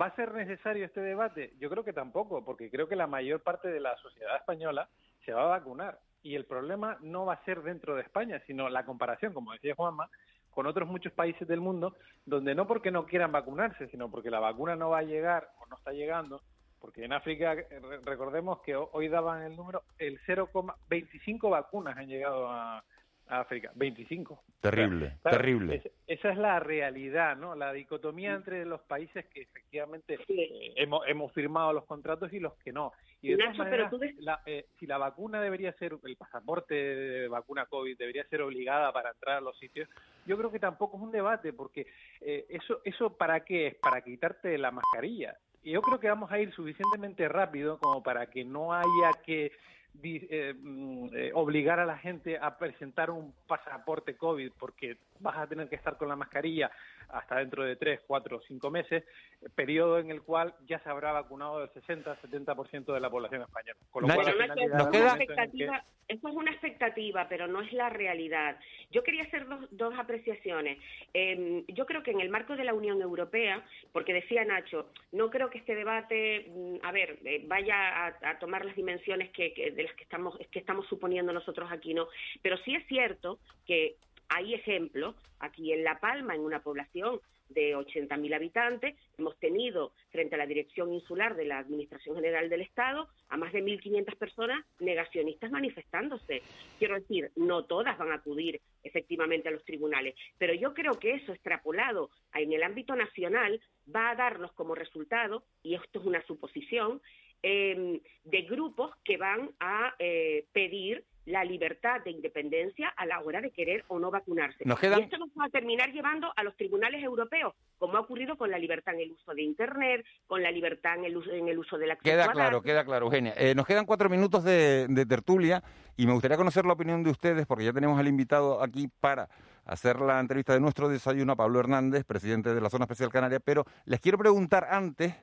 ¿Va 0.00 0.06
a 0.06 0.16
ser 0.16 0.32
necesario 0.34 0.84
este 0.84 1.00
debate? 1.00 1.54
Yo 1.58 1.70
creo 1.70 1.84
que 1.84 1.92
tampoco, 1.92 2.44
porque 2.44 2.70
creo 2.70 2.88
que 2.88 2.96
la 2.96 3.06
mayor 3.06 3.42
parte 3.42 3.68
de 3.68 3.80
la 3.80 3.96
sociedad 3.96 4.36
española 4.36 4.88
se 5.24 5.32
va 5.32 5.44
a 5.44 5.58
vacunar. 5.58 5.98
Y 6.22 6.34
el 6.34 6.44
problema 6.44 6.98
no 7.00 7.24
va 7.26 7.34
a 7.34 7.44
ser 7.44 7.62
dentro 7.62 7.94
de 7.94 8.02
España, 8.02 8.42
sino 8.46 8.68
la 8.68 8.84
comparación, 8.84 9.32
como 9.32 9.52
decía 9.52 9.74
Juanma, 9.74 10.10
con 10.50 10.66
otros 10.66 10.88
muchos 10.88 11.12
países 11.12 11.46
del 11.46 11.60
mundo, 11.60 11.96
donde 12.26 12.54
no 12.54 12.66
porque 12.66 12.90
no 12.90 13.06
quieran 13.06 13.30
vacunarse, 13.32 13.88
sino 13.88 14.10
porque 14.10 14.30
la 14.30 14.40
vacuna 14.40 14.74
no 14.76 14.90
va 14.90 14.98
a 14.98 15.02
llegar 15.02 15.48
o 15.60 15.66
no 15.66 15.76
está 15.76 15.92
llegando, 15.92 16.42
porque 16.80 17.04
en 17.04 17.12
África, 17.12 17.52
eh, 17.54 17.66
re- 17.80 18.00
recordemos 18.04 18.60
que 18.62 18.74
ho- 18.76 18.90
hoy 18.92 19.08
daban 19.08 19.42
el 19.42 19.56
número, 19.56 19.82
el 19.98 20.18
0,25 20.26 21.50
vacunas 21.50 21.96
han 21.96 22.08
llegado 22.08 22.48
a 22.50 22.82
África, 23.28 23.70
25. 23.74 24.42
Terrible, 24.60 25.18
Claro, 25.22 25.36
terrible. 25.38 25.74
es- 25.76 25.90
esa 26.06 26.30
es 26.32 26.38
la 26.38 26.58
realidad, 26.60 27.36
¿no? 27.36 27.54
La 27.54 27.72
dicotomía 27.72 28.32
entre 28.34 28.64
los 28.64 28.80
países 28.82 29.26
que 29.26 29.42
efectivamente 29.42 30.18
eh, 30.28 30.72
hemos, 30.76 31.06
hemos 31.06 31.32
firmado 31.32 31.72
los 31.72 31.84
contratos 31.84 32.32
y 32.32 32.40
los 32.40 32.54
que 32.58 32.72
no. 32.72 32.92
Y 33.20 33.30
de 33.30 33.36
todas 33.38 33.50
Nacho, 33.50 33.58
pero 33.70 33.70
maneras, 33.70 33.90
tú 33.90 33.98
ves- 33.98 34.16
la- 34.18 34.40
eh, 34.46 34.66
si 34.78 34.86
la 34.86 34.98
vacuna 34.98 35.40
debería 35.40 35.72
ser, 35.74 35.96
el 36.04 36.16
pasaporte 36.16 36.74
de 36.74 37.28
vacuna 37.28 37.66
COVID 37.66 37.96
debería 37.96 38.24
ser 38.28 38.42
obligada 38.42 38.92
para 38.92 39.10
entrar 39.10 39.36
a 39.36 39.40
los 39.40 39.56
sitios, 39.58 39.88
yo 40.26 40.36
creo 40.36 40.50
que 40.50 40.58
tampoco 40.58 40.96
es 40.96 41.02
un 41.02 41.12
debate, 41.12 41.52
porque 41.52 41.86
eh, 42.20 42.46
eso, 42.48 42.80
eso 42.84 43.16
¿para 43.16 43.44
qué 43.44 43.68
es? 43.68 43.74
Para 43.76 44.00
quitarte 44.02 44.56
la 44.58 44.70
mascarilla. 44.70 45.36
Y 45.62 45.72
yo 45.72 45.82
creo 45.82 45.98
que 46.00 46.08
vamos 46.08 46.30
a 46.32 46.38
ir 46.38 46.52
suficientemente 46.52 47.28
rápido 47.28 47.78
como 47.78 48.02
para 48.02 48.26
que 48.30 48.44
no 48.44 48.72
haya 48.72 49.10
que 49.24 49.52
eh, 50.02 50.54
mm, 50.56 51.08
eh, 51.14 51.30
obligar 51.34 51.80
a 51.80 51.86
la 51.86 51.98
gente 51.98 52.38
a 52.38 52.56
presentar 52.56 53.10
un 53.10 53.32
pasaporte 53.46 54.16
COVID 54.16 54.52
porque 54.58 54.96
vas 55.20 55.36
a 55.36 55.46
tener 55.46 55.68
que 55.68 55.76
estar 55.76 55.96
con 55.96 56.08
la 56.08 56.16
mascarilla 56.16 56.70
hasta 57.08 57.36
dentro 57.38 57.64
de 57.64 57.76
tres, 57.76 58.00
cuatro, 58.06 58.40
cinco 58.46 58.70
meses, 58.70 59.02
eh, 59.42 59.46
periodo 59.54 59.98
en 59.98 60.10
el 60.10 60.22
cual 60.22 60.54
ya 60.66 60.78
se 60.80 60.88
habrá 60.90 61.12
vacunado 61.12 61.62
el 61.62 61.70
60-70% 61.70 62.92
de 62.92 63.00
la 63.00 63.10
población 63.10 63.42
española. 63.42 63.78
Con 63.90 64.02
lo 64.02 64.14
cual, 64.14 64.26
al 64.28 64.34
Pero 64.34 64.36
final 64.44 64.48
Nacho, 64.48 64.60
llegará 64.60 64.82
eso 64.82 64.88
un 64.90 64.94
es 64.94 65.00
una 65.00 65.10
momento 65.12 65.32
en 65.32 65.38
el 65.40 65.50
que- 65.50 65.64
expectativa, 65.64 65.84
eso 66.08 66.28
es 66.28 66.34
una 66.34 66.50
expectativa, 66.52 67.28
pero 67.28 67.46
no 67.48 67.60
es 67.60 67.72
la 67.72 67.88
realidad. 67.90 68.58
Yo 68.90 69.02
quería 69.02 69.24
hacer 69.24 69.46
dos, 69.46 69.66
dos 69.70 69.94
apreciaciones. 69.98 70.78
Eh, 71.12 71.64
yo 71.68 71.84
creo 71.86 72.02
que 72.02 72.12
en 72.12 72.20
el 72.20 72.30
marco 72.30 72.56
de 72.56 72.64
la 72.64 72.72
Unión 72.74 73.00
Europea, 73.02 73.62
porque 73.92 74.14
decía 74.14 74.44
Nacho, 74.44 74.90
no 75.12 75.28
creo 75.30 75.50
que 75.50 75.58
este 75.58 75.74
debate, 75.74 76.46
mm, 76.48 76.76
a 76.82 76.92
ver, 76.92 77.18
eh, 77.24 77.42
vaya 77.46 78.06
a, 78.06 78.14
a 78.22 78.38
tomar 78.38 78.64
las 78.64 78.76
dimensiones 78.76 79.30
que, 79.30 79.52
que- 79.52 79.70
de 79.72 79.82
las 79.88 79.96
que 79.96 80.04
estamos, 80.04 80.38
que 80.50 80.58
estamos 80.58 80.86
suponiendo 80.86 81.32
nosotros 81.32 81.70
aquí, 81.72 81.94
¿no? 81.94 82.08
Pero 82.42 82.56
sí 82.58 82.74
es 82.74 82.86
cierto 82.86 83.38
que 83.66 83.96
hay 84.28 84.54
ejemplos 84.54 85.14
aquí 85.40 85.72
en 85.72 85.84
La 85.84 85.98
Palma, 86.00 86.34
en 86.34 86.42
una 86.42 86.62
población 86.62 87.20
de 87.48 87.74
80.000 87.74 88.34
habitantes. 88.34 88.94
Hemos 89.16 89.38
tenido, 89.38 89.92
frente 90.10 90.34
a 90.34 90.38
la 90.38 90.46
Dirección 90.46 90.92
Insular 90.92 91.34
de 91.34 91.46
la 91.46 91.58
Administración 91.58 92.16
General 92.16 92.48
del 92.48 92.60
Estado, 92.60 93.08
a 93.28 93.36
más 93.36 93.52
de 93.52 93.62
1.500 93.62 94.16
personas 94.16 94.64
negacionistas 94.80 95.50
manifestándose. 95.50 96.42
Quiero 96.78 96.96
decir, 96.96 97.30
no 97.36 97.64
todas 97.64 97.96
van 97.96 98.12
a 98.12 98.16
acudir 98.16 98.60
efectivamente 98.82 99.48
a 99.48 99.52
los 99.52 99.64
tribunales, 99.64 100.14
pero 100.36 100.54
yo 100.54 100.74
creo 100.74 100.98
que 100.98 101.14
eso 101.14 101.32
extrapolado 101.32 102.10
en 102.34 102.52
el 102.52 102.62
ámbito 102.62 102.94
nacional 102.94 103.60
va 103.94 104.10
a 104.10 104.14
darnos 104.14 104.52
como 104.52 104.74
resultado, 104.74 105.44
y 105.62 105.74
esto 105.74 106.00
es 106.00 106.06
una 106.06 106.22
suposición, 106.26 107.00
eh, 107.42 108.00
de 108.24 108.42
grupos 108.42 108.90
que 109.04 109.16
van 109.16 109.50
a 109.60 109.94
eh, 109.98 110.46
pedir 110.52 111.04
la 111.26 111.44
libertad 111.44 112.00
de 112.06 112.10
independencia 112.10 112.88
a 112.88 113.04
la 113.04 113.20
hora 113.20 113.42
de 113.42 113.50
querer 113.50 113.84
o 113.88 113.98
no 113.98 114.10
vacunarse. 114.10 114.64
Nos 114.64 114.78
quedan- 114.80 115.00
Y 115.00 115.02
esto 115.02 115.18
nos 115.18 115.28
va 115.38 115.44
a 115.44 115.48
terminar 115.50 115.92
llevando 115.92 116.32
a 116.34 116.42
los 116.42 116.56
tribunales 116.56 117.02
europeos, 117.04 117.54
como 117.76 117.98
ha 117.98 118.00
ocurrido 118.00 118.38
con 118.38 118.50
la 118.50 118.58
libertad 118.58 118.94
en 118.94 119.00
el 119.02 119.12
uso 119.12 119.34
de 119.34 119.42
Internet, 119.42 120.06
con 120.26 120.42
la 120.42 120.50
libertad 120.50 120.96
en 120.96 121.04
el 121.04 121.18
uso, 121.18 121.30
en 121.30 121.48
el 121.48 121.58
uso 121.58 121.76
del 121.76 121.90
acceso 121.90 122.10
Queda 122.10 122.32
claro, 122.32 122.62
queda 122.62 122.82
claro, 122.82 123.04
Eugenia. 123.06 123.34
Eh, 123.36 123.54
nos 123.54 123.66
quedan 123.66 123.84
cuatro 123.84 124.08
minutos 124.08 124.42
de, 124.42 124.86
de 124.88 125.04
tertulia 125.04 125.62
y 125.98 126.06
me 126.06 126.14
gustaría 126.14 126.38
conocer 126.38 126.64
la 126.64 126.72
opinión 126.72 127.02
de 127.04 127.10
ustedes 127.10 127.46
porque 127.46 127.64
ya 127.64 127.74
tenemos 127.74 127.98
al 128.00 128.08
invitado 128.08 128.62
aquí 128.62 128.88
para 128.98 129.28
hacer 129.66 130.00
la 130.00 130.20
entrevista 130.20 130.54
de 130.54 130.60
nuestro 130.60 130.88
desayuno 130.88 131.34
a 131.34 131.36
Pablo 131.36 131.60
Hernández, 131.60 132.04
presidente 132.06 132.54
de 132.54 132.60
la 132.62 132.70
Zona 132.70 132.84
Especial 132.84 133.10
Canaria, 133.10 133.38
pero 133.38 133.66
les 133.84 134.00
quiero 134.00 134.16
preguntar 134.16 134.66
antes 134.70 135.14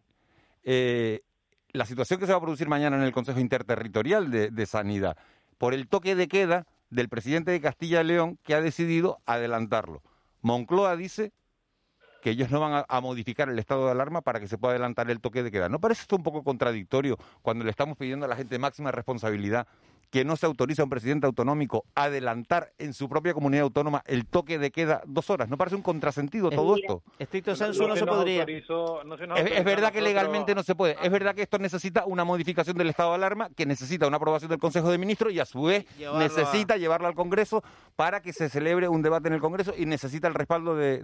eh, 0.63 1.21
la 1.75 1.85
situación 1.85 2.19
que 2.19 2.25
se 2.25 2.31
va 2.31 2.37
a 2.37 2.41
producir 2.41 2.67
mañana 2.67 2.95
en 2.95 3.03
el 3.03 3.11
Consejo 3.11 3.39
Interterritorial 3.39 4.31
de, 4.31 4.65
Sanidad 4.65 5.17
por 5.57 5.73
el 5.73 5.87
toque 5.87 6.15
de 6.15 6.27
queda 6.27 6.65
del 6.89 7.09
presidente 7.09 7.51
de 7.51 7.61
Castilla 7.61 8.01
y 8.01 8.05
León 8.05 8.39
que 8.43 8.55
ha 8.55 8.61
decidido 8.61 9.19
adelantarlo. 9.25 10.01
Moncloa 10.41 10.95
dice 10.95 11.31
que 12.21 12.31
ellos 12.31 12.49
no 12.49 12.59
van 12.59 12.73
a, 12.73 12.85
a 12.87 13.01
modificar 13.01 13.49
el 13.49 13.59
estado 13.59 13.85
de 13.85 13.91
alarma 13.91 14.21
para 14.21 14.39
que 14.39 14.47
se 14.47 14.57
pueda 14.57 14.73
adelantar 14.73 15.09
el 15.11 15.21
toque 15.21 15.43
de 15.43 15.51
queda. 15.51 15.69
¿No 15.69 15.79
parece 15.79 16.01
esto 16.01 16.15
un 16.15 16.23
poco 16.23 16.43
contradictorio 16.43 17.17
cuando 17.41 17.63
le 17.63 17.71
estamos 17.71 17.97
pidiendo 17.97 18.25
a 18.25 18.29
la 18.29 18.35
gente 18.35 18.57
máxima 18.57 18.91
responsabilidad 18.91 19.67
que 20.09 20.23
no 20.25 20.35
se 20.35 20.45
autoriza 20.45 20.81
a 20.81 20.85
un 20.85 20.89
presidente 20.89 21.27
autonómico 21.27 21.85
a 21.95 22.03
adelantar 22.03 22.71
en 22.77 22.93
su 22.93 23.09
propia 23.09 23.33
comunidad 23.33 23.63
autónoma 23.63 24.03
el 24.05 24.25
toque 24.25 24.57
de 24.59 24.71
queda 24.71 25.01
dos 25.05 25.29
horas? 25.29 25.49
¿No 25.49 25.57
parece 25.57 25.75
un 25.75 25.81
contrasentido 25.81 26.49
todo 26.49 26.75
Mira, 26.75 26.87
esto? 26.87 27.03
Estricto 27.19 27.55
sensu 27.55 27.87
no 27.87 27.95
se 27.95 28.05
podría. 28.05 28.41
autorizó- 28.41 29.03
no 29.03 29.17
se 29.17 29.27
nos 29.27 29.39
Es, 29.39 29.57
a 29.57 29.63
verdad 29.63 29.91
que 29.91 30.01
legalmente 30.01 30.55
no 30.55 30.63
se 30.63 30.75
puede. 30.75 30.95
Es 31.01 31.11
verdad 31.11 31.35
que 31.35 31.41
esto 31.41 31.57
necesita 31.57 32.05
una 32.05 32.23
modificación 32.23 32.77
del 32.77 32.89
estado 32.89 33.09
de 33.09 33.15
alarma, 33.15 33.49
que 33.49 33.65
necesita 33.65 34.07
una 34.07 34.17
aprobación 34.17 34.49
del 34.49 34.59
Consejo 34.59 34.89
de 34.91 34.97
Ministros 34.97 35.33
y 35.33 35.39
a 35.39 35.45
su 35.45 35.63
vez 35.63 35.85
Llevarlo 35.97 36.19
necesita 36.19 36.77
llevarlo 36.77 37.07
al 37.07 37.15
Congreso 37.15 37.63
para 37.95 38.21
que 38.21 38.33
se 38.33 38.49
celebre 38.49 38.87
un 38.87 39.01
debate 39.01 39.27
en 39.27 39.33
el 39.33 39.41
Congreso 39.41 39.73
y 39.77 39.85
necesita 39.85 40.27
el 40.27 40.33
respaldo 40.33 40.75
de, 40.75 41.01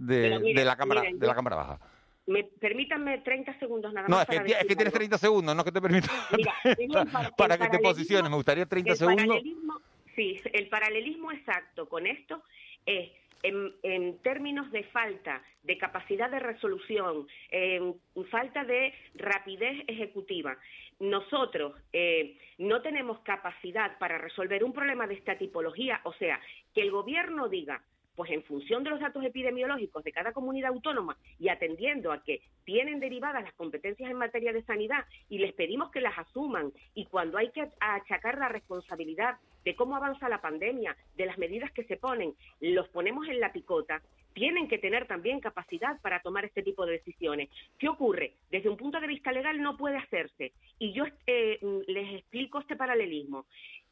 la 0.64 0.76
Cámara 0.76 1.04
de 1.14 1.28
la 1.28 1.36
Cámara 1.36 1.56
Baja. 1.56 1.80
Me, 2.27 2.43
permítanme 2.43 3.17
30 3.19 3.57
segundos 3.60 3.91
nada 3.93 4.07
más. 4.07 4.17
No, 4.17 4.21
es 4.21 4.27
que, 4.29 4.36
para 4.36 4.45
ti- 4.45 4.51
es 4.53 4.60
que 4.60 4.65
tienes 4.75 4.86
algo. 4.88 4.97
30 4.97 5.17
segundos, 5.17 5.55
no 5.55 5.63
que 5.63 5.71
te 5.71 5.81
permita 5.81 6.07
Mira, 6.38 6.53
digo 6.77 6.99
el 6.99 7.07
par- 7.10 7.31
para 7.38 7.55
el 7.55 7.60
que 7.62 7.69
te 7.69 7.79
posiciones. 7.79 8.29
Me 8.29 8.36
gustaría 8.36 8.65
30 8.65 8.91
el 8.91 8.97
segundos. 8.97 9.25
paralelismo- 9.25 9.81
sí, 10.15 10.39
el 10.53 10.67
paralelismo 10.69 11.31
exacto 11.31 11.89
con 11.89 12.05
esto 12.05 12.43
es 12.86 13.10
en, 13.43 13.73
en 13.81 14.17
términos 14.19 14.71
de 14.71 14.84
falta 14.86 15.41
de 15.63 15.77
capacidad 15.79 16.29
de 16.29 16.39
resolución, 16.39 17.27
en 17.49 17.95
falta 18.29 18.63
de 18.63 18.93
rapidez 19.15 19.84
ejecutiva. 19.88 20.55
Nosotros 20.99 21.73
eh, 21.91 22.38
no 22.60 22.81
tenemos 22.84 23.19
capacidad 23.21 23.97
para 23.97 24.19
resolver 24.19 24.63
un 24.63 24.73
problema 24.73 25.07
de 25.07 25.15
esta 25.15 25.36
tipología, 25.39 25.99
o 26.03 26.13
sea, 26.13 26.39
que 26.75 26.81
el 26.84 26.91
gobierno 26.91 27.49
diga, 27.49 27.81
pues 28.21 28.34
en 28.34 28.43
función 28.43 28.84
de 28.84 28.91
los 28.91 28.99
datos 28.99 29.25
epidemiológicos 29.25 30.03
de 30.03 30.12
cada 30.12 30.31
comunidad 30.31 30.69
autónoma 30.69 31.17
y 31.39 31.49
atendiendo 31.49 32.12
a 32.12 32.23
que 32.23 32.39
tienen 32.65 32.99
derivadas 32.99 33.41
las 33.41 33.53
competencias 33.55 34.12
en 34.12 34.15
materia 34.15 34.53
de 34.53 34.62
sanidad 34.62 35.05
y 35.27 35.39
les 35.39 35.53
pedimos 35.53 35.89
que 35.89 36.01
las 36.01 36.15
asuman 36.19 36.71
y 36.93 37.05
cuando 37.07 37.39
hay 37.39 37.49
que 37.49 37.67
achacar 37.79 38.38
la 38.38 38.47
responsabilidad 38.47 39.39
de 39.65 39.75
cómo 39.75 39.95
avanza 39.95 40.29
la 40.29 40.39
pandemia, 40.39 40.95
de 41.17 41.25
las 41.25 41.39
medidas 41.39 41.71
que 41.71 41.84
se 41.86 41.97
ponen, 41.97 42.36
los 42.60 42.88
ponemos 42.89 43.27
en 43.27 43.39
la 43.39 43.51
picota, 43.51 44.03
tienen 44.34 44.67
que 44.67 44.77
tener 44.77 45.07
también 45.07 45.39
capacidad 45.39 45.99
para 46.01 46.21
tomar 46.21 46.45
este 46.45 46.62
tipo 46.62 46.86
de 46.86 46.99
decisiones. 46.99 47.49
¿Qué 47.79 47.89
ocurre? 47.89 48.34
Desde 48.51 48.69
un 48.69 48.77
punto 48.77 48.99
de 48.99 49.07
vista 49.07 49.31
legal 49.31 49.60
no 49.63 49.77
puede 49.77 49.97
hacerse. 49.97 50.51
Y 50.77 50.93
yo 50.93 51.05
eh, 51.25 51.57
les 51.88 52.19
explico 52.19 52.60
este 52.60 52.75
paralelismo. 52.75 53.47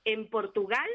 En 0.05 0.27
Portugal 0.27 0.87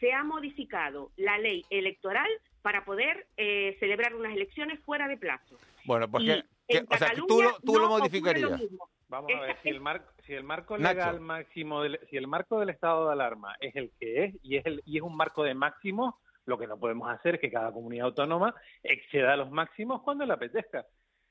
se 0.00 0.14
ha 0.14 0.24
modificado 0.24 1.10
la 1.18 1.36
ley 1.36 1.66
electoral 1.68 2.30
para 2.62 2.84
poder 2.84 3.26
eh, 3.36 3.76
celebrar 3.80 4.14
unas 4.14 4.32
elecciones 4.32 4.80
fuera 4.80 5.08
de 5.08 5.16
plazo. 5.16 5.58
Bueno, 5.84 6.10
pues 6.10 6.24
Y 6.24 6.26
que, 6.68 6.84
o 6.88 6.96
sea, 6.96 7.10
que 7.10 7.22
tú 7.28 7.42
lo, 7.42 7.52
tú 7.64 7.72
no 7.74 7.78
lo 7.80 7.86
ocurre 7.86 8.00
modificarías. 8.00 8.50
lo. 8.50 8.88
Vamos 9.08 9.30
a 9.36 9.40
ver, 9.40 9.56
si 9.62 9.68
el, 9.68 9.80
marco 9.80 10.10
si 10.24 10.32
el 10.32 10.42
marco 10.42 10.78
Nacho. 10.78 10.94
legal 10.94 11.20
máximo, 11.20 11.82
del, 11.82 12.00
si 12.08 12.16
el 12.16 12.26
marco 12.26 12.58
del 12.58 12.70
estado 12.70 13.06
de 13.06 13.12
alarma 13.12 13.54
es 13.60 13.76
el 13.76 13.92
que 14.00 14.24
es 14.24 14.34
y 14.42 14.56
es, 14.56 14.64
el, 14.64 14.82
y 14.86 14.96
es 14.96 15.02
un 15.02 15.14
marco 15.14 15.44
de 15.44 15.52
máximos, 15.52 16.14
lo 16.46 16.56
que 16.56 16.66
no 16.66 16.78
podemos 16.78 17.10
hacer 17.10 17.34
es 17.34 17.40
que 17.42 17.50
cada 17.50 17.72
comunidad 17.72 18.06
autónoma 18.06 18.54
exceda 18.82 19.36
los 19.36 19.50
máximos 19.50 20.00
cuando 20.00 20.24
le 20.24 20.32
apetezca. 20.32 20.86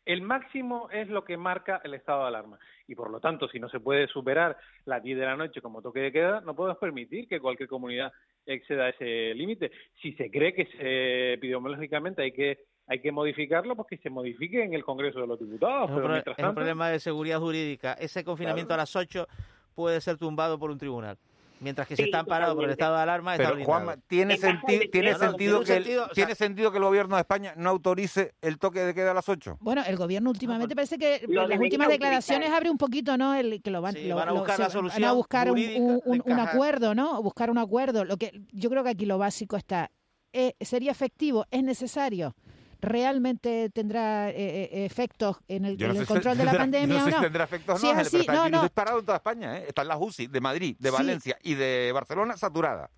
El 0.05 0.21
máximo 0.21 0.89
es 0.91 1.07
lo 1.07 1.23
que 1.23 1.37
marca 1.37 1.81
el 1.83 1.95
estado 1.95 2.21
de 2.21 2.27
alarma 2.27 2.59
y 2.87 2.93
por 2.95 3.09
lo 3.09 3.19
tanto, 3.19 3.47
si 3.47 3.59
no 3.59 3.69
se 3.69 3.79
puede 3.79 4.07
superar 4.07 4.57
las 4.85 5.01
10 5.01 5.17
de 5.17 5.25
la 5.25 5.37
noche 5.37 5.61
como 5.61 5.81
toque 5.81 6.01
de 6.01 6.11
queda, 6.11 6.41
no 6.41 6.55
podemos 6.55 6.77
permitir 6.77 7.27
que 7.27 7.39
cualquier 7.39 7.69
comunidad 7.69 8.11
exceda 8.45 8.89
ese 8.89 9.33
límite. 9.35 9.71
Si 10.01 10.13
se 10.13 10.29
cree 10.29 10.53
que 10.53 10.65
se, 10.65 11.33
epidemiológicamente 11.33 12.21
hay 12.23 12.31
que 12.31 12.59
hay 12.87 12.99
que 12.99 13.11
modificarlo, 13.11 13.75
pues 13.75 13.87
que 13.87 13.97
se 13.97 14.09
modifique 14.09 14.61
en 14.61 14.73
el 14.73 14.83
Congreso 14.83 15.21
de 15.21 15.27
los 15.27 15.39
Diputados. 15.39 15.89
Es 15.89 15.95
pero 15.95 16.09
mientras 16.09 16.37
es 16.37 16.43
un 16.45 16.55
problema 16.55 16.89
de 16.89 16.99
seguridad 16.99 17.39
jurídica. 17.39 17.93
Ese 17.93 18.23
confinamiento 18.25 18.69
Claro. 18.69 18.81
a 18.81 18.83
las 18.83 18.95
8 18.95 19.27
puede 19.73 20.01
ser 20.01 20.17
tumbado 20.17 20.59
por 20.59 20.71
un 20.71 20.77
tribunal. 20.77 21.17
Mientras 21.61 21.87
que 21.87 21.95
Sí, 21.95 22.01
se 22.01 22.05
está 22.07 22.19
amparado 22.21 22.55
por 22.55 22.65
el 22.65 22.71
estado 22.71 22.95
de 22.95 23.03
alarma, 23.03 23.35
está 23.35 23.51
Pero. 23.51 23.63
Juanma, 23.63 23.95
¿tiene, 24.07 24.33
En 24.33 24.41
base 24.41 24.51
senti- 24.57 24.81
al 24.85 24.89
¿tiene, 24.89 25.11
no, 25.11 25.17
sentido 25.19 25.63
que 25.63 25.77
el, 25.77 25.83
sentido, 25.83 26.01
o 26.01 26.05
sea- 26.07 26.13
¿tiene 26.15 26.33
sentido 26.35 26.71
que 26.71 26.77
el 26.79 26.83
gobierno 26.83 27.15
de 27.17 27.21
España 27.21 27.53
no 27.55 27.69
autorice 27.69 28.33
el 28.41 28.57
toque 28.57 28.79
de 28.79 28.95
queda 28.95 29.11
a 29.11 29.13
las 29.13 29.29
8? 29.29 29.57
Bueno, 29.61 29.83
el 29.85 29.95
gobierno 29.95 30.31
últimamente 30.31 30.75
parece 30.75 30.97
que 30.97 31.21
Lo 31.27 31.41
las 31.47 31.59
últimas 31.59 31.61
utilizar. 31.87 31.89
declaraciones 31.91 32.49
abre 32.51 32.71
un 32.71 32.79
poquito, 32.79 33.15
¿no? 33.15 33.35
El 33.35 33.61
que 33.61 33.69
lo 33.69 33.79
van, 33.79 33.93
Sí, 33.93 34.07
lo- 34.07 34.15
van 34.15 34.29
a 34.29 34.31
lo- 34.31 34.39
buscar 34.39 34.55
se 34.55 34.61
la 34.63 34.67
van- 34.69 34.73
van 34.73 34.81
solución 34.81 35.03
a 35.03 35.11
buscar 35.13 35.51
un, 35.51 36.01
un- 36.25 36.39
acuerdo, 36.39 36.95
¿no? 36.95 37.21
Buscar 37.21 37.51
un 37.51 37.59
acuerdo. 37.59 38.05
Lo 38.05 38.17
que 38.17 38.41
yo 38.51 38.69
creo 38.71 38.83
que 38.83 38.89
aquí 38.89 39.05
lo 39.05 39.19
básico 39.19 39.55
está 39.55 39.91
eh, 40.33 40.55
sería 40.61 40.89
efectivo, 40.91 41.45
es 41.51 41.61
necesario. 41.61 42.33
¿Realmente 42.81 43.69
tendrá 43.69 44.29
eh, 44.31 44.33
eh, 44.35 44.85
efectos 44.85 45.37
en 45.47 45.65
el, 45.65 45.77
Yo 45.77 45.85
en 45.87 45.93
no 45.93 45.99
el 46.01 46.07
sé 46.07 46.07
si 46.07 46.13
control 46.13 46.37
de 46.37 46.43
la 46.45 46.51
tendrá- 46.51 46.61
pandemia 46.63 46.87
yo 46.87 46.93
no 46.99 47.01
o 47.01 47.05
sé 47.05 47.11
no? 47.11 47.17
si 47.17 47.23
tendrá 47.23 47.43
efectos 47.43 47.75
o 47.75 47.79
Si 47.79 47.85
no, 47.85 47.91
es 47.93 48.07
así, 48.07 48.09
pero 48.11 48.21
está 48.21 48.33
no, 48.33 48.49
no. 48.49 48.61
disparado 48.63 48.99
en 48.99 49.05
toda 49.05 49.17
España. 49.17 49.57
¿eh? 49.59 49.65
Están 49.67 49.87
las 49.87 49.97
UCI 49.99 50.27
de 50.27 50.41
Madrid, 50.41 50.75
de 50.79 50.89
Sí. 50.89 50.95
Valencia 50.95 51.37
y 51.43 51.53
de 51.53 51.91
Barcelona 51.93 52.35
saturadas. 52.37 52.89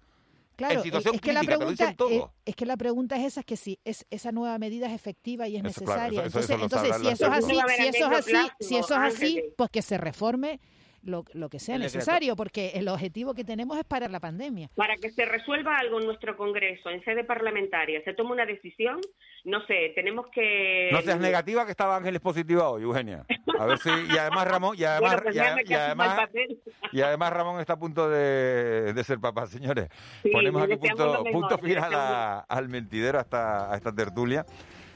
Claro, 0.55 0.75
en 0.75 0.83
situación 0.83 1.15
es 1.15 1.21
que 1.21 1.33
la 1.33 1.39
te 1.41 1.47
lo 1.47 1.57
pregunta 1.57 1.83
dicen 1.83 1.95
todo. 1.97 2.09
es, 2.09 2.23
es 2.45 2.55
que 2.55 2.65
la 2.67 2.77
pregunta 2.77 3.15
es 3.17 3.25
esa, 3.25 3.39
es 3.39 3.45
que 3.47 3.57
si 3.57 3.79
es, 3.83 4.05
esa 4.11 4.31
nueva 4.31 4.57
medida 4.59 4.85
es 4.87 4.93
efectiva 4.93 5.47
y 5.47 5.57
es 5.57 5.65
Eso, 5.65 5.83
claro, 5.83 6.01
necesaria. 6.11 6.19
eso- 6.27 6.39
eso- 6.39 6.53
eso 6.53 6.53
entonces, 6.63 6.89
lo 6.89 6.95
entonces 6.95 7.01
si 7.01 7.07
eso 7.07 7.25
es 7.25 7.31
así, 7.33 7.55
No 7.55 7.67
si 7.67 7.87
eso 7.87 8.05
es 8.11 8.17
así, 8.19 8.51
si 8.59 8.75
eso 8.77 8.93
es 8.93 9.13
así, 9.15 9.43
pues 9.57 9.69
que 9.71 9.81
se 9.81 9.97
reforme 9.97 10.59
lo, 11.03 11.25
lo 11.33 11.49
que 11.49 11.59
sea 11.59 11.75
El 11.75 11.81
decreto. 11.81 11.97
necesario, 11.99 12.35
porque 12.35 12.71
el 12.75 12.87
objetivo 12.87 13.33
que 13.33 13.43
tenemos 13.43 13.77
es 13.77 13.83
parar 13.85 14.09
la 14.11 14.19
pandemia. 14.19 14.69
Para 14.75 14.95
que 14.95 15.11
se 15.11 15.25
resuelva 15.25 15.77
algo 15.77 15.99
en 15.99 16.05
nuestro 16.05 16.35
Congreso, 16.37 16.89
en 16.89 17.03
sede 17.03 17.23
parlamentaria, 17.23 18.01
se 18.03 18.13
toma 18.13 18.31
una 18.31 18.45
decisión, 18.45 18.99
no 19.43 19.65
sé, 19.65 19.91
tenemos 19.95 20.27
que... 20.33 20.89
No 20.91 21.01
seas 21.01 21.19
negativa 21.19 21.65
que 21.65 21.71
estaba 21.71 21.97
Ángeles 21.97 22.21
positiva 22.21 22.69
hoy, 22.69 22.83
Eugenia. 22.83 23.25
A 23.59 23.65
ver 23.65 23.77
si 23.79 23.89
y 23.89 24.17
además 24.17 24.47
Ramón 24.47 24.75
y 24.77 24.83
además 24.85 25.11
Bueno, 25.11 25.23
pues 25.23 25.35
y, 25.69 25.73
además 25.73 26.15
papel. 26.15 26.61
y 26.91 27.01
además 27.01 27.33
Ramón 27.33 27.59
está 27.59 27.73
a 27.73 27.79
punto 27.79 28.09
de, 28.09 28.93
de 28.93 29.03
ser 29.03 29.19
papá, 29.19 29.45
señores. 29.47 29.89
Sí, 30.23 30.29
Ponemos 30.31 30.61
aquí 30.63 30.77
punto, 30.77 31.07
mejor, 31.23 31.31
punto 31.31 31.57
final 31.57 31.93
a- 31.93 32.39
al 32.39 32.69
mentidero 32.69 33.19
hasta 33.19 33.71
a 33.73 33.75
esta 33.75 33.93
tertulia 33.93 34.45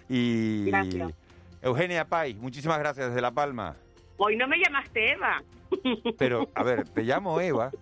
y 0.09 0.65
Gracias. 0.65 1.11
Eugenia 1.61 2.05
Pay, 2.05 2.35
muchísimas 2.35 2.79
gracias 2.79 3.07
desde 3.09 3.21
La 3.21 3.31
Palma. 3.31 3.75
Hoy 4.18 4.36
no 4.36 4.47
me 4.47 4.57
llamaste 4.57 5.11
Eva. 5.13 5.43
Pero 6.18 6.49
a 6.55 6.63
ver, 6.63 6.88
te 6.89 7.03
llamo 7.03 7.39
Eva. 7.39 7.72
que 7.72 7.78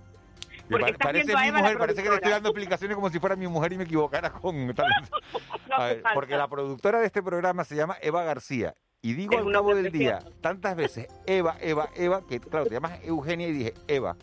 Porque 0.70 0.92
estás 0.92 1.06
parece 1.08 1.34
a 1.34 1.40
mi 1.42 1.48
Eva, 1.48 1.60
mujer, 1.60 1.78
parece 1.78 2.04
que 2.04 2.10
le 2.10 2.16
estoy 2.16 2.32
dando 2.32 2.50
explicaciones 2.50 2.96
como 2.96 3.10
si 3.10 3.20
fuera 3.20 3.36
mi 3.36 3.48
mujer 3.48 3.74
y 3.74 3.78
me 3.78 3.84
equivocara 3.84 4.32
con 4.32 4.74
tal. 4.74 4.88
A 5.72 5.86
ver, 5.86 6.04
porque 6.14 6.38
la 6.38 6.48
productora 6.48 7.00
de 7.00 7.08
este 7.08 7.22
programa 7.22 7.64
se 7.64 7.76
llama 7.76 7.98
Eva 8.02 8.24
García. 8.24 8.74
Y 9.02 9.14
digo 9.14 9.38
al 9.38 9.52
cabo 9.52 9.76
del 9.76 9.92
día 9.92 10.20
tantas 10.42 10.76
veces 10.76 11.08
Eva, 11.28 11.58
Eva, 11.62 11.90
Eva, 11.96 12.22
que 12.28 12.40
claro, 12.40 12.66
te 12.66 12.72
llamas 12.74 13.00
Eugenia 13.04 13.48
y 13.48 13.52
dije 13.52 13.74
Eva. 13.88 14.16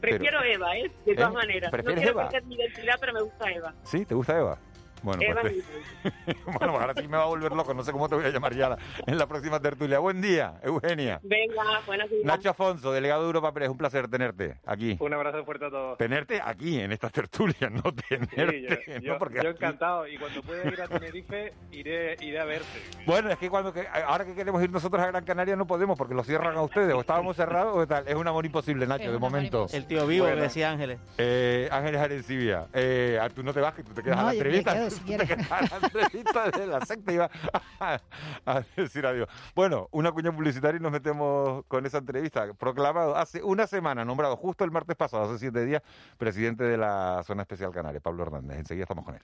Pero- 0.00 0.18
Prefiero 0.18 0.42
Eva, 0.42 0.76
¿eh? 0.76 0.92
De 1.06 1.14
todas 1.14 1.30
¿Eh? 1.30 1.34
maneras. 1.34 1.68
No 1.68 1.70
¿Prefieres 1.70 2.02
quiero 2.04 2.20
Eva? 2.20 2.28
perder 2.28 2.46
mi 2.48 2.54
identidad, 2.56 2.94
pero 3.00 3.12
me 3.14 3.22
gusta 3.22 3.50
Eva. 3.50 3.74
¿Sí? 3.84 4.04
¿Te 4.04 4.14
gusta 4.14 4.38
Eva? 4.38 4.58
Bueno, 5.04 5.22
pues 5.42 5.54
te- 6.02 6.34
bueno, 6.44 6.58
pues 6.58 6.80
ahora 6.80 6.94
sí 6.96 7.06
me 7.08 7.16
va 7.18 7.24
a 7.24 7.26
volver 7.26 7.52
loco, 7.52 7.74
no 7.74 7.82
sé 7.84 7.92
cómo 7.92 8.08
te 8.08 8.14
voy 8.14 8.24
a 8.24 8.30
llamar 8.30 8.54
ya 8.54 8.70
la- 8.70 8.78
en 9.06 9.18
la 9.18 9.26
próxima 9.26 9.60
tertulia. 9.60 9.98
Buen 9.98 10.20
día, 10.22 10.54
Eugenia. 10.62 11.20
Venga, 11.22 11.62
buenos 11.86 12.08
días. 12.10 12.24
Nacho 12.24 12.50
Afonso, 12.50 12.90
delegado 12.92 13.20
de 13.22 13.26
Europa 13.26 13.52
Press, 13.52 13.68
un 13.68 13.76
placer 13.76 14.08
tenerte 14.08 14.56
aquí. 14.66 14.96
Un 15.00 15.12
abrazo 15.12 15.44
fuerte 15.44 15.66
a 15.66 15.70
todos. 15.70 15.98
Tenerte 15.98 16.40
aquí 16.42 16.80
en 16.80 16.92
estas 16.92 17.12
tertulias, 17.12 17.70
no 17.70 17.82
Sí, 18.08 18.16
tenerte. 18.18 18.62
yo, 18.62 18.68
¿no? 18.94 19.00
yo- 19.00 19.18
Porque 19.18 19.34
yo 19.42 19.50
aquí- 19.50 19.64
encantado. 19.64 20.06
Y 20.08 20.16
cuando 20.18 20.42
pueda 20.42 20.64
ir 20.66 20.80
a 20.80 20.88
Tenerife, 20.88 21.52
iré, 21.70 22.16
iré 22.20 22.40
a 22.40 22.44
verte. 22.44 22.82
Bueno, 23.06 23.30
es 23.30 23.36
que 23.38 23.50
cuando 23.50 23.72
que- 23.72 23.86
ahora 24.06 24.24
que 24.24 24.34
queremos 24.34 24.62
ir 24.62 24.70
nosotros 24.70 25.02
a 25.02 25.06
Gran 25.08 25.24
Canaria 25.24 25.54
no 25.56 25.66
podemos 25.66 25.98
porque 25.98 26.14
lo 26.14 26.24
cierran 26.24 26.56
a 26.56 26.62
ustedes. 26.62 26.94
O 26.94 27.00
estábamos 27.00 27.36
cerrados 27.36 27.76
o 27.76 27.86
tal. 27.86 28.08
Es 28.08 28.14
un 28.14 28.26
amor 28.26 28.46
imposible, 28.46 28.86
Nacho, 28.86 29.12
de 29.12 29.18
momento. 29.18 29.66
El 29.72 29.86
tío 29.86 30.06
vivo 30.06 30.24
Bueno. 30.24 30.36
que 30.38 30.42
decía 30.44 30.70
Ángeles. 30.70 30.98
Eh, 31.18 31.68
Ángeles 31.70 32.00
Arencibia, 32.00 32.66
eh, 32.72 33.18
ah, 33.20 33.28
tú 33.28 33.42
no 33.42 33.52
te 33.52 33.60
vas, 33.60 33.74
que 33.74 33.82
tú 33.82 33.92
te 33.92 34.02
quedas 34.02 34.16
No, 34.16 34.22
a 34.22 34.26
la 34.26 34.32
yo 34.34 34.40
me 34.44 34.56
entrevista. 34.56 34.72
Si 34.94 35.00
quieres. 35.00 35.30
a 35.50 35.62
la 35.62 35.76
entrevista 35.82 36.50
de 36.50 36.66
la 36.66 36.80
secta 36.84 37.12
y 37.12 37.16
vas 37.18 37.30
a, 37.80 38.00
a 38.46 38.62
decir 38.76 39.06
adiós. 39.06 39.28
Bueno, 39.54 39.88
una 39.90 40.12
cuña 40.12 40.32
publicitaria 40.32 40.78
y 40.78 40.82
nos 40.82 40.92
metemos 40.92 41.64
con 41.68 41.84
esa 41.86 41.98
entrevista. 41.98 42.52
Proclamado 42.54 43.16
hace 43.16 43.42
una 43.42 43.66
semana, 43.66 44.04
nombrado 44.04 44.36
justo 44.36 44.64
el 44.64 44.70
martes 44.70 44.96
pasado, 44.96 45.24
hace 45.24 45.38
siete 45.38 45.64
días, 45.64 45.82
presidente 46.16 46.64
de 46.64 46.76
la 46.76 47.22
Zona 47.24 47.42
Especial 47.42 47.72
Canaria, 47.72 48.00
Pablo 48.00 48.22
Hernández. 48.22 48.58
Enseguida 48.58 48.84
estamos 48.84 49.04
con 49.04 49.14
él. 49.14 49.22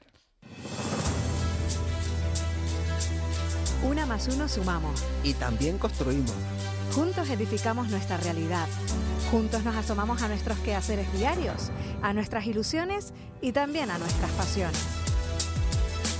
Una 3.82 4.04
más 4.04 4.28
uno 4.28 4.46
sumamos. 4.46 5.04
Y 5.22 5.34
también 5.34 5.78
construimos. 5.78 6.34
Juntos 6.94 7.30
edificamos 7.30 7.88
nuestra 7.88 8.18
realidad. 8.18 8.66
Juntos 9.30 9.64
nos 9.64 9.76
asomamos 9.76 10.22
a 10.22 10.28
nuestros 10.28 10.58
quehaceres 10.58 11.10
diarios, 11.12 11.70
a 12.02 12.12
nuestras 12.12 12.46
ilusiones 12.46 13.14
y 13.40 13.52
también 13.52 13.90
a 13.90 13.98
nuestras 13.98 14.30
pasiones. 14.32 15.09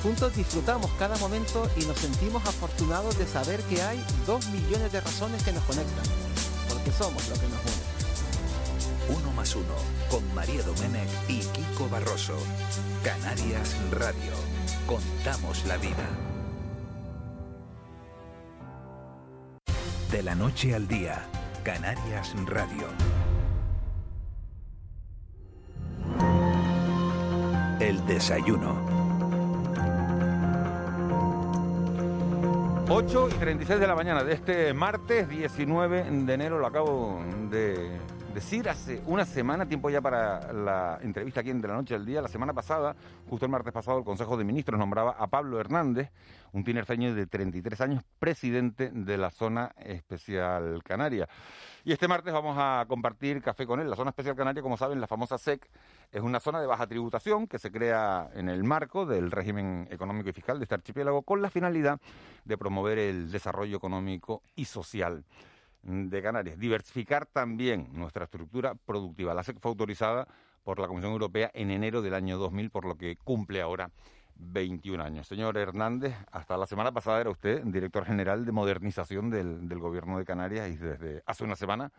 Juntos 0.03 0.35
disfrutamos 0.35 0.91
cada 0.99 1.17
momento 1.19 1.69
y 1.77 1.85
nos 1.85 1.99
sentimos 1.99 2.43
afortunados 2.47 3.19
de 3.19 3.27
saber 3.27 3.61
que 3.65 3.83
hay 3.83 4.03
dos 4.27 4.47
millones 4.49 4.91
de 4.93 5.01
razones 5.01 5.43
que 5.43 5.53
nos 5.53 5.63
conectan. 5.65 6.05
Porque 6.69 6.91
somos 6.91 7.29
lo 7.29 7.35
que 7.35 7.49
nos 7.49 7.61
une. 7.61 9.19
Uno 9.19 9.33
más 9.33 9.55
uno, 9.55 9.75
con 10.11 10.35
María 10.35 10.63
Domenech 10.63 11.09
y 11.29 11.41
Kiko 11.41 11.89
Barroso. 11.91 12.37
Canarias 13.05 13.77
Radio. 13.91 14.33
Contamos 14.87 15.67
la 15.67 15.77
vida. 15.77 16.09
De 20.11 20.23
la 20.23 20.35
noche 20.35 20.75
al 20.75 20.89
día, 20.89 21.27
Canarias 21.63 22.33
Radio. 22.47 22.87
El 27.81 28.05
desayuno. 28.07 28.90
8 32.93 33.29
y 33.29 33.33
36 33.35 33.79
de 33.79 33.87
la 33.87 33.95
mañana 33.95 34.25
de 34.25 34.33
este 34.33 34.75
martes 34.75 35.29
19 35.29 36.11
de 36.11 36.35
enero, 36.35 36.59
lo 36.59 36.67
acabo 36.67 37.23
de 37.49 38.01
decir 38.35 38.69
hace 38.69 39.01
una 39.07 39.25
semana, 39.25 39.69
tiempo 39.69 39.91
ya 39.91 40.01
para 40.01 40.53
la 40.53 40.99
entrevista 41.01 41.39
aquí 41.39 41.51
en 41.51 41.61
De 41.61 41.69
la 41.69 41.75
Noche 41.75 41.95
al 41.95 42.05
Día. 42.05 42.21
La 42.21 42.27
semana 42.27 42.53
pasada, 42.53 42.97
justo 43.29 43.47
el 43.47 43.53
martes 43.53 43.73
pasado, 43.73 43.99
el 43.99 44.05
Consejo 44.05 44.37
de 44.37 44.43
Ministros 44.43 44.77
nombraba 44.77 45.13
a 45.13 45.29
Pablo 45.29 45.61
Hernández, 45.61 46.11
un 46.53 46.65
tinerfeño 46.65 47.15
de 47.15 47.29
33 47.29 47.81
años, 47.81 48.03
presidente 48.19 48.91
de 48.93 49.17
la 49.17 49.31
Zona 49.31 49.71
Especial 49.79 50.83
Canaria. 50.83 51.29
Y 51.85 51.93
este 51.93 52.09
martes 52.09 52.33
vamos 52.33 52.57
a 52.59 52.85
compartir 52.89 53.41
café 53.41 53.67
con 53.67 53.79
él. 53.79 53.89
La 53.89 53.95
Zona 53.95 54.11
Especial 54.11 54.35
Canaria, 54.35 54.63
como 54.63 54.77
saben, 54.77 55.01
la 55.01 55.07
famosa 55.07 55.39
SEC, 55.39 55.65
es 56.13 56.23
una 56.23 56.41
zona 56.41 56.61
de 56.61 56.67
baja 56.67 56.87
tributación 56.87 57.47
que 57.47 57.59
se 57.59 57.71
crea 57.71 58.31
en 58.35 58.49
el 58.49 58.65
marco 58.65 59.07
del 59.07 59.31
régimen 59.31 59.87
económico 59.91 60.29
y 60.29 60.33
fiscal 60.33 60.59
de 60.59 60.65
este 60.65 60.75
archipiélago 60.75 61.23
con 61.23 61.41
la 61.41 61.51
finalidad 61.51 62.01
de 62.45 62.59
promover 62.59 62.99
el 62.99 63.31
desarrollo 63.31 63.77
económico 63.77 64.43
y 64.57 64.65
social 64.65 65.25
de 65.83 66.23
Canarias. 66.23 66.59
Diversificar 66.59 67.27
también 67.27 67.89
nuestra 67.93 68.25
estructura 68.25 68.75
productiva. 68.75 69.35
La 69.35 69.45
SEC 69.45 69.61
fue 69.61 69.71
autorizada 69.71 70.27
por 70.65 70.79
la 70.79 70.89
Comisión 70.89 71.13
Europea 71.13 71.51
en 71.55 71.71
enero 71.71 72.03
del 72.03 72.15
año 72.15 72.39
2000, 72.39 72.71
por 72.71 72.85
lo 72.85 72.97
que 72.97 73.17
cumple 73.17 73.63
ahora 73.63 73.91
21 74.35 75.03
años. 75.03 75.27
Señor 75.27 75.57
Hernández, 75.57 76.15
hasta 76.33 76.57
la 76.57 76.67
semana 76.67 76.93
pasada 76.93 77.21
era 77.21 77.31
usted 77.31 77.63
director 77.65 78.05
general 78.05 78.45
de 78.45 78.53
modernización 78.53 79.31
del, 79.31 79.69
del 79.69 79.79
Gobierno 79.79 80.19
de 80.19 80.25
Canarias 80.25 80.71
y 80.71 80.77
desde 80.77 81.23
hace 81.27 81.45
una 81.45 81.57
semana, 81.57 81.93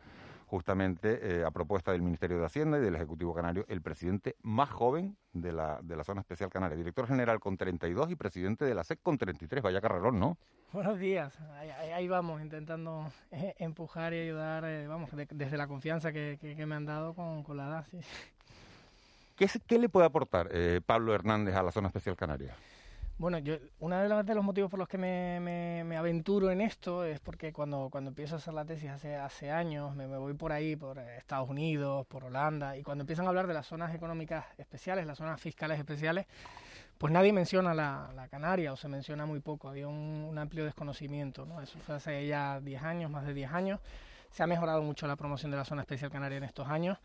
justamente 0.52 1.39
eh, 1.39 1.45
a 1.45 1.52
propuesta 1.52 1.93
del 1.93 2.02
Ministerio 2.02 2.38
de 2.38 2.45
Hacienda 2.45 2.78
y 2.78 2.82
del 2.82 2.93
Ejecutivo 2.93 3.34
Canario, 3.34 3.64
el 3.70 3.82
presidente 3.82 4.36
más 4.41 4.70
joven 4.70 5.16
de 5.32 5.54
la, 5.54 5.80
de 5.82 5.95
la 5.95 6.04
Zona 6.04 6.20
Especial 6.20 6.49
Canaria. 6.49 6.76
Director 6.76 7.08
general 7.08 7.39
con 7.39 7.56
32 7.56 8.12
y 8.12 8.16
presidente 8.18 8.66
de 8.66 8.76
la 8.76 8.84
SEC 8.84 8.99
con 9.02 9.18
33. 9.18 9.64
Vaya 9.64 9.80
carrerón, 9.80 10.20
¿no? 10.20 10.38
Buenos 10.74 10.99
días, 10.99 11.34
ahí, 11.95 12.06
vamos, 12.10 12.41
intentando 12.41 13.10
eh, 13.32 13.56
empujar 13.60 14.14
y 14.14 14.20
ayudar, 14.20 14.66
eh, 14.66 14.88
vamos, 14.88 15.10
de- 15.16 15.26
desde 15.32 15.56
la 15.56 15.68
confianza 15.68 16.12
que, 16.12 16.38
que- 16.41 16.54
que 16.58 16.66
me 16.66 16.76
han 16.76 16.86
dado 16.86 17.14
con, 17.14 17.43
con 17.43 17.56
la 17.56 17.68
edad. 17.68 17.86
sí. 17.89 17.99
¿Qué, 19.38 19.47
qué 19.66 19.80
le 19.80 19.88
puede 19.88 20.06
aportar 20.06 20.49
eh, 20.52 20.82
Pablo 20.86 21.16
Hernández 21.16 21.56
a 21.56 21.64
la 21.64 21.72
Zona 21.72 21.88
Especial 21.88 22.18
Canaria? 22.18 22.54
Bueno, 23.22 23.38
yo, 23.38 23.53
uno 23.78 23.99
de 24.01 24.09
los, 24.09 24.26
de 24.26 24.34
los 24.34 24.43
motivos 24.43 24.72
por 24.72 24.80
los 24.80 24.88
que 24.88 24.97
me, 24.97 25.39
me- 25.39 25.95
aventuro 25.95 26.49
en 26.49 26.59
esto 26.59 27.03
es 27.05 27.19
porque 27.19 27.53
cuando, 27.53 27.89
cuando 27.91 28.07
empiezo 28.09 28.34
a 28.34 28.38
hacer 28.39 28.51
la 28.55 28.65
tesis 28.65 28.89
hace, 28.89 29.15
hace 29.15 29.51
años, 29.51 29.95
me, 29.95 30.07
me 30.07 30.17
voy 30.17 30.34
por 30.34 30.51
ahí, 30.51 30.76
por 30.76 30.97
eh, 30.97 31.17
Estados 31.19 31.47
Unidos, 31.47 32.07
por 32.07 32.24
Holanda, 32.24 32.76
y 32.78 32.82
cuando 32.82 33.03
empiezan 33.03 33.28
a 33.28 33.30
hablar 33.30 33.45
de 33.45 33.53
las 33.53 33.67
zonas 33.67 33.93
económicas 33.93 34.45
especiales, 34.57 35.05
las 35.05 35.19
zonas 35.19 35.39
fiscales 35.39 35.78
especiales, 35.78 36.26
pues 36.97 37.13
nadie 37.13 37.32
menciona 37.34 37.76
la, 37.76 38.11
la 38.15 38.28
Canaria 38.28 38.74
o 38.74 38.78
se 38.78 38.88
menciona 38.88 39.28
muy 39.28 39.39
poco, 39.39 39.69
había 39.69 39.88
un, 39.88 40.26
un 40.28 40.38
amplio 40.39 40.65
desconocimiento, 40.65 41.45
¿no? 41.45 41.61
Eso 41.61 41.78
fue 41.80 41.95
hace 41.95 42.26
ya 42.28 42.59
10 42.61 42.82
años, 42.82 43.11
más 43.11 43.26
de 43.28 43.36
10 43.36 43.51
años. 43.51 43.80
Se 44.32 44.43
ha 44.43 44.47
mejorado 44.47 44.82
mucho 44.82 45.07
la 45.07 45.15
promoción 45.17 45.51
de 45.51 45.57
la 45.57 45.65
zona 45.65 45.82
especial 45.82 46.09
canaria 46.09 46.38
en 46.39 46.45
estos 46.45 46.67
años, 46.69 46.97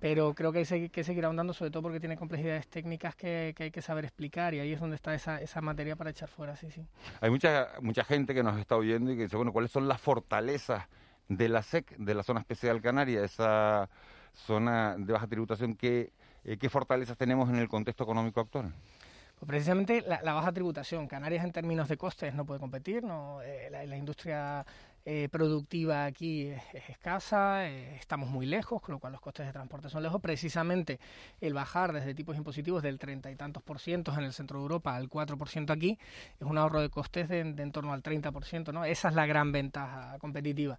pero 0.00 0.34
creo 0.34 0.50
que 0.50 0.66
hay 0.68 0.88
que 0.88 1.04
seguir 1.04 1.24
ahondando, 1.26 1.52
sobre 1.52 1.70
todo 1.70 1.82
porque 1.84 2.00
tiene 2.00 2.16
complejidades 2.16 2.66
técnicas 2.68 3.14
que, 3.14 3.52
que 3.54 3.64
hay 3.64 3.70
que 3.70 3.82
saber 3.82 4.04
explicar 4.04 4.54
y 4.54 4.60
ahí 4.60 4.72
es 4.72 4.80
donde 4.80 4.96
está 4.96 5.14
esa, 5.14 5.40
esa 5.40 5.60
materia 5.60 5.94
para 5.94 6.10
echar 6.10 6.28
fuera, 6.28 6.56
sí, 6.56 6.70
sí. 6.70 6.82
Hay 7.20 7.30
mucha, 7.30 7.68
mucha 7.82 8.02
gente 8.02 8.34
que 8.34 8.42
nos 8.42 8.58
está 8.58 8.76
oyendo 8.76 9.12
y 9.12 9.16
que 9.16 9.24
dice, 9.24 9.36
bueno, 9.36 9.52
¿cuáles 9.52 9.70
son 9.70 9.86
las 9.86 10.00
fortalezas 10.00 10.88
de 11.28 11.48
la 11.48 11.62
SEC, 11.62 11.96
de 11.98 12.14
la 12.14 12.22
Zona 12.22 12.40
Especial 12.40 12.80
Canaria, 12.80 13.22
esa 13.22 13.88
zona 14.32 14.96
de 14.98 15.12
baja 15.12 15.26
tributación? 15.26 15.74
¿Qué, 15.76 16.12
eh, 16.44 16.56
qué 16.56 16.68
fortalezas 16.70 17.16
tenemos 17.18 17.50
en 17.50 17.56
el 17.56 17.68
contexto 17.68 18.04
económico 18.04 18.40
actual? 18.40 18.72
Pues 19.38 19.48
precisamente 19.48 20.02
la, 20.06 20.20
la 20.22 20.34
baja 20.34 20.52
tributación. 20.52 21.06
Canarias 21.06 21.44
en 21.44 21.52
términos 21.52 21.88
de 21.88 21.96
costes 21.96 22.34
no 22.34 22.44
puede 22.44 22.60
competir, 22.60 23.02
no 23.02 23.40
Eh, 23.42 23.68
la, 23.70 23.84
la 23.86 23.96
industria 23.96 24.66
eh, 25.04 25.28
productiva 25.30 26.04
aquí 26.04 26.46
es, 26.46 26.62
es 26.74 26.90
escasa, 26.90 27.68
eh, 27.68 27.96
estamos 27.96 28.28
muy 28.28 28.46
lejos, 28.46 28.82
con 28.82 28.92
lo 28.92 28.98
cual 28.98 29.12
los 29.12 29.20
costes 29.20 29.46
de 29.46 29.52
transporte 29.52 29.88
son 29.88 30.02
lejos. 30.02 30.20
Precisamente 30.20 31.00
el 31.40 31.54
bajar 31.54 31.92
desde 31.92 32.14
tipos 32.14 32.36
impositivos 32.36 32.82
del 32.82 32.98
treinta 32.98 33.30
y 33.30 33.36
tantos 33.36 33.62
por 33.62 33.78
ciento 33.78 34.12
en 34.16 34.24
el 34.24 34.32
centro 34.32 34.58
de 34.58 34.62
Europa 34.62 34.94
al 34.94 35.08
4 35.08 35.38
por 35.38 35.48
ciento 35.48 35.72
aquí 35.72 35.98
es 36.38 36.46
un 36.46 36.58
ahorro 36.58 36.80
de 36.80 36.90
costes 36.90 37.28
de, 37.28 37.44
de 37.44 37.62
en 37.62 37.72
torno 37.72 37.92
al 37.92 38.02
30 38.02 38.32
por 38.32 38.44
ciento, 38.44 38.72
¿no? 38.72 38.84
Esa 38.84 39.08
es 39.08 39.14
la 39.14 39.26
gran 39.26 39.52
ventaja 39.52 40.18
competitiva. 40.18 40.78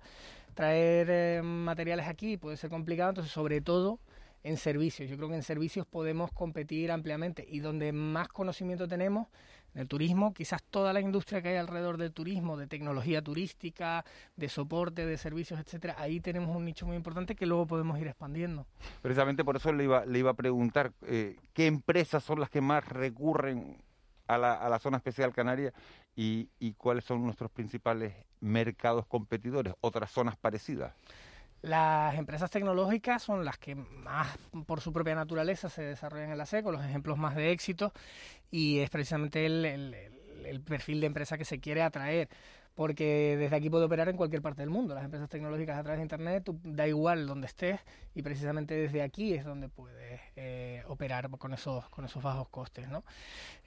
Traer 0.53 1.07
eh, 1.09 1.41
materiales 1.41 2.07
aquí 2.07 2.37
puede 2.37 2.57
ser 2.57 2.69
complicado, 2.69 3.09
entonces 3.09 3.31
sobre 3.31 3.61
todo 3.61 3.99
en 4.43 4.57
servicios. 4.57 5.09
Yo 5.09 5.17
creo 5.17 5.29
que 5.29 5.35
en 5.35 5.43
servicios 5.43 5.85
podemos 5.85 6.31
competir 6.31 6.91
ampliamente 6.91 7.45
y 7.47 7.59
donde 7.59 7.91
más 7.91 8.27
conocimiento 8.27 8.87
tenemos 8.87 9.27
En 9.73 9.81
el 9.81 9.87
turismo, 9.87 10.33
quizás 10.33 10.61
toda 10.63 10.91
la 10.91 10.99
industria 10.99 11.41
que 11.41 11.49
hay 11.49 11.55
alrededor 11.55 11.97
del 11.97 12.11
turismo, 12.11 12.57
de 12.57 12.67
tecnología 12.67 13.21
turística, 13.21 14.03
de 14.35 14.49
soporte, 14.49 15.05
de 15.05 15.17
servicios, 15.17 15.59
etcétera, 15.61 15.95
ahí 15.97 16.19
tenemos 16.19 16.53
un 16.53 16.65
nicho 16.65 16.85
muy 16.85 16.97
importante 16.97 17.35
que 17.35 17.45
luego 17.45 17.67
podemos 17.67 17.97
ir 17.97 18.07
expandiendo. 18.07 18.65
Precisamente 19.01 19.45
por 19.45 19.55
eso 19.55 19.71
le 19.71 19.85
iba, 19.85 20.05
le 20.05 20.19
iba 20.19 20.31
a 20.31 20.33
preguntar 20.33 20.91
eh, 21.03 21.37
qué 21.53 21.67
empresas 21.67 22.21
son 22.23 22.41
las 22.41 22.49
que 22.49 22.59
más 22.59 22.85
recurren 22.85 23.77
a 24.27 24.37
la, 24.37 24.53
a 24.55 24.67
la 24.67 24.79
zona 24.79 24.97
especial 24.97 25.31
canaria 25.33 25.73
y, 26.15 26.49
y 26.59 26.73
cuáles 26.73 27.05
son 27.05 27.23
nuestros 27.23 27.49
principales 27.51 28.13
mercados 28.41 29.05
competidores, 29.05 29.73
otras 29.79 30.11
zonas 30.11 30.35
parecidas. 30.35 30.93
Las 31.61 32.15
empresas 32.15 32.49
tecnológicas 32.49 33.21
son 33.21 33.45
las 33.45 33.57
que 33.57 33.75
más 33.75 34.35
por 34.65 34.81
su 34.81 34.91
propia 34.91 35.13
naturaleza 35.13 35.69
se 35.69 35.83
desarrollan 35.83 36.31
en 36.31 36.37
la 36.37 36.45
SECO, 36.45 36.71
los 36.71 36.83
ejemplos 36.83 37.17
más 37.17 37.35
de 37.35 37.51
éxito, 37.51 37.93
y 38.49 38.79
es 38.79 38.89
precisamente 38.89 39.45
el 39.45 40.61
perfil 40.65 41.01
de 41.01 41.07
empresa 41.07 41.37
que 41.37 41.45
se 41.45 41.59
quiere 41.59 41.83
atraer 41.83 42.29
porque 42.75 43.35
desde 43.37 43.55
aquí 43.55 43.69
puede 43.69 43.85
operar 43.85 44.09
en 44.09 44.17
cualquier 44.17 44.41
parte 44.41 44.61
del 44.61 44.69
mundo. 44.69 44.95
Las 44.95 45.03
empresas 45.03 45.29
tecnológicas 45.29 45.77
a 45.77 45.83
través 45.83 45.99
de 45.99 46.03
Internet, 46.03 46.49
da 46.63 46.87
igual 46.87 47.27
donde 47.27 47.47
estés 47.47 47.79
y 48.15 48.21
precisamente 48.21 48.73
desde 48.73 49.01
aquí 49.01 49.33
es 49.33 49.45
donde 49.45 49.69
puedes 49.69 50.19
eh, 50.35 50.83
operar 50.87 51.29
con 51.29 51.53
esos, 51.53 51.87
con 51.89 52.05
esos 52.05 52.23
bajos 52.23 52.49
costes. 52.49 52.87
¿no? 52.87 53.03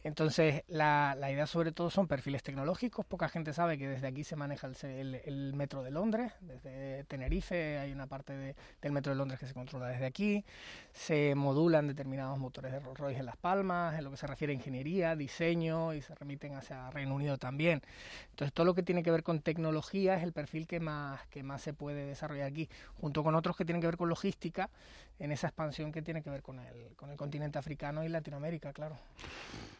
Entonces, 0.03 0.65
la, 0.69 1.17
la, 1.19 1.31
idea 1.31 1.47
sobre 1.47 1.73
todo 1.73 1.89
son 1.89 2.07
perfiles 2.07 2.43
tecnológicos. 2.43 3.07
Poca 3.07 3.29
gente 3.31 3.55
sabe 3.55 3.79
que 3.79 3.89
desde 3.89 4.07
aquí 4.07 4.23
se 4.23 4.37
maneja 4.37 4.69
el, 4.83 5.15
el, 5.25 5.55
metro 5.55 5.83
de 5.83 5.91
Londres, 5.91 6.33
desde 6.41 7.05
Tenerife 7.05 7.79
hay 7.79 7.91
una 7.91 8.07
parte 8.07 8.35
de, 8.35 8.55
del 8.83 8.93
metro 8.93 9.13
de 9.13 9.17
Londres 9.17 9.41
que 9.41 9.47
se 9.47 9.55
controla 9.55 9.89
desde 9.89 10.05
aquí. 10.05 10.45
Se 10.93 11.35
modulan 11.35 11.87
determinados 11.87 12.39
motores 12.39 12.73
de 12.73 12.81
Rolls 12.81 12.99
Royce 12.99 13.21
en 13.21 13.27
Las 13.27 13.39
Palmas, 13.39 13.99
en 13.99 14.05
lo 14.05 14.11
que 14.11 14.19
se 14.19 14.27
refiere 14.27 14.53
a 14.53 14.57
ingeniería, 14.57 15.17
diseño 15.17 15.95
y 15.95 16.03
se 16.03 16.15
remiten 16.15 16.55
hacia 16.55 16.91
Reino 16.91 17.15
Unido 17.15 17.39
también. 17.39 17.81
Entonces, 18.29 18.53
todo 18.53 18.67
lo 18.67 18.75
que 18.75 18.83
tiene 18.83 18.94
tiene 18.95 19.03
que 19.03 19.11
ver 19.11 19.25
con 19.25 19.41
tecnología 19.41 20.15
es 20.15 20.23
el 20.23 20.33
perfil 20.33 20.69
que 20.69 20.79
más, 20.79 21.27
que 21.27 21.43
más 21.43 21.61
se 21.63 21.73
puede 21.73 22.07
desarrollar 22.07 22.47
aquí, 22.47 22.69
junto 23.01 23.25
con 23.25 23.35
otros 23.35 23.57
que 23.57 23.65
tienen 23.65 23.81
que 23.81 23.89
ver 23.89 23.97
con 23.97 24.09
logística, 24.09 24.71
en 25.19 25.33
esa 25.33 25.49
expansión 25.49 25.93
que 25.93 26.03
tiene 26.03 26.23
que 26.23 26.31
ver 26.31 26.43
con 26.43 26.59
el, 26.59 26.95
con 26.97 27.11
el 27.11 27.17
continente 27.17 27.59
africano 27.59 28.05
y 28.05 28.09
Latinoamérica, 28.09 28.73
claro. 28.73 28.97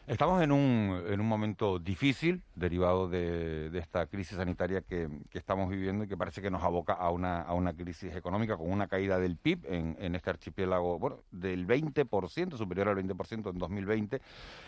Estamos 0.07 0.41
en 0.43 0.51
un, 0.51 1.03
en 1.07 1.19
un 1.19 1.27
momento 1.27 1.79
difícil, 1.79 2.43
derivado 2.55 3.09
de, 3.09 3.69
de 3.71 3.79
esta 3.79 4.05
crisis 4.05 4.37
sanitaria 4.37 4.81
que, 4.81 5.09
que, 5.29 5.37
estamos 5.37 5.69
viviendo 5.69 6.03
y 6.03 6.07
que 6.07 6.15
parece 6.15 6.41
que 6.41 6.51
nos 6.51 6.63
aboca 6.63 6.93
a 6.93 7.09
una, 7.09 7.41
a 7.41 7.53
una 7.53 7.73
crisis 7.73 8.15
económica 8.15 8.55
con 8.55 8.71
una 8.71 8.87
caída 8.87 9.19
del 9.19 9.35
PIB 9.35 9.65
en, 9.65 9.97
en 9.99 10.15
este 10.15 10.29
archipiélago 10.29 10.99
bueno, 10.99 11.23
del 11.31 11.65
20%, 11.67 12.55
superior 12.55 12.89
al 12.89 12.97
20% 12.97 13.49
en 13.49 13.57
2020, 13.57 14.21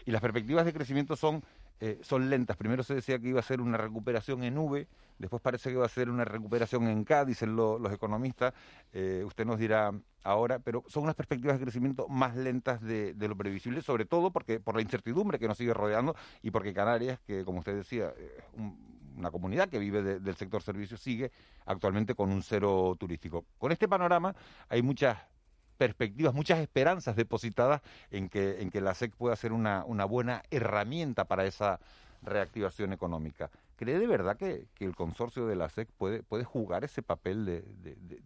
y 0.06 0.12
las 0.12 0.22
perspectivas 0.22 0.66
de 0.66 0.74
crecimiento 0.74 1.16
son 1.16 1.44
eh, 1.80 2.00
son 2.02 2.30
lentas. 2.30 2.58
Primero 2.58 2.82
se 2.84 2.96
decía 2.96 3.20
que 3.20 3.28
iba 3.30 3.40
a 3.40 3.44
ser 3.44 3.62
una 3.62 3.78
recuperación 3.78 4.44
en 4.44 4.58
V, 4.58 4.88
después 5.18 5.42
parece 5.42 5.70
que 5.72 5.78
va 5.78 5.86
a 5.86 5.90
ser 5.90 6.10
una 6.10 6.26
recuperación 6.26 6.88
en 6.88 7.04
K, 7.04 7.26
dicen 7.26 7.56
los 7.56 7.92
economistas. 7.92 8.54
Eh, 8.94 9.24
usted 9.26 9.46
nos 9.46 9.60
dirá 9.60 9.92
ahora, 10.24 10.60
pero 10.60 10.84
son 10.88 11.04
unas 11.04 11.16
perspectivas 11.16 11.58
de 11.58 11.64
crecimiento 11.64 12.08
más 12.08 12.36
lentas 12.36 12.82
de, 12.82 13.16
lo 13.18 13.36
previsible, 13.36 13.82
sobre 13.82 14.06
todo 14.06 14.32
porque 14.32 14.60
por 14.60 14.76
la 14.76 14.82
incertidumbre 14.82 15.40
que 15.40 15.48
nos 15.48 15.58
sigue 15.58 15.74
rodeando 15.74 16.16
y 16.42 16.52
porque 16.52 16.74
Canarias, 16.74 17.20
que 17.26 17.46
como 17.46 17.60
usted 17.60 17.76
decía, 17.76 18.14
es 18.18 18.44
una 19.16 19.32
comunidad 19.32 19.70
que 19.70 19.80
vive 19.80 20.20
del 20.20 20.36
sector 20.36 20.62
servicios, 20.62 21.00
sigue 21.00 21.32
actualmente 21.66 22.14
con 22.14 22.32
un 22.32 22.44
cero 22.44 22.96
turístico. 23.00 23.46
Con 23.58 23.72
este 23.72 23.88
panorama 23.88 24.36
hay 24.70 24.82
muchas 24.82 25.18
perspectivas, 25.78 26.34
muchas 26.34 26.60
esperanzas 26.60 27.16
depositadas 27.16 27.82
en 28.12 28.30
que, 28.30 28.62
en 28.62 28.70
que 28.70 28.82
la 28.82 28.94
SEC 28.94 29.16
pueda 29.16 29.36
ser 29.36 29.54
una 29.54 30.06
buena 30.06 30.44
herramienta 30.50 31.26
para 31.26 31.46
esa 31.46 31.80
reactivación 32.22 32.94
económica. 32.94 33.50
¿Cree 33.78 34.00
de 34.00 34.08
verdad 34.08 34.38
que, 34.38 34.66
que, 34.74 34.86
el 34.86 34.96
consorcio 34.96 35.46
de 35.46 35.56
la 35.56 35.70
SEC 35.70 35.88
puede, 35.98 36.24
puede 36.24 36.44
jugar 36.44 36.84
ese 36.84 37.04
papel 37.04 37.46
de, 37.46 37.64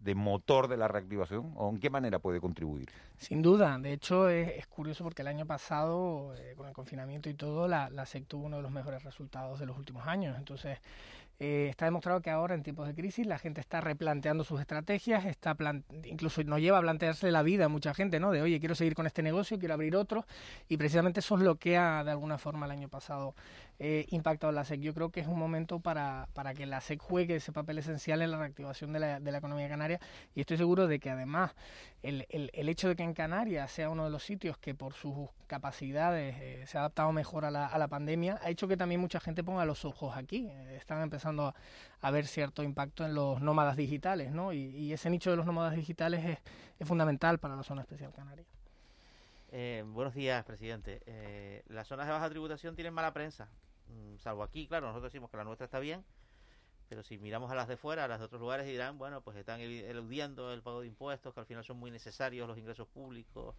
de, 0.00 0.14
motor 0.14 0.66
de 0.66 0.78
la 0.78 0.88
reactivación 0.88 1.52
o 1.56 1.68
en 1.68 1.78
qué 1.78 1.90
manera 1.90 2.18
puede 2.20 2.40
contribuir? 2.40 2.88
Sin 3.18 3.42
duda, 3.42 3.78
de 3.78 3.92
hecho 3.92 4.30
es, 4.30 4.66
curioso 4.66 5.04
porque 5.04 5.20
el 5.20 5.28
año 5.28 5.44
pasado, 5.44 6.34
eh, 6.38 6.54
con 6.56 6.68
el 6.68 6.72
confinamiento 6.72 7.28
y 7.28 7.34
todo, 7.34 7.68
la, 7.68 7.90
la 7.90 8.06
SEC 8.06 8.26
tuvo 8.26 8.46
uno 8.46 8.56
de 8.56 8.62
los 8.62 8.72
mejores 8.72 9.04
resultados 9.04 9.60
de 9.60 9.66
los 9.66 9.76
últimos 9.76 10.06
años. 10.06 10.38
Entonces, 10.38 10.78
eh, 11.44 11.66
está 11.70 11.86
demostrado 11.86 12.22
que 12.22 12.30
ahora 12.30 12.54
en 12.54 12.62
tiempos 12.62 12.86
de 12.86 12.94
crisis 12.94 13.26
la 13.26 13.36
gente 13.36 13.60
está 13.60 13.80
replanteando 13.80 14.44
sus 14.44 14.60
estrategias, 14.60 15.24
está 15.24 15.56
incluso 16.04 16.40
nos 16.44 16.60
lleva 16.60 16.78
a 16.78 16.80
plantearse 16.82 17.32
la 17.32 17.42
vida 17.42 17.64
a 17.64 17.68
mucha 17.68 17.94
gente, 17.94 18.20
¿no? 18.20 18.30
De 18.30 18.42
oye, 18.42 18.60
quiero 18.60 18.76
seguir 18.76 18.94
con 18.94 19.06
este 19.06 19.24
negocio, 19.24 19.58
quiero 19.58 19.74
abrir 19.74 19.96
otro, 19.96 20.24
y 20.68 20.76
precisamente 20.76 21.18
eso 21.18 21.34
es 21.34 21.42
lo 21.42 21.56
que 21.56 21.76
ha 21.76 22.04
de 22.04 22.12
alguna 22.12 22.38
forma 22.38 22.66
el 22.66 22.72
año 22.72 22.88
pasado 22.88 23.34
eh, 23.84 24.06
impactado 24.10 24.52
la 24.52 24.64
SEC. 24.64 24.80
Yo 24.80 24.94
creo 24.94 25.10
que 25.10 25.18
es 25.18 25.26
un 25.26 25.36
momento 25.36 25.80
para, 25.80 26.28
para 26.34 26.54
que 26.54 26.66
la 26.66 26.80
SEC 26.80 27.00
juegue 27.00 27.34
ese 27.34 27.50
papel 27.50 27.78
esencial 27.78 28.22
en 28.22 28.30
la 28.30 28.38
reactivación 28.38 28.92
de 28.92 29.00
la, 29.00 29.18
de 29.18 29.32
la 29.32 29.38
economía 29.38 29.68
canaria, 29.68 29.98
y 30.36 30.40
estoy 30.40 30.56
seguro 30.56 30.86
de 30.86 31.00
que 31.00 31.10
además 31.10 31.56
el, 32.04 32.24
el, 32.30 32.68
hecho 32.68 32.86
de 32.86 32.94
que 32.94 33.02
en 33.02 33.12
Canarias 33.12 33.72
sea 33.72 33.90
uno 33.90 34.04
de 34.04 34.10
los 34.10 34.22
sitios 34.22 34.56
que 34.56 34.72
por 34.72 34.94
sus 34.94 35.28
capacidades 35.48 36.36
eh, 36.38 36.64
se 36.68 36.78
ha 36.78 36.82
adaptado 36.82 37.10
mejor 37.10 37.44
a 37.44 37.50
la, 37.50 37.66
a 37.66 37.76
la, 37.76 37.88
pandemia, 37.88 38.38
ha 38.40 38.50
hecho 38.50 38.68
que 38.68 38.76
también 38.76 39.00
mucha 39.00 39.18
gente 39.18 39.42
ponga 39.42 39.64
los 39.64 39.84
ojos 39.84 40.16
aquí. 40.16 40.46
Eh, 40.48 40.76
están 40.76 41.02
empezando 41.02 41.52
a, 42.00 42.10
ver 42.12 42.28
cierto 42.28 42.62
impacto 42.62 43.04
en 43.04 43.16
los 43.16 43.40
nómadas 43.42 43.76
digitales, 43.76 44.30
¿no? 44.30 44.52
Y, 44.52 44.92
ese 44.92 45.10
nicho 45.10 45.30
de 45.30 45.36
los 45.36 45.46
nómadas 45.46 45.74
digitales 45.74 46.24
es, 46.24 46.38
es, 46.78 46.86
fundamental 46.86 47.40
para 47.40 47.56
la 47.56 47.64
zona 47.64 47.80
especial 47.82 48.12
canaria. 48.12 48.44
Eh, 49.50 49.82
buenos 49.84 50.14
días, 50.14 50.44
presidente. 50.44 51.62
Las 51.66 51.88
zonas 51.88 52.06
de 52.06 52.12
baja 52.12 52.30
tributación 52.30 52.76
tienen 52.76 52.94
mala 52.94 53.12
prensa, 53.12 53.48
salvo 54.18 54.42
aquí, 54.42 54.66
claro, 54.66 54.86
nosotros 54.86 55.12
decimos 55.12 55.30
que 55.30 55.36
la 55.36 55.44
nuestra 55.44 55.64
está 55.64 55.78
bien, 55.78 56.04
pero 56.88 57.02
si 57.02 57.18
miramos 57.18 57.50
a 57.50 57.54
las 57.54 57.68
de 57.68 57.76
fuera, 57.76 58.04
a 58.04 58.08
las 58.08 58.18
de 58.18 58.26
otros 58.26 58.40
lugares, 58.40 58.66
dirán, 58.66 58.98
bueno, 58.98 59.22
pues 59.22 59.36
están 59.36 59.60
eludiendo 59.60 60.52
el 60.52 60.62
pago 60.62 60.80
de 60.80 60.86
impuestos, 60.86 61.32
que 61.32 61.40
al 61.40 61.46
final 61.46 61.64
son 61.64 61.78
muy 61.78 61.90
necesarios 61.90 62.46
los 62.46 62.58
ingresos 62.58 62.86
públicos 62.88 63.54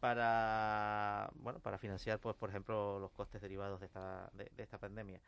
para, 0.00 1.30
bueno, 1.34 1.60
para 1.60 1.78
financiar, 1.78 2.20
pues, 2.20 2.36
por 2.36 2.48
ejemplo, 2.50 2.98
los 2.98 3.10
costes 3.10 3.42
derivados 3.42 3.80
de 3.80 3.86
esta, 3.86 4.30
de, 4.32 4.50
de 4.56 4.62
esta 4.62 4.78
pandemia. 4.78 5.20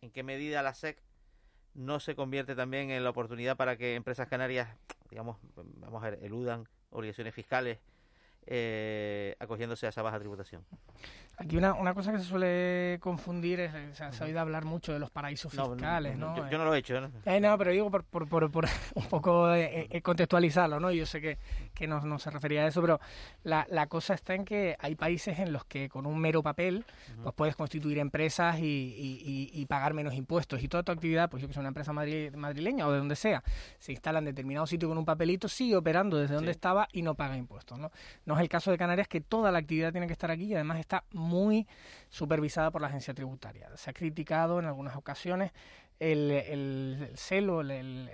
¿En 0.00 0.10
qué 0.10 0.22
medida 0.22 0.62
la 0.62 0.74
SEC 0.74 1.02
no 1.74 2.00
se 2.00 2.14
convierte 2.14 2.54
también 2.54 2.90
en 2.90 3.02
la 3.02 3.10
oportunidad 3.10 3.56
para 3.56 3.76
que 3.76 3.96
empresas 3.96 4.28
canarias, 4.28 4.68
digamos, 5.10 5.38
vamos 5.54 6.02
a 6.02 6.10
ver, 6.10 6.20
eludan 6.22 6.68
obligaciones 6.90 7.34
fiscales 7.34 7.78
eh, 8.46 9.36
acogiéndose 9.38 9.86
a 9.86 9.88
esa 9.88 10.02
baja 10.02 10.18
tributación. 10.18 10.62
Aquí 11.36 11.56
una, 11.56 11.74
una 11.74 11.94
cosa 11.94 12.12
que 12.12 12.18
se 12.18 12.24
suele 12.24 12.98
confundir 13.00 13.58
es, 13.58 13.74
o 13.74 13.94
sea, 13.94 14.12
se 14.12 14.22
ha 14.22 14.26
oído 14.26 14.38
hablar 14.38 14.64
mucho 14.64 14.92
de 14.92 15.00
los 15.00 15.10
paraísos 15.10 15.52
fiscales, 15.52 16.16
¿no? 16.16 16.28
¿no? 16.28 16.36
Yo, 16.36 16.50
yo, 16.50 16.58
no 16.58 16.64
lo 16.64 16.74
he 16.74 16.78
hecho, 16.78 17.00
¿no? 17.00 17.10
Eh, 17.24 17.40
no, 17.40 17.58
pero 17.58 17.72
digo 17.72 17.90
por, 17.90 18.04
por, 18.04 18.28
por, 18.28 18.50
por 18.52 18.66
un 18.94 19.08
poco 19.08 19.52
eh, 19.52 19.88
eh, 19.90 20.00
contextualizarlo, 20.00 20.78
¿no? 20.78 20.92
Yo 20.92 21.06
sé 21.06 21.20
que, 21.20 21.38
que 21.74 21.86
no, 21.86 22.00
no, 22.00 22.18
se 22.18 22.30
refería 22.30 22.62
a 22.62 22.68
eso, 22.68 22.80
pero 22.80 23.00
la, 23.42 23.66
la, 23.70 23.86
cosa 23.86 24.14
está 24.14 24.34
en 24.34 24.44
que 24.44 24.76
hay 24.78 24.94
países 24.94 25.38
en 25.38 25.52
los 25.52 25.64
que 25.64 25.88
con 25.88 26.06
un 26.06 26.18
mero 26.18 26.42
papel 26.42 26.76
uh 26.76 26.80
-huh. 26.80 27.22
pues 27.24 27.34
puedes 27.34 27.56
constituir 27.56 27.98
empresas 27.98 28.58
y, 28.58 28.62
y, 28.62 29.50
y, 29.52 29.60
y, 29.60 29.66
pagar 29.66 29.94
menos 29.94 30.14
impuestos 30.14 30.62
y 30.62 30.68
toda 30.68 30.82
tu 30.82 30.92
actividad, 30.92 31.28
pues 31.28 31.42
yo 31.42 31.48
que 31.48 31.54
soy 31.54 31.60
una 31.60 31.68
empresa 31.68 31.92
madri 31.92 32.30
madrileña 32.30 32.86
o 32.86 32.92
de 32.92 32.98
donde 32.98 33.16
sea, 33.16 33.42
se 33.78 33.92
instala 33.92 34.20
en 34.20 34.26
determinado 34.26 34.66
sitio 34.66 34.88
con 34.88 34.98
un 34.98 35.04
papelito, 35.04 35.48
sigue 35.48 35.76
operando 35.76 36.16
desde 36.16 36.34
donde 36.34 36.52
estaba 36.52 36.88
y 36.92 37.02
no 37.02 37.14
paga 37.14 37.36
impuestos, 37.36 37.78
¿no? 37.78 37.90
No 38.24 38.34
es 38.34 38.40
el 38.40 38.48
caso 38.48 38.70
de 38.70 38.78
Canarias 38.78 39.08
que 39.08 39.20
toda 39.20 39.50
la 39.50 39.58
actividad 39.58 39.92
tiene 39.92 40.06
que 40.06 40.12
estar 40.12 40.30
aquí 40.30 40.44
y 40.44 40.54
además 40.54 40.78
está 40.78 41.04
muy 41.12 41.66
supervisada 42.08 42.70
por 42.70 42.80
la 42.80 42.88
agencia 42.88 43.14
tributaria. 43.14 43.68
Se 43.76 43.90
ha 43.90 43.92
criticado 43.92 44.58
en 44.58 44.66
algunas 44.66 44.96
ocasiones 44.96 45.52
el, 45.98 46.30
el, 46.30 47.06
el 47.10 47.16
celo, 47.18 47.60
el, 47.60 48.10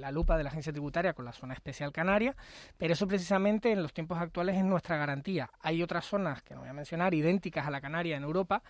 la 0.00 0.10
lupa 0.10 0.36
de 0.36 0.44
la 0.44 0.50
agencia 0.50 0.72
tributaria 0.72 1.12
con 1.12 1.24
la 1.24 1.32
zona 1.32 1.54
especial 1.54 1.92
canaria, 1.92 2.34
pero 2.76 2.92
eso 2.92 3.06
precisamente 3.06 3.70
en 3.70 3.82
los 3.82 3.92
tiempos 3.92 4.18
actuales 4.18 4.56
es 4.56 4.64
nuestra 4.64 4.96
garantía. 4.96 5.50
Hay 5.60 5.82
otras 5.82 6.04
zonas 6.06 6.42
que 6.42 6.54
no 6.54 6.60
voy 6.60 6.68
a 6.68 6.72
mencionar, 6.72 7.14
idénticas 7.14 7.66
a 7.66 7.70
la 7.70 7.80
canaria 7.80 8.16
en 8.16 8.22
Europa, 8.22 8.62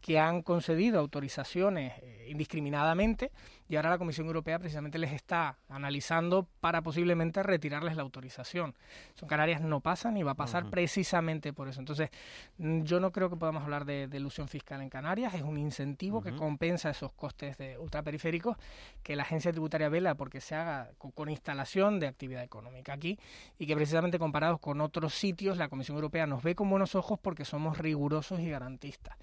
que 0.00 0.18
han 0.18 0.42
concedido 0.42 1.00
autorizaciones 1.00 1.94
eh, 2.02 2.26
indiscriminadamente 2.28 3.30
y 3.68 3.76
ahora 3.76 3.90
la 3.90 3.98
Comisión 3.98 4.26
Europea 4.28 4.58
precisamente 4.58 4.98
les 4.98 5.12
está 5.12 5.58
analizando 5.68 6.46
para 6.60 6.82
posiblemente 6.82 7.42
retirarles 7.42 7.96
la 7.96 8.02
autorización. 8.02 8.74
Son 9.14 9.28
Canarias 9.28 9.60
no 9.60 9.80
pasan 9.80 10.16
y 10.16 10.22
va 10.22 10.32
a 10.32 10.34
pasar 10.34 10.64
uh 10.64 10.66
-huh. 10.68 10.70
precisamente 10.70 11.52
por 11.52 11.68
eso. 11.68 11.80
Entonces, 11.80 12.10
yo 12.58 13.00
no 13.00 13.10
creo 13.10 13.28
que 13.28 13.36
podamos 13.36 13.64
hablar 13.64 13.84
de, 13.84 14.06
de 14.06 14.16
ilusión 14.18 14.46
fiscal 14.48 14.80
en 14.82 14.88
Canarias, 14.88 15.34
es 15.34 15.42
un 15.42 15.58
incentivo 15.58 16.18
uh 16.18 16.20
-huh. 16.20 16.24
que 16.24 16.36
compensa 16.36 16.90
esos 16.90 17.12
costes 17.12 17.58
de 17.58 17.76
ultraperiféricos 17.78 18.56
que 19.02 19.16
la 19.16 19.22
agencia 19.22 19.50
tributaria 19.50 19.88
vela 19.88 20.14
porque 20.14 20.40
se 20.40 20.54
haga 20.54 20.90
con, 20.98 21.10
con 21.10 21.28
instalación 21.28 21.98
de 21.98 22.06
actividad 22.06 22.44
económica 22.44 22.92
aquí 22.92 23.18
y 23.58 23.66
que 23.66 23.74
precisamente 23.74 24.18
comparados 24.18 24.60
con 24.60 24.80
otros 24.80 25.14
sitios 25.14 25.56
la 25.56 25.68
Comisión 25.68 25.96
Europea 25.96 26.26
nos 26.26 26.42
ve 26.42 26.54
con 26.54 26.70
buenos 26.70 26.94
ojos 26.94 27.18
porque 27.20 27.44
somos 27.44 27.78
rigurosos 27.78 28.38
y 28.40 28.48
garantistas. 28.48 29.16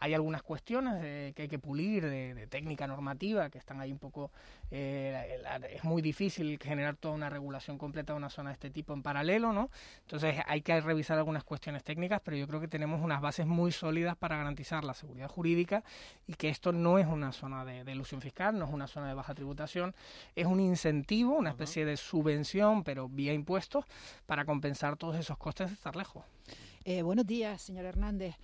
Hay 0.00 0.14
algunas 0.14 0.42
cuestiones 0.42 1.34
que 1.34 1.42
hay 1.42 1.48
que 1.48 1.58
pulir 1.58 2.04
de, 2.08 2.46
técnica 2.48 2.86
normativa 2.86 3.50
que 3.50 3.58
están 3.58 3.80
ahí 3.80 3.92
un 3.92 3.98
poco... 3.98 4.30
Eh, 4.70 5.42
es 5.70 5.82
muy 5.84 6.02
difícil 6.02 6.58
generar 6.62 6.96
toda 6.96 7.14
una 7.14 7.30
regulación 7.30 7.78
completa 7.78 8.12
de 8.12 8.18
una 8.18 8.30
zona 8.30 8.50
de 8.50 8.54
este 8.54 8.70
tipo 8.70 8.92
en 8.92 9.02
paralelo, 9.02 9.52
¿no? 9.52 9.70
Entonces 10.02 10.36
hay 10.46 10.60
que 10.60 10.80
revisar 10.80 11.18
algunas 11.18 11.42
cuestiones 11.44 11.84
técnicas, 11.84 12.20
pero 12.22 12.36
yo 12.36 12.46
creo 12.46 12.60
que 12.60 12.68
tenemos 12.68 13.00
unas 13.00 13.20
bases 13.20 13.46
muy 13.46 13.72
sólidas 13.72 14.16
para 14.16 14.36
garantizar 14.36 14.84
la 14.84 14.94
seguridad 14.94 15.28
jurídica 15.28 15.82
y 16.26 16.34
que 16.34 16.48
esto 16.48 16.72
no 16.72 16.98
es 16.98 17.06
una 17.06 17.32
zona 17.32 17.64
de, 17.64 17.84
de 17.84 17.92
ilusión 17.92 18.20
fiscal, 18.20 18.58
no 18.58 18.66
es 18.66 18.72
una 18.72 18.86
zona 18.86 19.08
de 19.08 19.14
baja 19.14 19.34
tributación, 19.34 19.94
es 20.36 20.46
un 20.46 20.60
incentivo, 20.60 21.34
una 21.34 21.50
especie 21.50 21.84
de 21.84 21.96
subvención, 21.96 22.84
pero 22.84 23.08
vía 23.08 23.32
impuestos, 23.32 23.84
para 24.26 24.44
compensar 24.44 24.96
todos 24.96 25.16
esos 25.16 25.38
costes 25.38 25.68
de 25.68 25.74
estar 25.74 25.96
lejos. 25.96 26.24
Eh, 26.84 27.02
buenos 27.02 27.26
días, 27.26 27.60
señor 27.62 27.84
Hernández. 27.84 28.36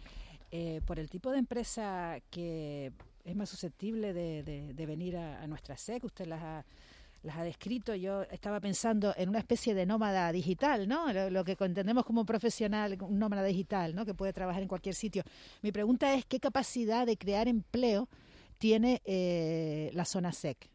Eh, 0.57 0.81
por 0.87 1.01
el 1.01 1.11
tipo 1.11 1.33
de 1.33 1.39
empresa 1.39 2.17
que 2.31 2.93
es 3.25 3.35
más 3.35 3.49
susceptible 3.49 4.13
de, 4.13 4.87
venir 4.87 5.17
a, 5.17 5.45
nuestra 5.49 5.77
SEC, 5.77 6.05
usted 6.05 6.27
las 6.27 6.41
ha, 6.41 6.65
las 7.25 7.39
ha 7.39 7.43
descrito, 7.43 7.93
yo 7.97 8.23
estaba 8.23 8.61
pensando 8.61 9.13
en 9.17 9.31
una 9.31 9.41
especie 9.41 9.75
de 9.75 9.85
nómada 9.85 10.31
digital, 10.31 10.87
¿no? 10.87 11.13
Lo, 11.13 11.45
que 11.45 11.57
entendemos 11.59 12.05
como 12.05 12.21
un 12.21 12.27
profesional, 12.27 12.97
un 13.03 13.19
nómada 13.19 13.43
digital, 13.43 13.97
¿no? 13.97 14.07
Que 14.07 14.15
puede 14.15 14.33
trabajar 14.33 14.63
en 14.63 14.69
cualquier 14.69 14.95
sitio. 14.95 15.25
Mi 15.61 15.73
pregunta 15.73 16.15
es, 16.15 16.25
¿qué 16.25 16.39
capacidad 16.39 17.05
de 17.05 17.17
crear 17.17 17.49
empleo 17.49 18.09
tiene 18.59 19.03
eh, 19.05 19.91
la 19.93 20.05
zona 20.05 20.31
SEC? 20.31 20.71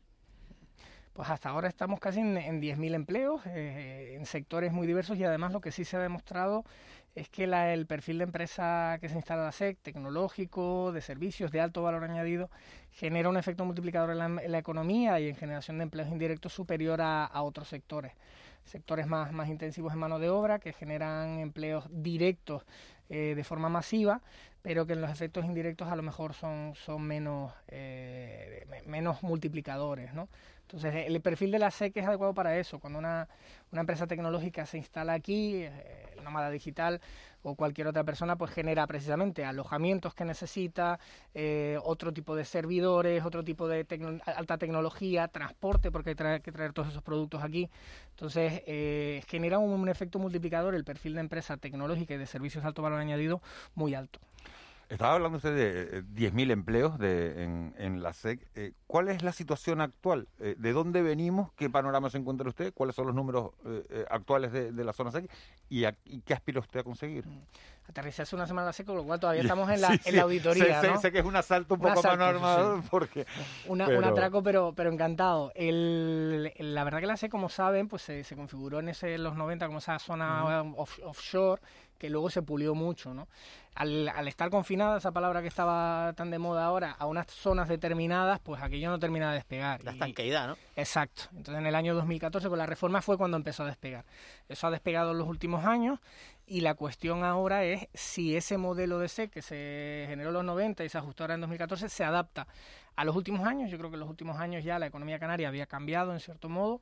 Pues 1.13 1.29
hasta 1.29 1.49
ahora 1.49 1.69
estamos 1.69 2.01
casi 2.01 2.19
en, 2.19 2.37
en 2.37 2.61
10.000 2.61 2.95
empleos, 2.95 3.41
eh, 3.45 4.15
en 4.15 4.25
sectores 4.25 4.73
muy 4.73 4.87
diversos 4.87 5.17
y 5.17 5.23
además 5.23 5.53
lo 5.53 5.61
que 5.61 5.71
sí 5.71 5.85
se 5.85 5.95
ha 5.95 6.01
demostrado 6.01 6.65
es 7.15 7.29
que 7.29 7.47
la, 7.47 7.73
el 7.73 7.85
perfil 7.85 8.19
de 8.19 8.23
empresa 8.25 8.97
que 9.01 9.09
se 9.09 9.15
instala 9.15 9.41
en 9.41 9.45
la 9.47 9.51
SEC, 9.51 9.77
tecnológico, 9.81 10.91
de 10.91 11.01
servicios, 11.01 11.51
de 11.51 11.61
alto 11.61 11.81
valor 11.83 12.03
añadido, 12.03 12.49
genera 12.91 13.29
un 13.29 13.37
efecto 13.37 13.65
multiplicador 13.65 14.11
en 14.11 14.51
la, 14.51 14.57
economía 14.57 15.19
y 15.19 15.29
en 15.29 15.35
generación 15.35 15.77
de 15.77 15.83
empleos 15.83 16.09
indirectos 16.09 16.53
superior 16.53 17.01
a, 17.01 17.29
otros 17.41 17.67
sectores. 17.67 18.13
Sectores 18.63 19.07
más, 19.07 19.31
más 19.31 19.49
intensivos 19.49 19.93
en 19.93 19.99
mano 19.99 20.19
de 20.19 20.29
obra 20.29 20.59
que 20.59 20.73
generan 20.73 21.39
empleos 21.39 21.85
directos 21.89 22.63
eh, 23.09 23.33
de 23.35 23.43
forma 23.43 23.69
masiva, 23.69 24.21
pero 24.61 24.85
que 24.85 24.93
en 24.93 25.01
los 25.01 25.09
efectos 25.09 25.45
indirectos 25.45 25.87
a 25.87 25.95
lo 25.95 26.03
mejor 26.03 26.33
son, 26.33 26.73
son 26.75 27.01
menos, 27.01 27.51
eh, 27.69 28.67
menos 28.85 29.23
multiplicadores. 29.23 30.13
¿no? 30.13 30.29
Entonces, 30.71 31.07
el 31.07 31.19
perfil 31.19 31.49
de 31.49 31.57
la 31.57 31.71
SEC 31.71 31.97
es 31.97 32.05
adecuado 32.05 32.35
para 32.35 32.55
eso. 32.59 32.77
Cuando 32.77 32.99
una, 32.99 33.27
una 33.71 33.81
empresa 33.81 34.05
tecnológica 34.05 34.67
se 34.67 34.77
instala 34.77 35.13
aquí, 35.13 35.63
eh, 35.63 35.71
el 36.15 36.23
nómada 36.23 36.51
digital 36.51 37.01
o 37.41 37.55
cualquier 37.55 37.87
otra 37.87 38.03
persona, 38.03 38.35
pues 38.35 38.51
genera 38.51 38.85
precisamente 38.85 39.43
alojamientos 39.45 40.13
que 40.13 40.25
necesita, 40.25 40.99
eh, 41.33 41.79
otro 41.83 42.13
tipo 42.13 42.35
de 42.35 42.45
servidores, 42.45 43.25
otro 43.25 43.43
tipo 43.43 43.67
de 43.67 43.83
alta 44.27 44.59
tecnología, 44.59 45.27
transporte, 45.27 45.89
porque 45.89 46.11
hay 46.11 46.39
que 46.41 46.51
traer 46.51 46.73
todos 46.73 46.89
esos 46.89 47.01
productos 47.01 47.41
aquí. 47.41 47.67
Entonces, 48.11 48.61
eh, 48.67 49.23
genera 49.27 49.57
un 49.57 49.89
efecto 49.89 50.19
multiplicador 50.19 50.75
el 50.75 50.83
perfil 50.83 51.15
de 51.15 51.21
empresa 51.21 51.57
tecnológica 51.57 52.13
y 52.13 52.17
de 52.17 52.27
servicios 52.27 52.63
de 52.63 52.67
alto 52.67 52.83
valor 52.83 52.99
añadido 52.99 53.41
muy 53.73 53.95
alto. 53.95 54.19
Estaba 54.89 55.13
hablando 55.13 55.37
usted 55.37 55.55
de 55.55 56.03
10.000 56.03 56.49
eh, 56.49 56.51
empleos 56.51 56.97
de, 56.97 57.43
en, 57.43 58.01
la 58.01 58.11
SEC. 58.11 58.39
Eh, 58.55 58.73
¿Cuál 58.87 59.09
es 59.09 59.21
la 59.21 59.31
situación 59.31 59.81
actual? 59.81 60.27
Eh, 60.39 60.55
¿De 60.57 60.73
dónde 60.73 61.03
venimos? 61.03 61.51
¿Qué 61.53 61.69
panorama 61.69 62.09
se 62.09 62.17
encuentra 62.17 62.49
usted? 62.49 62.73
¿Cuáles 62.73 62.95
son 62.95 63.05
los 63.05 63.15
números 63.15 63.51
actuales 64.09 64.51
de, 64.51 64.83
la 64.83 64.91
zona 64.91 65.11
SEC? 65.11 65.29
¿Y, 65.69 65.85
qué 66.21 66.33
aspira 66.33 66.59
usted 66.59 66.79
a 66.79 66.83
conseguir? 66.83 67.23
Mm. 67.27 67.43
Aterrizarse 67.87 68.35
una 68.35 68.47
semana 68.47 68.67
la 68.67 68.73
SEC, 68.73 68.87
con 68.87 68.95
lo 68.95 69.03
cual 69.03 69.19
todavía 69.19 69.41
estamos 69.43 69.69
en 69.69 69.81
la, 69.81 69.99
en 70.03 70.15
la 70.15 70.23
auditoría. 70.23 70.81
Sé, 70.81 70.97
sé, 70.97 71.11
que 71.11 71.19
es 71.19 71.25
un 71.25 71.35
asalto 71.35 71.75
un, 71.75 71.81
poco 71.81 72.01
más 72.01 72.17
normal. 72.17 72.81
Porque, 72.89 73.27
Un 73.67 73.81
atraco, 73.81 74.41
pero, 74.41 74.73
pero 74.75 74.91
encantado. 74.91 75.51
El, 75.53 76.51
la 76.57 76.83
verdad 76.83 76.99
que 76.99 77.05
la 77.05 77.15
SEC, 77.15 77.29
como 77.29 77.49
saben, 77.49 77.87
pues 77.87 78.01
se, 78.01 78.35
configuró 78.35 78.79
en, 78.79 78.89
ese, 78.89 79.19
los 79.19 79.35
90 79.35 79.67
como 79.67 79.77
esa 79.77 79.99
zona 79.99 80.63
offshore 80.63 81.61
que 81.99 82.09
luego 82.09 82.29
se 82.29 82.41
pulió 82.41 82.73
mucho, 82.73 83.13
¿no? 83.13 83.27
Al, 83.75 84.09
al, 84.09 84.27
estar 84.27 84.49
confinada, 84.49 84.97
esa 84.97 85.11
palabra 85.11 85.41
que 85.41 85.47
estaba 85.47 86.13
tan 86.13 86.31
de 86.31 86.39
moda 86.39 86.65
ahora, 86.65 86.95
a 86.97 87.05
unas 87.05 87.27
zonas 87.27 87.69
determinadas, 87.69 88.39
pues 88.39 88.61
aquello 88.61 88.89
no 88.89 88.99
termina 88.99 89.29
de 89.29 89.35
despegar. 89.35 89.83
La 89.83 89.91
estanqueidad, 89.91 90.47
¿no? 90.47 90.57
Exacto. 90.75 91.23
Entonces 91.31 91.59
en 91.59 91.67
el 91.67 91.75
año 91.75 91.93
2014 91.93 92.49
con 92.49 92.57
la 92.57 92.65
reforma 92.65 93.01
fue 93.01 93.17
cuando 93.17 93.37
empezó 93.37 93.63
a 93.63 93.67
despegar. 93.67 94.05
Eso 94.47 94.67
ha 94.67 94.71
despegado 94.71 95.11
en 95.11 95.19
los 95.19 95.27
últimos 95.27 95.65
años 95.65 95.99
y 96.47 96.61
la 96.61 96.73
cuestión 96.73 97.23
ahora 97.23 97.63
es 97.63 97.87
si 97.93 98.35
ese 98.35 98.57
modelo 98.57 98.97
de 98.97 99.07
SEC 99.07 99.29
que 99.29 99.41
se 99.41 100.05
generó 100.07 100.29
en 100.29 100.33
los 100.33 100.45
90 100.45 100.83
y 100.83 100.89
se 100.89 100.97
ajustó 100.97 101.23
ahora 101.23 101.35
en 101.35 101.41
2014 101.41 101.89
se 101.89 102.03
adapta 102.03 102.47
a 102.95 103.05
los 103.05 103.15
últimos 103.15 103.47
años. 103.47 103.69
Yo 103.69 103.77
creo 103.77 103.89
que 103.89 103.95
en 103.95 104.01
los 104.01 104.09
últimos 104.09 104.37
años 104.39 104.63
ya 104.63 104.79
la 104.79 104.87
economía 104.87 105.19
canaria 105.19 105.47
había 105.47 105.67
cambiado 105.67 106.11
en 106.11 106.19
cierto 106.19 106.49
modo 106.49 106.81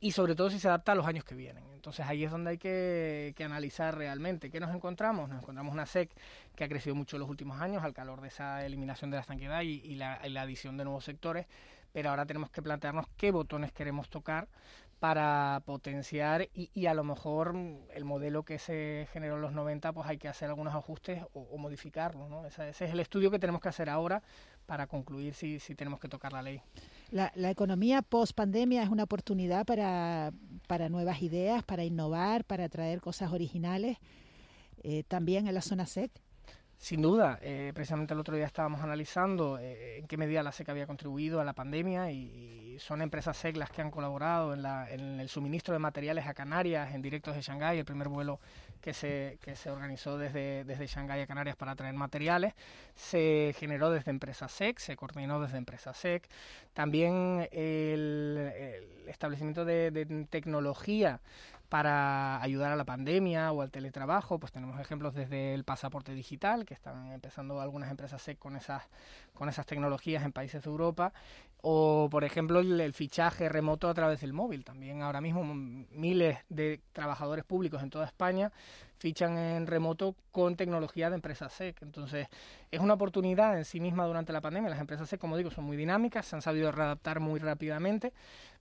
y 0.00 0.12
sobre 0.12 0.34
todo 0.34 0.50
si 0.50 0.58
se 0.58 0.68
adapta 0.68 0.92
a 0.92 0.94
los 0.94 1.06
años 1.06 1.24
que 1.24 1.34
vienen. 1.34 1.64
Entonces 1.74 2.06
ahí 2.06 2.24
es 2.24 2.30
donde 2.30 2.50
hay 2.50 2.58
que, 2.58 3.34
analizar 3.44 3.96
realmente 3.96 4.50
qué 4.50 4.60
nos 4.60 4.74
encontramos. 4.74 5.28
Nos 5.28 5.42
encontramos 5.42 5.72
una 5.72 5.86
SEC 5.86 6.10
que 6.54 6.64
ha 6.64 6.68
crecido 6.68 6.94
mucho 6.94 7.16
en 7.16 7.20
los 7.20 7.30
últimos 7.30 7.60
años 7.60 7.82
al 7.82 7.94
calor 7.94 8.20
de 8.20 8.28
esa 8.28 8.64
eliminación 8.64 9.10
de 9.10 9.16
la 9.16 9.22
estanquedad 9.22 9.62
y, 9.62 9.94
la, 9.94 10.14
adición 10.14 10.76
de 10.76 10.84
nuevos 10.84 11.04
sectores, 11.04 11.46
pero 11.92 12.10
ahora 12.10 12.26
tenemos 12.26 12.50
que 12.50 12.62
plantearnos 12.62 13.06
qué 13.16 13.30
botones 13.30 13.72
queremos 13.72 14.08
tocar 14.08 14.48
para 14.98 15.62
potenciar 15.64 16.48
y, 16.52 16.86
a 16.86 16.94
lo 16.94 17.04
mejor 17.04 17.54
el 17.94 18.04
modelo 18.04 18.42
que 18.42 18.58
se 18.58 19.08
generó 19.12 19.36
en 19.36 19.42
los 19.42 19.52
90 19.52 19.92
pues 19.92 20.08
hay 20.08 20.18
que 20.18 20.26
hacer 20.26 20.48
algunos 20.48 20.74
ajustes 20.74 21.24
o, 21.32 21.56
modificarlo. 21.56 22.28
¿no? 22.28 22.44
Ese, 22.44 22.68
ese, 22.68 22.86
es 22.86 22.92
el 22.92 23.00
estudio 23.00 23.30
que 23.30 23.38
tenemos 23.38 23.60
que 23.60 23.68
hacer 23.68 23.88
ahora 23.88 24.22
para 24.66 24.88
concluir 24.88 25.34
si, 25.34 25.60
si 25.60 25.74
tenemos 25.74 26.00
que 26.00 26.08
tocar 26.08 26.32
la 26.32 26.42
ley. 26.42 26.60
La, 27.10 27.50
economía 27.50 28.02
post 28.02 28.34
pandemia 28.34 28.82
es 28.82 28.90
una 28.90 29.04
oportunidad 29.04 29.64
para, 29.64 30.32
para 30.66 30.90
nuevas 30.90 31.22
ideas, 31.22 31.62
para 31.62 31.84
innovar, 31.84 32.44
para 32.44 32.68
traer 32.68 33.00
cosas 33.00 33.32
originales, 33.32 33.96
eh, 34.82 35.04
también 35.04 35.48
en 35.48 35.54
la 35.54 35.62
zona 35.62 35.86
SEC. 35.86 36.10
Sin 36.76 37.02
duda, 37.02 37.40
eh, 37.42 37.72
precisamente 37.74 38.14
el 38.14 38.20
otro 38.20 38.36
día 38.36 38.46
estábamos 38.46 38.82
analizando 38.82 39.58
eh, 39.58 39.98
en 39.98 40.06
qué 40.06 40.16
medida 40.16 40.44
la 40.44 40.52
SEC 40.52 40.68
había 40.68 40.86
contribuido 40.86 41.40
a 41.40 41.44
la 41.44 41.52
pandemia 41.52 42.12
y, 42.12 42.56
son 42.78 43.02
empresas 43.02 43.36
SEC 43.36 43.56
las 43.56 43.70
que 43.70 43.82
han 43.82 43.90
colaborado 43.90 44.54
en, 44.54 44.64
en, 44.64 45.18
el 45.18 45.28
suministro 45.28 45.72
de 45.74 45.80
materiales 45.80 46.28
a 46.28 46.34
Canarias 46.34 46.94
en 46.94 47.02
directos 47.02 47.34
de 47.34 47.42
Shanghái, 47.42 47.76
el 47.80 47.84
primer 47.84 48.06
vuelo 48.06 48.38
que 48.80 48.94
se, 48.94 49.38
que 49.42 49.56
se 49.56 49.70
organizó 49.70 50.18
desde, 50.18 50.64
desde 50.64 50.86
Shanghái 50.86 51.20
a 51.20 51.26
Canarias 51.26 51.56
para 51.56 51.74
traer 51.74 51.94
materiales, 51.94 52.54
se 52.94 53.54
generó 53.58 53.90
desde 53.90 54.10
empresas 54.10 54.52
SEC, 54.52 54.78
se 54.78 54.96
coordinó 54.96 55.40
desde 55.40 55.58
empresas 55.58 55.96
SEC, 55.96 56.28
también 56.72 57.48
el, 57.52 58.84
establecimiento 59.06 59.64
de, 59.64 59.90
de 59.90 60.06
tecnología 60.30 61.20
para 61.68 62.40
ayudar 62.42 62.72
a 62.72 62.76
la 62.76 62.84
pandemia 62.84 63.52
o 63.52 63.60
al 63.60 63.70
teletrabajo, 63.70 64.38
pues 64.38 64.52
tenemos 64.52 64.80
ejemplos 64.80 65.14
desde 65.14 65.52
el 65.52 65.64
pasaporte 65.64 66.14
digital, 66.14 66.64
que 66.64 66.72
están 66.72 67.12
empezando 67.12 67.60
algunas 67.60 67.90
empresas 67.90 68.22
SEC 68.22 68.38
con 68.38 68.56
esas, 68.56 68.84
con 69.34 69.48
esas 69.48 69.66
tecnologías 69.66 70.24
en 70.24 70.32
países 70.32 70.62
de 70.62 70.70
Europa, 70.70 71.12
o 71.60 72.08
por 72.10 72.24
ejemplo 72.24 72.60
el, 72.60 72.92
fichaje 72.92 73.48
remoto 73.48 73.88
a 73.88 73.94
través 73.94 74.20
del 74.20 74.32
móvil. 74.32 74.64
También 74.64 75.02
ahora 75.02 75.20
mismo 75.20 75.44
miles 75.44 76.38
de 76.48 76.80
trabajadores 76.92 77.44
públicos 77.44 77.82
en 77.82 77.90
toda 77.90 78.06
España 78.06 78.52
fichan 78.98 79.38
en 79.38 79.66
remoto 79.66 80.16
con 80.32 80.56
tecnología 80.56 81.08
de 81.08 81.16
empresas 81.16 81.52
SEC. 81.52 81.82
Entonces, 81.82 82.28
es 82.70 82.80
una 82.80 82.94
oportunidad 82.94 83.56
en 83.56 83.64
sí 83.64 83.80
misma 83.80 84.06
durante 84.06 84.32
la 84.32 84.40
pandemia. 84.40 84.70
Las 84.70 84.80
empresas 84.80 85.08
SEC, 85.08 85.20
como 85.20 85.36
digo, 85.36 85.50
son 85.50 85.64
muy 85.64 85.76
dinámicas, 85.76 86.26
se 86.26 86.36
han 86.36 86.42
sabido 86.42 86.72
readaptar 86.72 87.20
muy 87.20 87.38
rápidamente, 87.38 88.12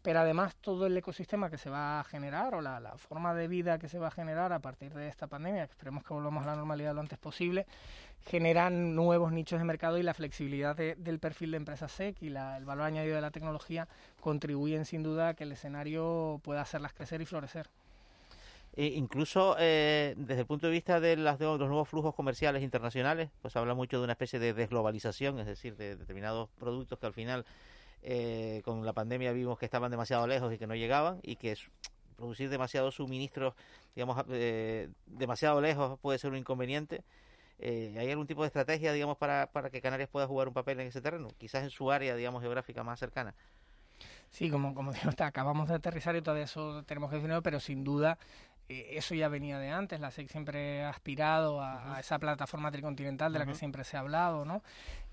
pero 0.01 0.19
además 0.19 0.55
todo 0.55 0.85
el 0.85 0.95
ecosistema 0.95 1.49
que 1.49 1.57
se 1.57 1.69
va 1.69 1.99
a 1.99 2.03
generar 2.03 2.55
o 2.55 2.61
la, 2.61 2.93
forma 2.97 3.33
de 3.33 3.47
vida 3.47 3.77
que 3.79 3.89
se 3.89 3.99
va 3.99 4.07
a 4.07 4.11
generar 4.11 4.53
a 4.53 4.59
partir 4.59 4.93
de 4.93 5.07
esta 5.07 5.27
pandemia, 5.27 5.65
que 5.65 5.71
esperemos 5.71 6.03
que 6.03 6.13
volvamos 6.13 6.43
a 6.45 6.47
la 6.47 6.55
normalidad 6.55 6.93
lo 6.93 7.01
antes 7.01 7.17
posible, 7.17 7.65
generan 8.25 8.95
nuevos 8.95 9.31
nichos 9.31 9.59
de 9.59 9.65
mercado 9.65 9.97
y 9.97 10.03
la 10.03 10.13
flexibilidad 10.13 10.75
del 10.75 11.19
perfil 11.19 11.51
de 11.51 11.57
empresas 11.57 11.91
SEC 11.91 12.21
y 12.21 12.27
el 12.27 12.65
valor 12.65 12.81
añadido 12.81 13.15
de 13.15 13.21
la 13.21 13.31
tecnología 13.31 13.87
contribuyen 14.19 14.85
sin 14.85 15.03
duda 15.03 15.29
a 15.29 15.33
que 15.33 15.43
el 15.43 15.51
escenario 15.51 16.39
pueda 16.43 16.61
hacerlas 16.61 16.93
crecer 16.93 17.21
y 17.21 17.25
florecer. 17.25 17.69
E 18.77 18.85
incluso 18.93 19.55
eh, 19.57 20.13
desde 20.17 20.41
el 20.41 20.45
punto 20.45 20.67
de 20.67 20.73
vista 20.73 20.99
de, 20.99 21.17
las, 21.17 21.39
de 21.39 21.45
los 21.45 21.59
nuevos 21.59 21.89
flujos 21.89 22.13
comerciales 22.13 22.61
internacionales, 22.61 23.29
pues 23.41 23.55
habla 23.55 23.73
mucho 23.73 23.97
de 23.97 24.03
una 24.03 24.13
especie 24.13 24.37
de 24.37 24.53
desglobalización, 24.53 25.39
es 25.39 25.47
decir, 25.47 25.75
de 25.77 25.95
determinados 25.95 26.49
productos 26.59 26.99
que 26.99 27.07
al 27.07 27.13
final 27.13 27.43
eh, 28.01 28.61
con 28.63 28.85
la 28.85 28.93
pandemia 28.93 29.31
vimos 29.31 29.57
que 29.57 29.65
estaban 29.65 29.91
demasiado 29.91 30.27
lejos 30.27 30.53
y 30.53 30.57
que 30.57 30.67
no 30.67 30.75
llegaban 30.75 31.19
y 31.23 31.35
que 31.35 31.57
producir 32.15 32.49
demasiados 32.49 32.95
suministros, 32.95 33.53
digamos, 33.95 34.23
eh, 34.29 34.89
demasiado 35.05 35.61
lejos 35.61 35.99
puede 35.99 36.19
ser 36.19 36.31
un 36.31 36.37
inconveniente. 36.37 37.03
¿Hay 37.59 38.11
algún 38.11 38.27
tipo 38.27 38.43
de 38.43 38.47
estrategia, 38.47 38.93
digamos, 38.93 39.17
para, 39.17 39.47
para 39.51 39.71
que 39.71 39.81
Canarias 39.81 40.09
pueda 40.09 40.27
jugar 40.27 40.47
un 40.47 40.53
papel 40.53 40.79
en 40.79 40.87
ese 40.87 41.01
terreno? 41.01 41.29
Quizás 41.39 41.63
en 41.63 41.71
su 41.71 41.91
área, 41.91 42.15
digamos, 42.15 42.41
geográfica 42.43 42.83
más 42.83 42.99
cercana. 42.99 43.33
Sí, 44.31 44.49
como, 44.49 44.73
como 44.73 44.91
digo, 44.93 45.09
acabamos 45.17 45.67
de 45.69 45.75
aterrizar 45.75 46.15
y 46.15 46.21
todavía 46.21 46.45
eso 46.45 46.83
tenemos 46.83 47.09
que 47.09 47.15
definirlo, 47.15 47.41
pero 47.41 47.59
sin 47.59 47.83
duda 47.83 48.17
eh, 48.17 48.56
eso 48.69 49.15
ya 49.15 49.27
venía 49.29 49.59
de 49.59 49.69
antes, 49.69 49.99
la 49.99 50.11
SEC 50.11 50.29
siempre 50.29 50.83
ha 50.83 50.89
aspirado 50.89 51.61
a, 51.61 51.95
a 51.95 51.99
esa 51.99 52.19
plataforma 52.19 52.71
tricontinental 52.71 53.31
de 53.33 53.39
la 53.39 53.45
que 53.45 53.55
siempre 53.55 53.83
se 53.83 53.97
ha 53.97 54.01
hablado, 54.01 54.43
¿no? 54.45 54.61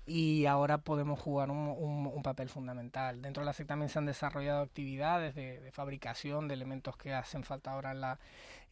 Y 0.07 0.45
ahora 0.45 0.77
podemos 0.77 1.19
jugar 1.19 1.49
un, 1.49 1.57
un- 1.69 2.05
un 2.13 2.21
papel 2.23 2.47
fundamental. 2.49 3.21
Dentro 3.23 3.41
de 3.41 3.45
la 3.45 3.53
SEC 3.53 3.65
también 3.67 3.89
se 3.89 3.97
han 3.97 4.05
desarrollado 4.05 4.61
actividades 4.61 5.33
de, 5.33 5.59
de 5.59 5.71
fabricación 5.71 6.47
de 6.47 6.53
elementos 6.53 6.95
que 6.95 7.11
hacen 7.13 7.43
falta 7.43 7.71
ahora 7.71 7.91
en 7.91 8.01
la, 8.01 8.19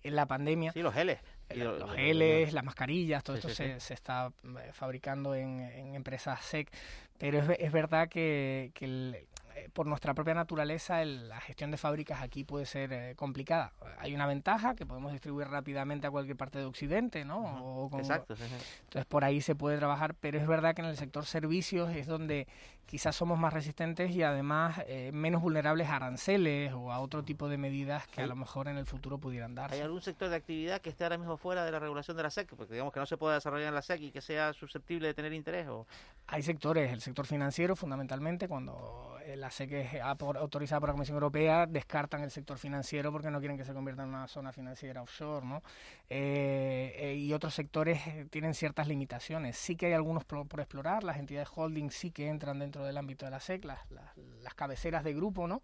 en 0.03 0.15
la 0.15 0.27
pandemia. 0.27 0.71
Sí, 0.73 0.81
los 0.83 0.93
geles. 0.93 1.19
Y 1.49 1.55
Los, 1.59 1.79
lo- 1.79 1.87
lo- 1.87 1.93
geles, 1.93 2.53
las 2.53 2.63
mascarillas, 2.63 3.23
todo 3.23 3.35
Sí, 3.37 3.39
esto 3.47 3.49
sí, 3.49 3.55
se, 3.55 3.79
sí. 3.79 3.87
se 3.87 3.93
está 3.95 4.31
eh, 4.43 4.69
fabricando 4.73 5.33
en, 5.33 5.61
en 5.61 5.95
empresas 5.95 6.39
SEC, 6.45 6.69
pero 7.17 7.39
es, 7.39 7.57
es 7.59 7.71
verdad 7.71 8.09
que, 8.09 8.71
que 8.75 8.85
el- 8.85 9.15
eh, 9.15 9.25
por 9.73 9.87
nuestra 9.87 10.13
propia 10.13 10.33
naturaleza 10.33 11.01
el- 11.01 11.29
la 11.29 11.39
gestión 11.41 11.71
de 11.71 11.77
fábricas 11.77 12.21
aquí 12.21 12.43
puede 12.43 12.65
ser 12.65 12.91
eh, 12.93 13.15
complicada. 13.15 13.73
Hay 13.99 14.13
una 14.13 14.25
ventaja 14.27 14.75
que 14.75 14.85
podemos 14.85 15.11
distribuir 15.11 15.47
rápidamente 15.47 16.07
a 16.07 16.11
cualquier 16.11 16.37
parte 16.37 16.59
de 16.59 16.65
Occidente, 16.65 17.25
¿no? 17.25 17.83
O 17.85 17.89
con- 17.89 17.99
Exacto, 17.99 18.35
sí, 18.35 18.43
sí. 18.47 18.55
entonces 18.83 19.05
por 19.05 19.23
ahí 19.23 19.41
se 19.41 19.55
puede 19.55 19.77
trabajar, 19.77 20.15
pero 20.15 20.37
es 20.39 20.47
verdad 20.47 20.75
que 20.75 20.81
en 20.81 20.87
el 20.87 20.97
sector 20.97 21.25
servicios 21.25 21.89
es 21.95 22.07
donde 22.07 22.47
quizás 22.85 23.15
somos 23.15 23.39
más 23.39 23.53
resistentes 23.53 24.11
y 24.11 24.23
además 24.23 24.81
eh, 24.87 25.11
menos 25.13 25.41
vulnerables 25.41 25.87
a 25.89 25.95
aranceles 25.95 26.73
o 26.73 26.91
a 26.91 26.99
otro 26.99 27.23
tipo 27.23 27.49
de 27.49 27.57
medidas 27.57 28.07
que 28.07 28.21
a 28.21 28.27
lo 28.27 28.35
mejor 28.35 28.67
en 28.67 28.77
el 28.77 28.85
futuro 28.85 29.17
pudieran 29.17 29.55
darse. 29.55 29.75
¿Hay 29.75 29.81
algún 29.81 30.01
sector 30.01 30.29
de 30.29 30.35
actividad 30.35 30.81
que 30.81 30.89
esté 30.89 31.03
ahora 31.03 31.17
mismo 31.17 31.37
fuera 31.37 31.65
de 31.65 31.71
la 31.71 31.79
regulación 31.79 32.17
de 32.17 32.23
la 32.23 32.29
SEC? 32.29 32.55
Porque 32.55 32.73
digamos 32.73 32.93
que 32.93 32.99
no 32.99 33.05
se 33.05 33.17
pueda 33.17 33.35
desarrollar 33.35 33.69
en 33.69 33.75
la 33.75 33.81
SEC 33.81 34.01
y 34.01 34.11
que 34.11 34.21
sea 34.21 34.53
susceptible 34.53 35.07
de 35.07 35.13
tener 35.13 35.33
interés. 35.33 35.67
¿o? 35.67 35.87
Hay 36.27 36.43
sectores, 36.43 36.91
el 36.91 37.01
sector 37.01 37.25
financiero 37.25 37.75
fundamentalmente, 37.75 38.47
cuando 38.47 39.17
eh, 39.25 39.35
la 39.35 39.49
SEC 39.49 39.71
es 39.73 40.01
autorizada 40.01 40.79
por 40.79 40.89
la 40.89 40.93
Comisión 40.93 41.15
Europea, 41.15 41.65
descartan 41.65 42.21
el 42.21 42.31
sector 42.31 42.57
financiero 42.57 43.11
porque 43.11 43.31
no 43.31 43.39
quieren 43.39 43.57
que 43.57 43.65
se 43.65 43.73
convierta 43.73 44.03
en 44.03 44.09
una 44.09 44.27
zona 44.27 44.51
financiera 44.51 45.01
offshore, 45.01 45.45
¿no? 45.45 45.61
Eh, 46.09 46.93
eh, 46.97 47.15
y 47.15 47.33
otros 47.33 47.53
sectores 47.53 48.05
eh, 48.07 48.27
tienen 48.29 48.53
ciertas 48.53 48.87
limitaciones. 48.87 49.57
Sí 49.57 49.75
que 49.75 49.87
hay 49.87 49.93
algunos 49.93 50.23
por, 50.25 50.47
por 50.47 50.59
explorar, 50.59 51.03
las 51.03 51.17
entidades 51.17 51.49
holding 51.55 51.89
sí 51.89 52.11
que 52.11 52.27
entran 52.27 52.59
dentro 52.59 52.72
del 52.81 52.97
ámbito 52.97 53.25
de 53.25 53.31
la 53.31 53.39
SEC, 53.39 53.65
las, 53.65 53.79
las, 53.91 54.17
las 54.41 54.53
cabeceras 54.53 55.03
de 55.03 55.13
grupo, 55.13 55.47
¿no? 55.47 55.61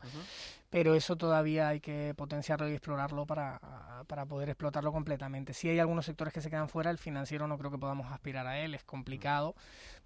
Pero 0.70 0.94
eso 0.94 1.16
todavía 1.16 1.70
hay 1.70 1.80
que 1.80 2.14
potenciarlo 2.16 2.70
y 2.70 2.74
explorarlo 2.74 3.26
para, 3.26 3.60
para 4.08 4.26
poder 4.26 4.50
explotarlo 4.50 4.92
completamente. 4.92 5.54
Sí 5.54 5.70
hay 5.70 5.80
algunos 5.80 6.06
sectores 6.06 6.34
que 6.34 6.42
se 6.42 6.50
quedan 6.50 6.70
fuera, 6.70 6.92
el 6.92 6.98
financiero 6.98 7.48
no 7.48 7.58
creo 7.58 7.72
que 7.72 7.78
podamos 7.78 8.12
aspirar 8.12 8.46
a 8.46 8.60
él, 8.60 8.76
es 8.76 8.84
complicado, 8.84 9.56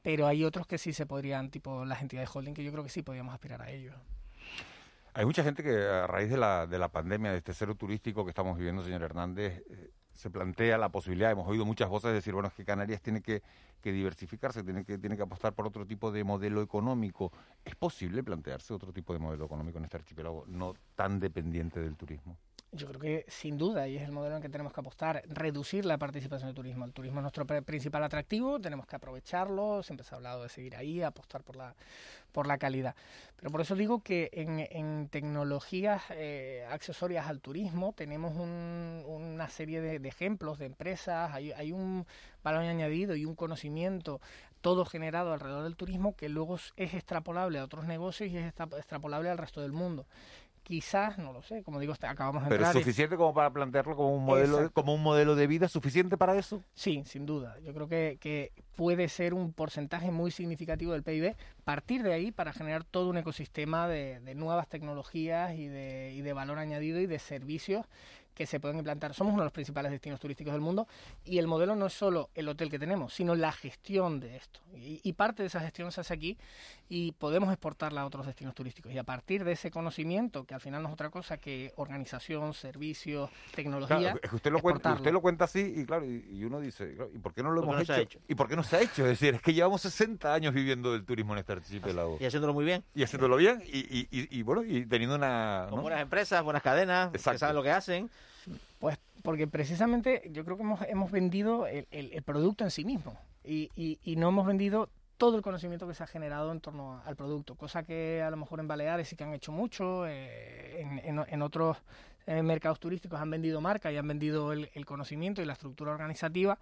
pero 0.01 0.27
hay 0.27 0.43
otros 0.43 0.67
que 0.67 0.77
sí 0.77 0.93
se 0.93 1.05
podrían, 1.05 1.49
tipo 1.49 1.83
las 1.85 2.01
entidades 2.01 2.29
holding, 2.33 2.53
que 2.53 2.63
yo 2.63 2.71
creo 2.71 2.83
que 2.83 2.89
sí 2.89 3.01
podríamos 3.01 3.33
aspirar 3.33 3.61
a 3.61 3.71
ellos. 3.71 3.95
Hay 5.15 5.25
mucha 5.25 5.43
gente 5.43 5.61
que 5.61 5.85
a 5.85 6.07
raíz 6.07 6.29
de 6.29 6.37
la, 6.37 6.65
de 6.65 6.79
la 6.79 6.89
pandemia, 6.89 7.31
de 7.31 7.37
este 7.37 7.53
cero 7.53 7.75
turístico 7.75 8.23
que 8.23 8.29
estamos 8.29 8.57
viviendo, 8.57 8.83
señor 8.83 9.03
Hernández, 9.03 9.63
eh, 9.69 9.91
se 10.13 10.29
plantea 10.29 10.77
la 10.77 10.89
posibilidad, 10.89 11.31
hemos 11.31 11.47
oído 11.47 11.65
muchas 11.65 11.89
voces 11.89 12.13
decir, 12.13 12.33
bueno, 12.33 12.47
es 12.47 12.53
que 12.53 12.65
Canarias 12.65 13.01
tiene 13.01 13.21
que, 13.21 13.41
que 13.81 13.91
diversificarse, 13.91 14.63
tiene 14.63 14.85
que, 14.85 14.97
tiene 14.97 15.17
que 15.17 15.23
apostar 15.23 15.53
por 15.53 15.67
otro 15.67 15.85
tipo 15.85 16.11
de 16.11 16.23
modelo 16.23 16.61
económico. 16.61 17.31
¿Es 17.65 17.75
posible 17.75 18.23
plantearse 18.23 18.73
otro 18.73 18.93
tipo 18.93 19.13
de 19.13 19.19
modelo 19.19 19.45
económico 19.45 19.77
en 19.77 19.85
este 19.85 19.97
archipiélago 19.97 20.45
no 20.47 20.73
tan 20.95 21.19
dependiente 21.19 21.79
del 21.79 21.95
turismo? 21.95 22.37
Yo 22.75 22.87
creo 22.87 22.99
que 22.99 23.25
sin 23.27 23.55
duda, 23.59 23.87
y 23.87 23.97
es 23.97 24.01
el 24.03 24.11
modelo 24.11 24.35
en 24.37 24.41
que 24.41 24.49
tenemos 24.49 24.73
que 24.73 24.79
apostar, 24.79 25.21
reducir 25.27 25.85
la 25.85 25.99
participación 25.99 26.47
del 26.47 26.55
turismo. 26.55 26.85
El 26.85 26.91
turismo 26.91 27.19
es 27.19 27.21
nuestro 27.21 27.45
principal 27.45 28.03
atractivo, 28.03 28.59
tenemos 28.59 28.87
que 28.87 28.95
aprovecharlo, 28.95 29.83
siempre 29.83 30.03
se 30.03 30.15
ha 30.15 30.17
hablado 30.17 30.41
de 30.41 30.49
seguir 30.49 30.75
ahí, 30.75 31.03
apostar 31.03 31.43
por 31.43 31.55
la, 31.55 31.75
por 32.31 32.47
la 32.47 32.57
calidad. 32.57 32.95
Pero 33.37 33.51
por 33.51 33.61
eso 33.61 33.75
digo 33.75 34.01
que 34.01 34.31
en, 34.33 34.59
en 34.71 35.07
tecnologías 35.09 36.01
eh, 36.09 36.65
accesorias 36.67 37.27
al 37.27 37.41
turismo 37.41 37.93
tenemos 37.95 38.33
un- 38.35 39.03
una 39.05 39.49
serie 39.49 39.79
de, 39.79 40.07
ejemplos 40.07 40.57
de 40.57 40.65
empresas, 40.65 41.31
hay, 41.31 41.51
hay 41.51 41.71
un 41.71 42.07
valor 42.43 42.61
añadido 42.63 43.15
y 43.15 43.25
un 43.25 43.35
conocimiento 43.35 44.19
todo 44.61 44.85
generado 44.85 45.33
alrededor 45.33 45.63
del 45.63 45.75
turismo 45.75 46.15
que 46.15 46.27
luego 46.29 46.55
es- 46.55 46.73
extrapolable 46.77 47.59
a 47.59 47.65
otros 47.65 47.85
negocios 47.85 48.31
y 48.31 48.37
es 48.37 48.45
extra- 48.47 48.77
extrapolable 48.77 49.29
al 49.29 49.37
resto 49.37 49.61
del 49.61 49.73
mundo. 49.73 50.07
Quizás, 50.63 51.17
no 51.17 51.33
lo 51.33 51.41
sé, 51.41 51.61
como 51.61 51.79
digo, 51.79 51.93
acabamos 52.01 52.43
de 52.43 52.49
Pero 52.49 52.63
entrar. 52.63 52.75
y- 52.75 52.79
suficiente 52.79 53.17
como 53.17 53.33
para 53.33 53.51
plantearlo 53.51 53.95
como 53.97 54.15
un 54.15 54.23
modelo, 54.23 54.55
Exacto. 54.59 54.73
como 54.73 54.93
un 54.95 55.03
modelo 55.03 55.35
de 55.35 55.45
vida, 55.45 55.67
suficiente 55.67 56.17
para 56.17 56.37
eso. 56.37 56.63
Sí, 56.73 57.03
sin 57.05 57.25
duda. 57.25 57.57
Yo 57.65 57.73
creo 57.73 57.87
que, 57.89 58.17
que 58.21 58.53
puede 58.77 59.09
ser 59.09 59.33
un 59.33 59.51
porcentaje 59.51 60.09
muy 60.09 60.31
significativo 60.31 60.93
del 60.93 61.03
PIB. 61.03 61.35
Partir 61.65 62.01
de 62.01 62.13
ahí 62.13 62.31
para 62.31 62.53
generar 62.53 62.85
todo 62.85 63.09
un 63.09 63.17
ecosistema 63.17 63.87
de, 63.89 64.21
de 64.21 64.35
nuevas 64.35 64.67
tecnologías 64.69 65.53
y 65.53 65.67
de, 65.67 66.13
y 66.15 66.21
de 66.21 66.33
valor 66.33 66.57
añadido 66.59 66.99
y 66.99 67.07
de 67.07 67.19
servicios 67.19 67.85
que 68.33 68.45
se 68.45 68.59
pueden 68.59 68.77
implantar. 68.77 69.13
Somos 69.13 69.33
uno 69.33 69.43
de 69.43 69.47
los 69.47 69.53
principales 69.53 69.91
destinos 69.91 70.19
turísticos 70.19 70.53
del 70.53 70.61
mundo 70.61 70.87
y 71.25 71.37
el 71.37 71.47
modelo 71.47 71.75
no 71.75 71.85
es 71.87 71.93
solo 71.93 72.29
el 72.35 72.47
hotel 72.49 72.69
que 72.69 72.79
tenemos, 72.79 73.13
sino 73.13 73.35
la 73.35 73.51
gestión 73.51 74.19
de 74.19 74.35
esto. 74.37 74.59
Y, 74.75 74.99
y 75.03 75.13
parte 75.13 75.43
de 75.43 75.47
esa 75.47 75.59
gestión 75.59 75.91
se 75.91 76.01
hace 76.01 76.13
aquí 76.13 76.37
y 76.89 77.11
podemos 77.13 77.49
exportarla 77.51 78.01
a 78.01 78.05
otros 78.05 78.25
destinos 78.25 78.55
turísticos. 78.55 78.91
Y 78.91 78.97
a 78.97 79.03
partir 79.03 79.43
de 79.43 79.51
ese 79.53 79.71
conocimiento, 79.71 80.45
que 80.45 80.53
al 80.53 80.61
final 80.61 80.81
no 80.81 80.89
es 80.89 80.93
otra 80.93 81.09
cosa 81.09 81.37
que 81.37 81.71
organización, 81.75 82.53
servicios, 82.53 83.29
tecnología, 83.55 83.83
Claro, 83.97 84.19
es 84.21 84.29
que 84.29 84.35
usted 84.35 84.51
lo, 84.51 84.59
cuenta, 84.59 84.93
usted 84.93 85.11
lo 85.11 85.21
cuenta 85.21 85.45
así 85.45 85.73
y 85.77 85.85
claro, 85.85 86.05
y, 86.05 86.25
y 86.31 86.43
uno 86.43 86.59
dice, 86.59 86.95
¿y 87.13 87.19
por 87.19 87.33
qué 87.33 87.43
no 87.43 87.51
lo 87.51 87.61
¿Por 87.61 87.69
qué 87.69 87.75
hemos 87.75 87.87
no 87.87 87.93
se 87.93 87.93
ha 87.93 88.03
hecho? 88.03 88.17
hecho? 88.17 88.25
¿Y 88.27 88.35
por 88.35 88.47
qué 88.47 88.55
no 88.55 88.63
se 88.63 88.75
ha 88.77 88.81
hecho? 88.81 89.03
Es 89.03 89.09
decir, 89.19 89.35
es 89.35 89.41
que 89.41 89.53
llevamos 89.53 89.81
60 89.81 90.33
años 90.33 90.53
viviendo 90.53 90.91
del 90.91 91.05
turismo 91.05 91.33
en 91.33 91.39
este 91.39 91.53
archipiélago. 91.53 92.17
Y 92.19 92.25
haciéndolo 92.25 92.53
muy 92.53 92.65
bien. 92.65 92.83
Y 92.95 93.03
haciéndolo 93.03 93.37
bien 93.37 93.61
y, 93.65 93.79
y, 93.79 94.07
y, 94.11 94.39
y, 94.39 94.41
bueno, 94.41 94.63
y 94.63 94.85
teniendo 94.85 95.15
una... 95.15 95.67
Con 95.69 95.77
¿no? 95.77 95.81
buenas 95.83 96.01
empresas, 96.01 96.43
buenas 96.43 96.63
cadenas, 96.63 97.11
que 97.11 97.17
Exacto. 97.17 97.39
saben 97.39 97.55
lo 97.55 97.63
que 97.63 97.71
hacen. 97.71 98.09
Pues 98.79 98.97
porque 99.21 99.47
precisamente 99.47 100.29
yo 100.31 100.43
creo 100.43 100.57
que 100.57 100.63
hemos, 100.63 100.81
hemos 100.83 101.11
vendido 101.11 101.65
el, 101.67 101.87
el- 101.91 102.21
producto 102.23 102.63
en 102.63 102.71
sí 102.71 102.83
mismo 102.83 103.17
y, 103.43 103.69
y- 103.75 104.15
no 104.17 104.29
hemos 104.29 104.45
vendido 104.45 104.89
todo 105.17 105.37
el 105.37 105.41
conocimiento 105.41 105.87
que 105.87 105.93
se 105.93 106.03
ha 106.03 106.07
generado 106.07 106.51
en 106.51 106.59
torno 106.59 107.01
al 107.05 107.15
producto, 107.15 107.55
cosa 107.55 107.83
que 107.83 108.21
a 108.21 108.29
lo 108.29 108.35
mejor 108.37 108.59
en 108.59 108.67
Baleares 108.67 109.07
sí 109.07 109.15
que 109.15 109.23
han 109.23 109.33
hecho 109.33 109.51
mucho, 109.51 110.05
eh, 110.07 110.81
en, 110.81 111.19
en- 111.25 111.41
otros 111.41 111.77
eh, 112.27 112.41
mercados 112.41 112.79
turísticos 112.79 113.19
han 113.21 113.29
vendido 113.29 113.61
marca 113.61 113.91
y 113.91 113.97
han 113.97 114.07
vendido 114.07 114.51
el, 114.51 114.69
conocimiento 114.85 115.41
y 115.41 115.45
la 115.45 115.53
estructura 115.53 115.91
organizativa. 115.91 116.57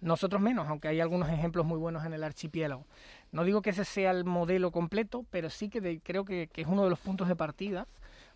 Nosotros 0.00 0.42
menos, 0.42 0.66
aunque 0.68 0.88
hay 0.88 1.00
algunos 1.00 1.28
ejemplos 1.28 1.64
muy 1.64 1.78
buenos 1.78 2.04
en 2.04 2.12
el 2.12 2.24
archipiélago. 2.24 2.84
No 3.30 3.44
digo 3.44 3.62
que 3.62 3.70
ese 3.70 3.84
sea 3.84 4.10
el 4.10 4.24
modelo 4.24 4.72
completo, 4.72 5.24
pero 5.30 5.48
sí 5.48 5.68
que 5.68 6.00
creo 6.02 6.24
que 6.24 6.48
es 6.56 6.66
uno 6.66 6.82
de 6.82 6.90
los 6.90 6.98
puntos 6.98 7.28
de 7.28 7.36
partida 7.36 7.86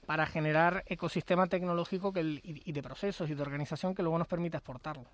para 0.07 0.25
generar 0.27 0.85
ecosistema 0.87 1.47
tecnológico 1.49 2.13
que 2.13 2.21
el- 2.21 2.41
y, 2.45 2.63
y 2.69 2.73
de 2.73 2.83
procesos 2.83 3.29
y 3.29 3.35
de 3.35 3.43
organización 3.43 3.95
que 3.95 4.03
luego 4.03 4.19
nos 4.19 4.29
permita 4.29 4.59
exportarlo. 4.59 5.05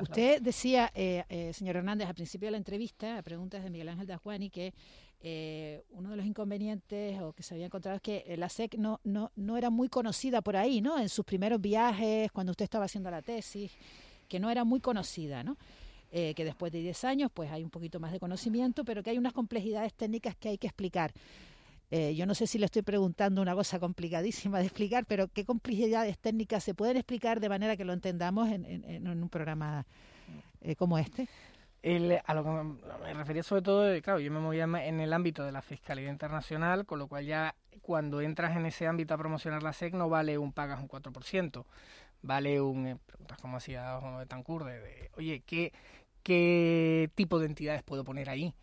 Usted 0.00 0.40
decía, 0.42 0.90
eh, 0.94 1.24
eh, 1.28 1.52
señor 1.52 1.76
Hernández, 1.76 2.08
al 2.08 2.14
principio 2.14 2.46
de 2.48 2.52
la 2.52 2.56
entrevista, 2.58 3.18
a 3.18 3.22
preguntas 3.22 3.62
de 3.62 3.70
Miguel 3.70 3.88
Ángel 3.90 4.06
Dajuani, 4.06 4.50
que 4.50 4.72
eh, 5.20 5.82
uno 5.90 6.10
de 6.10 6.16
los 6.16 6.24
inconvenientes 6.26 7.20
o 7.20 7.32
que 7.32 7.42
se 7.42 7.54
había 7.54 7.66
encontrado 7.66 7.96
es 7.96 8.02
que 8.02 8.24
eh, 8.26 8.36
la 8.36 8.48
SEC 8.48 8.76
no, 8.76 9.00
no, 9.04 9.32
no 9.36 9.56
era 9.56 9.68
muy 9.68 9.88
conocida 9.88 10.40
por 10.42 10.56
ahí, 10.56 10.80
¿no? 10.80 10.98
En 10.98 11.08
sus 11.08 11.24
primeros 11.24 11.60
viajes, 11.60 12.30
cuando 12.32 12.52
usted 12.52 12.64
estaba 12.64 12.84
haciendo 12.84 13.10
la 13.10 13.20
tesis, 13.22 13.72
que 14.28 14.38
no 14.40 14.48
era 14.50 14.64
muy 14.64 14.80
conocida, 14.80 15.42
¿no? 15.42 15.56
Eh, 16.10 16.32
que 16.34 16.42
después 16.44 16.72
de 16.72 16.80
10 16.80 17.04
años 17.04 17.30
pues 17.34 17.50
hay 17.50 17.62
un 17.62 17.68
poquito 17.68 18.00
más 18.00 18.12
de 18.12 18.18
conocimiento, 18.18 18.82
pero 18.84 19.02
que 19.02 19.10
hay 19.10 19.18
unas 19.18 19.34
complejidades 19.34 19.92
técnicas 19.92 20.36
que 20.36 20.48
hay 20.50 20.56
que 20.58 20.66
explicar. 20.66 21.12
Eh, 21.90 22.14
yo 22.14 22.26
no 22.26 22.34
sé 22.34 22.46
si 22.46 22.58
le 22.58 22.66
estoy 22.66 22.82
preguntando 22.82 23.40
una 23.40 23.54
cosa 23.54 23.78
complicadísima 23.80 24.58
de 24.58 24.66
explicar, 24.66 25.06
pero 25.06 25.28
¿qué 25.28 25.44
complejidades 25.44 26.18
técnicas 26.18 26.62
se 26.64 26.74
pueden 26.74 26.96
explicar 26.98 27.40
de 27.40 27.48
manera 27.48 27.76
que 27.76 27.84
lo 27.84 27.92
entendamos 27.94 28.48
en, 28.50 28.64
en- 28.66 28.84
en 29.06 29.22
un 29.22 29.28
programa 29.30 29.86
eh, 30.62 30.76
como 30.76 30.98
este? 30.98 31.28
A 32.26 32.34
lo 32.34 32.44
que 32.44 32.50
me, 32.50 33.14
refería 33.14 33.42
sobre 33.42 33.62
todo, 33.62 33.90
eh, 33.92 34.02
claro, 34.02 34.20
yo 34.20 34.30
me 34.30 34.40
movía 34.40 34.64
en 34.64 35.00
el 35.00 35.12
ámbito 35.12 35.44
de 35.44 35.52
la 35.52 35.62
fiscalidad 35.62 36.10
internacional, 36.10 36.84
con 36.84 36.98
lo 36.98 37.08
cual 37.08 37.24
ya 37.24 37.54
cuando 37.82 38.20
entras 38.20 38.56
en 38.56 38.66
ese 38.66 38.86
ámbito 38.86 39.14
a 39.14 39.18
promocionar 39.18 39.62
la 39.62 39.70
SEC 39.70 39.94
no 39.94 40.08
vale 40.08 40.36
un 40.38 40.52
pagas 40.52 40.80
un 40.80 40.88
4%, 40.88 41.66
vale 42.22 42.60
un, 42.60 42.86
eh, 42.88 42.96
preguntas 43.06 43.38
como 43.40 43.56
hacía 43.58 43.98
Juan 44.00 44.18
Betancourt, 44.18 44.66
de, 44.66 44.80
de, 44.80 45.10
oye, 45.16 45.42
¿qué, 45.46 45.72
¿qué 46.22 47.10
tipo 47.14 47.38
de 47.38 47.46
entidades 47.46 47.82
puedo 47.82 48.04
poner 48.04 48.28
ahí? 48.30 48.54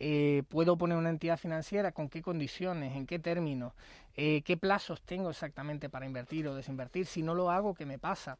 Eh, 0.00 0.42
¿Puedo 0.48 0.76
poner 0.78 0.96
una 0.96 1.10
entidad 1.10 1.38
financiera? 1.38 1.92
¿Con 1.92 2.08
qué 2.08 2.22
condiciones? 2.22 2.96
¿En 2.96 3.06
qué 3.06 3.18
términos? 3.18 3.72
Eh, 4.14 4.42
¿Qué 4.42 4.56
plazos 4.56 5.02
tengo 5.02 5.30
exactamente 5.30 5.88
para 5.88 6.06
invertir 6.06 6.46
o 6.48 6.54
desinvertir? 6.54 7.06
Si 7.06 7.22
no 7.22 7.34
lo 7.34 7.50
hago, 7.50 7.74
¿qué 7.74 7.86
me 7.86 7.98
pasa? 7.98 8.38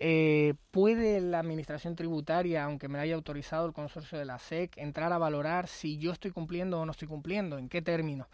Eh, 0.00 0.54
¿Puede 0.70 1.20
la 1.20 1.38
administración 1.38 1.94
tributaria, 1.94 2.64
aunque 2.64 2.88
me 2.88 2.98
la 2.98 3.04
haya 3.04 3.14
autorizado 3.14 3.66
el 3.66 3.72
consorcio 3.72 4.18
de 4.18 4.24
la 4.24 4.38
SEC, 4.38 4.76
entrar 4.76 5.12
a 5.12 5.18
valorar 5.18 5.68
si 5.68 5.98
yo 5.98 6.12
estoy 6.12 6.30
cumpliendo 6.30 6.80
o 6.80 6.86
no 6.86 6.92
estoy 6.92 7.08
cumpliendo? 7.08 7.58
¿En 7.58 7.68
qué 7.68 7.80
términos? 7.80 8.26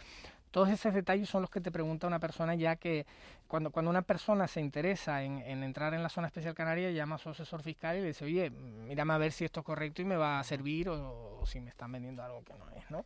Todos 0.51 0.69
esos 0.69 0.93
detalles 0.93 1.29
son 1.29 1.43
los 1.43 1.51
que 1.51 1.61
te 1.61 1.71
pregunta 1.71 2.07
una 2.07 2.19
persona 2.19 2.55
ya 2.55 2.77
que 2.77 3.07
cuando, 3.47 3.71
cuando 3.71 3.91
una 3.91 4.03
persona 4.03 4.47
se 4.47 4.61
interesa 4.61 5.23
en, 5.23 5.39
en 5.39 5.63
entrar 5.63 5.95
en 5.95 6.03
la 6.03 6.09
zona 6.09 6.27
especial 6.29 6.55
canaria, 6.55 6.91
llama 6.91 7.17
a 7.17 7.19
su 7.19 7.29
asesor 7.31 7.63
fiscal 7.63 7.97
y 7.97 8.01
le 8.01 8.09
dice, 8.09 8.25
oye, 8.25 8.51
mírame 8.51 9.13
a 9.13 9.19
ver 9.19 9.33
si 9.33 9.45
esto 9.45 9.61
es 9.61 9.67
correcto 9.67 10.03
y 10.03 10.05
me 10.05 10.17
va 10.17 10.41
a 10.41 10.45
servir 10.45 10.89
o, 10.89 11.39
o 11.41 11.47
si 11.47 11.61
me 11.61 11.71
están 11.71 11.93
vendiendo 11.93 12.23
algo 12.23 12.43
que 12.45 12.55
no 12.55 12.69
es, 12.71 12.91
¿no? 12.91 13.05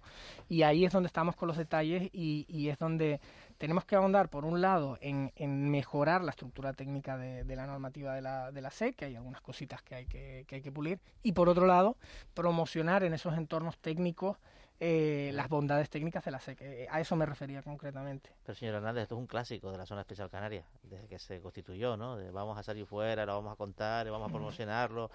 Y 0.48 0.62
ahí 0.62 0.84
es 0.84 0.92
donde 0.92 1.06
estamos 1.06 1.36
con 1.36 1.48
los 1.48 1.56
detalles 1.56 2.08
y, 2.12 2.46
y 2.48 2.68
es 2.68 2.78
donde 2.78 3.20
tenemos 3.58 3.84
que 3.84 3.96
ahondar, 3.96 4.28
por 4.28 4.44
un 4.44 4.60
lado, 4.60 4.98
en, 5.00 5.32
en 5.36 5.70
mejorar 5.70 6.22
la 6.22 6.30
estructura 6.30 6.72
técnica 6.72 7.16
de, 7.16 7.44
de 7.44 7.56
la 7.56 7.66
normativa 7.66 8.14
de 8.14 8.20
la, 8.22 8.52
de 8.52 8.60
la 8.60 8.70
SEC, 8.70 8.96
que 8.96 9.04
hay 9.06 9.16
algunas 9.16 9.40
cositas 9.40 9.82
que 9.82 9.94
hay 9.94 10.06
que, 10.06 10.44
que 10.46 10.56
hay 10.56 10.62
que 10.62 10.72
pulir, 10.72 11.00
y 11.22 11.32
por 11.32 11.48
otro 11.48 11.66
lado, 11.66 11.96
promocionar 12.34 13.04
en 13.04 13.14
esos 13.14 13.36
entornos 13.36 13.78
técnicos 13.78 14.38
eh, 14.80 15.30
las 15.34 15.48
bondades 15.48 15.88
técnicas 15.88 16.24
de 16.24 16.30
la 16.30 16.40
SEC. 16.40 16.60
Eh, 16.60 16.86
A 16.90 17.00
eso 17.00 17.14
me 17.16 17.26
refería 17.26 17.62
concretamente. 17.62 18.30
Pero 18.44 18.56
señor 18.56 18.74
Hernández, 18.74 19.02
esto 19.02 19.14
es 19.14 19.20
un 19.20 19.26
clásico 19.26 19.70
de 19.70 19.78
la 19.78 19.86
zona 19.86 20.00
especial 20.00 20.28
canaria, 20.28 20.64
desde 20.82 21.06
que 21.06 21.18
se 21.18 21.40
constituyó, 21.40 21.96
¿no? 21.96 22.16
De 22.16 22.30
vamos 22.30 22.58
a 22.58 22.62
salir 22.62 22.84
fuera, 22.86 23.24
lo 23.24 23.34
vamos 23.34 23.52
a 23.52 23.56
contar, 23.56 24.10
vamos 24.10 24.28
a 24.28 24.32
promocionarlo 24.32 25.10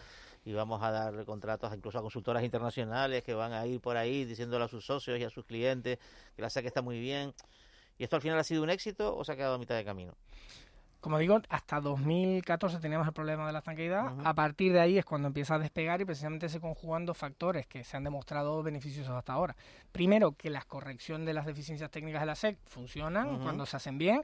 y 0.45 0.53
vamos 0.53 0.81
a 0.81 0.91
dar 0.91 1.25
contratos 1.25 1.73
incluso 1.75 1.99
a 1.99 2.01
consultoras 2.01 2.43
internacionales 2.43 3.23
que 3.23 3.33
van 3.33 3.53
a 3.53 3.65
ir 3.65 3.81
por 3.81 3.97
ahí 3.97 4.25
diciéndole 4.25 4.65
a 4.65 4.67
sus 4.67 4.85
socios 4.85 5.19
y 5.19 5.23
a 5.23 5.29
sus 5.29 5.45
clientes 5.45 5.99
que 6.35 6.41
la 6.41 6.49
SEC 6.49 6.65
está 6.65 6.81
muy 6.81 6.99
bien. 6.99 7.33
¿Y 7.97 8.03
esto 8.05 8.15
al 8.15 8.21
final 8.21 8.39
ha 8.39 8.43
sido 8.45 8.63
un 8.63 8.69
éxito 8.69 9.15
o 9.15 9.25
se 9.25 9.33
ha 9.33 9.35
quedado 9.35 9.55
a 9.55 9.57
mitad 9.57 9.75
de 9.75 9.83
camino? 9.83 10.15
Como 11.01 11.17
digo, 11.17 11.41
hasta 11.47 11.79
2014 11.79 12.79
teníamos 12.79 13.07
el 13.07 13.13
problema 13.13 13.47
de 13.47 13.53
la 13.53 13.59
estanqueidad. 13.59 14.13
A 14.25 14.33
partir 14.33 14.73
de 14.73 14.81
ahí 14.81 14.97
es 14.97 15.05
cuando 15.05 15.27
empieza 15.27 15.55
a 15.55 15.59
despegar 15.59 16.01
y 16.01 16.05
precisamente 16.05 16.49
se 16.49 16.59
conjugan 16.59 17.05
dos 17.05 17.17
factores 17.17 17.67
que 17.67 17.85
se 17.85 17.95
han 17.95 18.03
demostrado 18.03 18.61
beneficiosos 18.63 19.13
hasta 19.15 19.31
ahora. 19.31 19.55
Primero, 19.93 20.33
que 20.33 20.49
la 20.49 20.61
corrección 20.61 21.23
de 21.23 21.33
las 21.33 21.45
deficiencias 21.45 21.89
técnicas 21.89 22.21
de 22.21 22.25
la 22.25 22.35
SEC 22.35 22.57
funcionan 22.65 23.39
cuando 23.39 23.65
se 23.65 23.77
hacen 23.77 23.97
bien. 23.97 24.23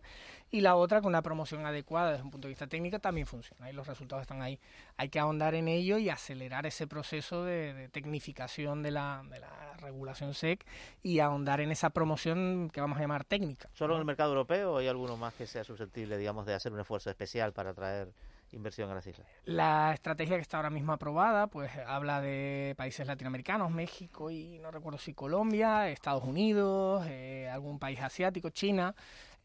Y 0.51 0.61
la 0.61 0.75
otra, 0.75 0.99
que 0.99 1.07
una 1.07 1.21
promoción 1.21 1.65
adecuada 1.65 2.11
desde 2.11 2.23
un 2.23 2.31
punto 2.31 2.47
de 2.47 2.51
vista 2.51 2.67
técnico 2.67 2.99
también 2.99 3.25
funciona. 3.25 3.69
Y 3.69 3.73
los 3.73 3.87
resultados 3.87 4.23
están 4.23 4.41
ahí. 4.41 4.59
Hay 4.97 5.07
que 5.07 5.19
ahondar 5.19 5.55
en 5.55 5.69
ello 5.69 5.97
y 5.97 6.09
acelerar 6.09 6.65
ese 6.65 6.87
proceso 6.87 7.45
de, 7.45 7.73
de 7.73 7.87
tecnificación 7.87 8.83
de 8.83 8.91
la, 8.91 9.23
de 9.29 9.39
la 9.39 9.75
regulación 9.77 10.33
SEC 10.33 10.65
y 11.03 11.19
ahondar 11.19 11.61
en 11.61 11.71
esa 11.71 11.89
promoción 11.89 12.69
que 12.71 12.81
vamos 12.81 12.97
a 12.97 13.01
llamar 13.01 13.23
técnica. 13.23 13.69
¿Solo 13.73 13.93
en 13.95 13.99
el 13.99 14.05
mercado 14.05 14.31
europeo 14.31 14.73
o 14.73 14.77
hay 14.77 14.87
alguno 14.87 15.17
más 15.17 15.33
que 15.33 15.47
sea 15.47 15.63
susceptible, 15.63 16.17
digamos, 16.17 16.45
de 16.45 16.53
hacer 16.53 16.64
un 16.73 16.79
esfuerzo 16.79 17.09
especial 17.09 17.53
para 17.53 17.71
atraer 17.71 18.13
inversión 18.51 18.89
a 18.89 18.95
las 18.95 19.05
islas? 19.07 19.27
La 19.45 19.93
estrategia 19.93 20.35
que 20.35 20.41
está 20.41 20.57
ahora 20.57 20.69
mismo 20.69 20.93
aprobada, 20.93 21.47
pues 21.47 21.71
habla 21.87 22.21
de 22.21 22.73
países 22.77 23.05
latinoamericanos, 23.05 23.71
México 23.71 24.31
y 24.31 24.59
no 24.59 24.71
recuerdo 24.71 24.97
si 24.97 25.13
Colombia, 25.13 25.89
Estados 25.89 26.23
Unidos, 26.23 27.05
eh, 27.07 27.49
algún 27.51 27.79
país 27.79 27.99
asiático, 27.99 28.49
China. 28.49 28.95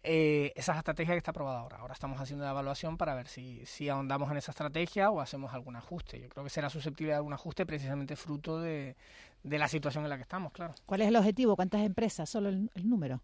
Eh, 0.02 0.52
esa 0.56 0.72
es 0.72 0.76
la 0.76 0.78
estrategia 0.78 1.12
que 1.14 1.18
está 1.18 1.30
aprobada 1.30 1.60
ahora. 1.60 1.78
Ahora 1.78 1.92
estamos 1.92 2.18
haciendo 2.20 2.44
la 2.44 2.52
evaluación 2.52 2.96
para 2.96 3.14
ver 3.14 3.26
si, 3.26 3.64
si 3.66 3.88
ahondamos 3.88 4.30
en 4.30 4.38
esa 4.38 4.52
estrategia 4.52 5.10
o 5.10 5.20
hacemos 5.20 5.52
algún 5.52 5.76
ajuste. 5.76 6.20
Yo 6.20 6.28
creo 6.28 6.44
que 6.44 6.50
será 6.50 6.70
susceptible 6.70 7.12
de 7.12 7.16
algún 7.16 7.34
ajuste 7.34 7.66
precisamente 7.66 8.16
fruto 8.16 8.60
de, 8.60 8.96
de 9.42 9.58
la 9.58 9.68
situación 9.68 10.04
en 10.04 10.10
la 10.10 10.16
que 10.16 10.22
estamos, 10.22 10.52
claro. 10.52 10.74
¿Cuál 10.86 11.02
es 11.02 11.08
el 11.08 11.16
objetivo? 11.16 11.54
¿Cuántas 11.54 11.82
empresas? 11.82 12.30
Solo 12.30 12.48
el, 12.48 12.70
el 12.74 12.88
número. 12.88 13.20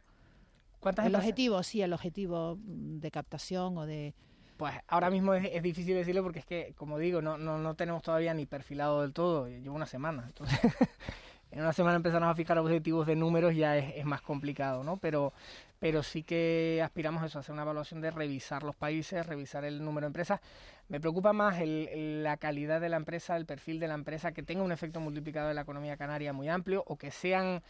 ¿Cuántas 0.86 1.04
el 1.06 1.10
empresas? 1.14 1.24
objetivo, 1.28 1.62
sí, 1.62 1.82
el 1.82 1.92
objetivo 1.92 2.56
mm, 2.64 2.98
de 2.98 3.10
captación 3.10 3.76
o 3.78 3.86
de... 3.86 4.14
Pues 4.56 4.72
ahora 4.88 5.10
mismo 5.10 5.34
es, 5.34 5.48
es 5.52 5.62
difícil 5.62 5.94
decirlo 5.94 6.22
porque 6.22 6.38
es 6.38 6.46
que, 6.46 6.72
como 6.76 6.96
digo, 6.98 7.20
no, 7.20 7.36
no, 7.36 7.58
no 7.58 7.74
tenemos 7.74 8.02
todavía 8.02 8.32
ni 8.32 8.46
perfilado 8.46 9.02
del 9.02 9.12
todo. 9.12 9.48
Llevo 9.48 9.74
una 9.76 9.84
semana. 9.86 10.24
Entonces, 10.26 10.58
en 11.50 11.60
una 11.60 11.72
semana 11.74 11.96
empezarnos 11.96 12.30
a 12.30 12.34
fijar 12.34 12.58
objetivos 12.58 13.06
de 13.06 13.16
números 13.16 13.54
ya 13.54 13.76
es, 13.76 13.96
es 13.96 14.04
más 14.06 14.22
complicado, 14.22 14.82
¿no? 14.82 14.96
Pero, 14.96 15.32
pero 15.78 16.02
sí 16.02 16.22
que 16.22 16.80
aspiramos 16.82 17.22
a 17.22 17.26
eso, 17.26 17.38
a 17.38 17.40
hacer 17.40 17.52
una 17.52 17.62
evaluación 17.64 18.00
de 18.00 18.10
revisar 18.10 18.62
los 18.62 18.74
países, 18.76 19.26
revisar 19.26 19.64
el 19.66 19.84
número 19.84 20.06
de 20.06 20.08
empresas. 20.08 20.40
Me 20.88 21.00
preocupa 21.00 21.32
más 21.34 21.60
el- 21.60 22.22
la 22.22 22.36
calidad 22.38 22.80
de 22.80 22.88
la 22.88 22.96
empresa, 22.96 23.36
el 23.36 23.44
perfil 23.44 23.78
de 23.78 23.88
la 23.88 23.94
empresa, 23.94 24.32
que 24.32 24.42
tenga 24.42 24.62
un 24.62 24.72
efecto 24.72 25.00
multiplicador 25.00 25.50
en 25.50 25.56
la 25.56 25.62
economía 25.62 25.96
canaria 25.98 26.32
muy 26.32 26.48
amplio 26.48 26.82
o 26.86 26.96
que 26.96 27.10
sean, 27.10 27.62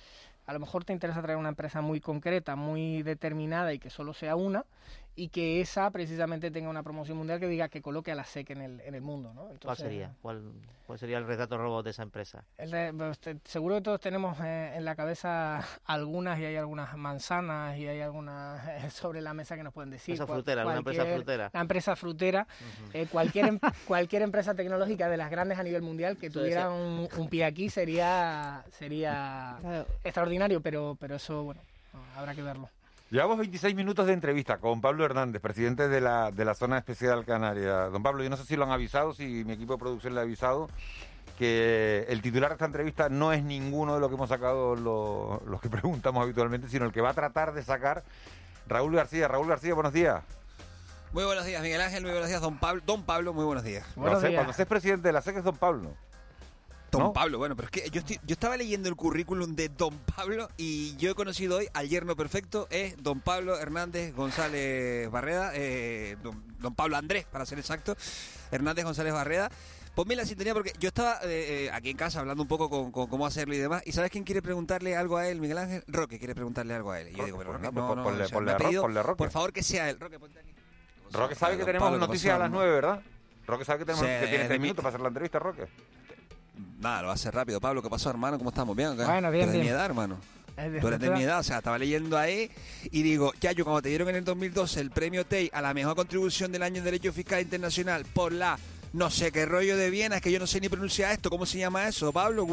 a 0.46 0.52
lo 0.52 0.60
mejor 0.60 0.84
te 0.84 0.92
interesa 0.92 1.22
traer 1.22 1.38
una 1.38 1.48
empresa 1.48 1.80
muy 1.80 2.00
concreta, 2.00 2.56
muy 2.56 3.02
determinada 3.02 3.72
y 3.72 3.78
que 3.78 3.90
solo 3.90 4.14
sea 4.14 4.36
una 4.36 4.64
y 5.18 5.28
que 5.30 5.62
esa 5.62 5.90
precisamente 5.90 6.50
tenga 6.50 6.68
una 6.68 6.82
promoción 6.82 7.16
mundial 7.16 7.40
que 7.40 7.48
diga 7.48 7.68
que 7.70 7.80
coloque 7.80 8.12
a 8.12 8.14
la 8.14 8.24
SEC 8.24 8.50
en 8.50 8.60
el, 8.60 8.80
en 8.82 8.94
el 8.94 9.00
mundo, 9.00 9.32
¿no? 9.32 9.48
¿Cuál 9.62 9.76
sería? 9.76 10.12
¿Cuál, 10.20 10.52
¿Cuál 10.86 10.98
sería 10.98 11.16
el 11.16 11.26
retrato 11.26 11.56
robot 11.56 11.84
de 11.84 11.90
esa 11.92 12.02
empresa? 12.02 12.44
el 12.58 12.70
de- 12.70 12.92
pues, 12.92 13.18
te- 13.18 13.38
seguro 13.44 13.76
que 13.76 13.80
todos 13.80 13.98
tenemos 14.00 14.38
eh, 14.44 14.74
en 14.76 14.84
la 14.84 14.94
cabeza 14.94 15.64
algunas 15.86 16.38
y 16.38 16.44
hay 16.44 16.56
algunas 16.56 16.94
manzanas 16.98 17.78
y 17.78 17.88
hay 17.88 18.02
algunas 18.02 18.62
eh, 18.68 18.90
sobre 18.90 19.22
la 19.22 19.32
mesa 19.32 19.56
que 19.56 19.62
nos 19.62 19.72
pueden 19.72 19.90
decir. 19.90 20.12
Empresa 20.14 20.32
frutera, 20.32 20.60
alguna 20.60 20.78
empresa 20.78 21.06
frutera. 21.06 21.50
La 21.54 21.60
empresa 21.60 21.96
frutera. 21.96 22.46
eh, 22.92 23.06
cualquier, 23.10 23.46
em- 23.46 23.58
cualquier 23.86 24.20
empresa 24.22 24.54
tecnológica 24.54 25.08
de 25.08 25.16
las 25.16 25.30
grandes 25.30 25.58
a 25.58 25.62
nivel 25.62 25.80
mundial 25.80 26.18
que 26.18 26.28
tuviera 26.28 26.68
un, 26.70 27.08
un 27.16 27.28
pie 27.30 27.46
aquí 27.46 27.70
sería 27.70 28.62
sería 28.72 29.58
extraordinario, 30.04 30.60
pero, 30.60 30.94
pero 31.00 31.16
eso, 31.16 31.42
bueno, 31.42 31.60
habrá 32.16 32.34
que 32.34 32.42
verlo. 32.42 32.68
Llevamos 33.10 33.38
26 33.38 33.74
minutos 33.76 34.06
de 34.06 34.12
entrevista 34.12 34.58
con 34.58 34.80
Pablo 34.80 35.04
Hernández, 35.04 35.40
presidente 35.40 35.88
de 35.88 36.00
la, 36.00 36.32
de 36.32 36.44
la 36.44 36.54
zona 36.54 36.78
especial 36.78 37.24
canaria. 37.24 37.88
Don 37.88 38.02
Pablo, 38.02 38.24
yo 38.24 38.30
no 38.30 38.36
sé 38.36 38.44
si 38.44 38.56
lo 38.56 38.64
han 38.64 38.72
avisado, 38.72 39.14
si 39.14 39.44
mi 39.44 39.52
equipo 39.52 39.74
de 39.74 39.78
producción 39.78 40.14
le 40.14 40.20
ha 40.20 40.22
avisado, 40.24 40.68
que 41.38 42.04
el 42.08 42.20
titular 42.20 42.50
de 42.50 42.54
esta 42.54 42.64
entrevista 42.64 43.08
no 43.08 43.32
es 43.32 43.44
ninguno 43.44 43.94
de 43.94 44.00
los 44.00 44.08
que 44.08 44.16
hemos 44.16 44.28
sacado 44.28 44.74
lo- 44.74 45.40
los 45.46 45.60
que 45.60 45.68
preguntamos 45.70 46.20
habitualmente, 46.22 46.68
sino 46.68 46.84
el 46.84 46.92
que 46.92 47.00
va 47.00 47.10
a 47.10 47.14
tratar 47.14 47.54
de 47.54 47.62
sacar 47.62 48.02
Raúl 48.66 48.96
García. 48.96 49.28
Raúl 49.28 49.46
García, 49.46 49.74
buenos 49.74 49.92
días. 49.92 50.22
Muy 51.12 51.22
buenos 51.24 51.44
días, 51.46 51.62
Miguel 51.62 51.80
Ángel. 51.80 52.02
Muy 52.02 52.10
buenos 52.10 52.28
días, 52.28 52.40
don 52.42 52.58
Pablo. 52.58 52.82
Don 52.84 53.04
Pablo, 53.04 53.32
muy 53.32 53.44
buenos 53.44 53.62
días. 53.62 53.86
Lo 53.96 54.20
sé, 54.20 54.34
cuando 54.34 54.52
seas 54.52 54.66
presidente 54.66 55.06
de 55.08 55.12
la 55.12 55.22
SEC 55.22 55.36
es 55.36 55.44
Don 55.44 55.56
Pablo. 55.56 55.94
Don 56.90 57.02
¿no? 57.02 57.12
Pablo, 57.12 57.38
bueno, 57.38 57.56
pero 57.56 57.66
es 57.66 57.70
que 57.72 57.90
yo, 57.90 58.00
estoy- 58.00 58.20
yo 58.24 58.32
estaba 58.34 58.56
leyendo 58.56 58.88
el 58.88 58.96
currículum 58.96 59.54
de 59.56 59.68
Don 59.68 59.96
Pablo 59.98 60.48
y 60.56 60.96
yo 60.96 61.10
he 61.10 61.14
conocido 61.14 61.56
hoy 61.58 61.68
al 61.74 61.88
yerno 61.88 62.14
perfecto, 62.16 62.68
es 62.70 62.96
Don 63.02 63.20
Pablo 63.20 63.58
Hernández 63.58 64.14
González 64.14 65.10
Barreda, 65.10 65.50
eh, 65.54 66.16
don, 66.22 66.42
don 66.60 66.74
Pablo 66.74 66.96
Andrés, 66.96 67.26
para 67.26 67.44
ser 67.44 67.58
exacto, 67.58 67.96
Hernández 68.50 68.84
González 68.84 69.12
Barreda. 69.12 69.50
Ponme 69.94 70.14
la 70.14 70.26
sintonía 70.26 70.52
porque 70.52 70.72
yo 70.78 70.88
estaba 70.88 71.14
eh, 71.24 71.64
eh, 71.66 71.70
aquí 71.72 71.88
en 71.90 71.96
casa 71.96 72.20
hablando 72.20 72.42
un 72.42 72.48
poco 72.48 72.68
con, 72.68 72.92
con 72.92 73.06
cómo 73.08 73.26
hacerlo 73.26 73.54
y 73.54 73.58
demás. 73.58 73.82
¿Y 73.86 73.92
sabes 73.92 74.10
quién 74.10 74.24
quiere 74.24 74.42
preguntarle 74.42 74.94
algo 74.94 75.16
a 75.16 75.26
él, 75.26 75.40
Miguel 75.40 75.56
Ángel? 75.56 75.84
Roque 75.88 76.18
quiere 76.18 76.34
preguntarle 76.34 76.74
algo 76.74 76.90
a 76.92 77.00
él. 77.00 77.08
Y 77.08 77.14
yo 77.16 77.24
digo, 77.24 77.38
pero 77.38 77.52
Roque, 77.54 77.62
pues, 77.64 77.74
no, 77.74 77.86
pues, 77.86 77.96
no, 77.96 78.04
ponle- 78.04 78.24
o 78.24 78.28
sea, 78.28 78.34
ponle 78.36 78.52
me 78.52 78.58
pedido, 78.58 78.82
ponle 78.82 79.02
Roque. 79.02 79.16
Por 79.18 79.30
favor, 79.30 79.52
que 79.54 79.62
sea 79.62 79.88
él. 79.88 79.98
Roque, 79.98 80.18
ponte 80.18 80.38
aquí. 80.38 80.52
Roque 81.12 81.34
sabe 81.34 81.56
que 81.56 81.64
tenemos 81.64 81.86
Pablo, 81.88 81.98
¿qué 82.00 82.06
noticias 82.08 82.34
a 82.34 82.38
las 82.38 82.44
hermano? 82.46 82.62
9, 82.64 82.74
¿verdad? 82.74 83.02
Roque 83.46 83.64
sabe 83.64 83.78
que, 83.78 83.84
tenemos, 83.86 84.04
Sí, 84.06 84.12
que 84.20 84.26
tiene 84.26 84.38
de 84.42 84.48
3 84.48 84.60
mi- 84.60 84.62
minutos 84.64 84.82
para 84.82 84.88
hacer 84.90 85.00
la 85.00 85.08
entrevista, 85.08 85.38
Roque. 85.38 85.66
Nada, 86.80 87.00
lo 87.02 87.06
va 87.08 87.12
a 87.12 87.14
hacer 87.16 87.34
rápido. 87.34 87.60
Pablo, 87.60 87.82
¿qué 87.82 87.90
pasó, 87.90 88.10
hermano? 88.10 88.38
¿Cómo 88.38 88.50
estamos? 88.50 88.76
¿Bien? 88.76 88.96
Bueno, 88.96 89.30
bien, 89.30 89.44
Tú 89.44 89.50
eres 89.50 89.52
de 89.52 89.58
mi 89.58 89.62
bien. 89.64 89.74
edad, 89.74 89.84
hermano. 89.86 90.18
Eh, 90.58 90.78
Tú 90.80 90.88
eres 90.88 91.00
de 91.00 91.10
mi 91.10 91.22
edad, 91.22 91.40
o 91.40 91.42
sea, 91.42 91.58
estaba 91.58 91.78
leyendo 91.78 92.16
ahí 92.16 92.50
y 92.90 93.02
digo, 93.02 93.32
ya 93.42 93.52
yo 93.52 93.64
cuando 93.64 93.82
te 93.82 93.90
dieron 93.90 94.08
en 94.08 94.16
el 94.16 94.24
2012 94.24 94.80
el 94.80 94.90
premio 94.90 95.26
TEI 95.26 95.50
a 95.52 95.60
la 95.60 95.74
mejor 95.74 95.94
contribución 95.96 96.50
del 96.50 96.62
año 96.62 96.78
en 96.78 96.84
Derecho 96.84 97.12
Fiscal 97.12 97.42
Internacional 97.42 98.06
por 98.06 98.32
la 98.32 98.58
no 98.94 99.10
sé 99.10 99.30
qué 99.32 99.44
rollo 99.44 99.76
de 99.76 99.90
Viena, 99.90 100.16
es 100.16 100.22
que 100.22 100.32
yo 100.32 100.38
no 100.38 100.46
sé 100.46 100.58
ni 100.58 100.70
pronunciar 100.70 101.12
esto, 101.12 101.28
¿cómo 101.28 101.44
se 101.44 101.58
llama 101.58 101.86
eso? 101.86 102.10
Pablo, 102.10 102.46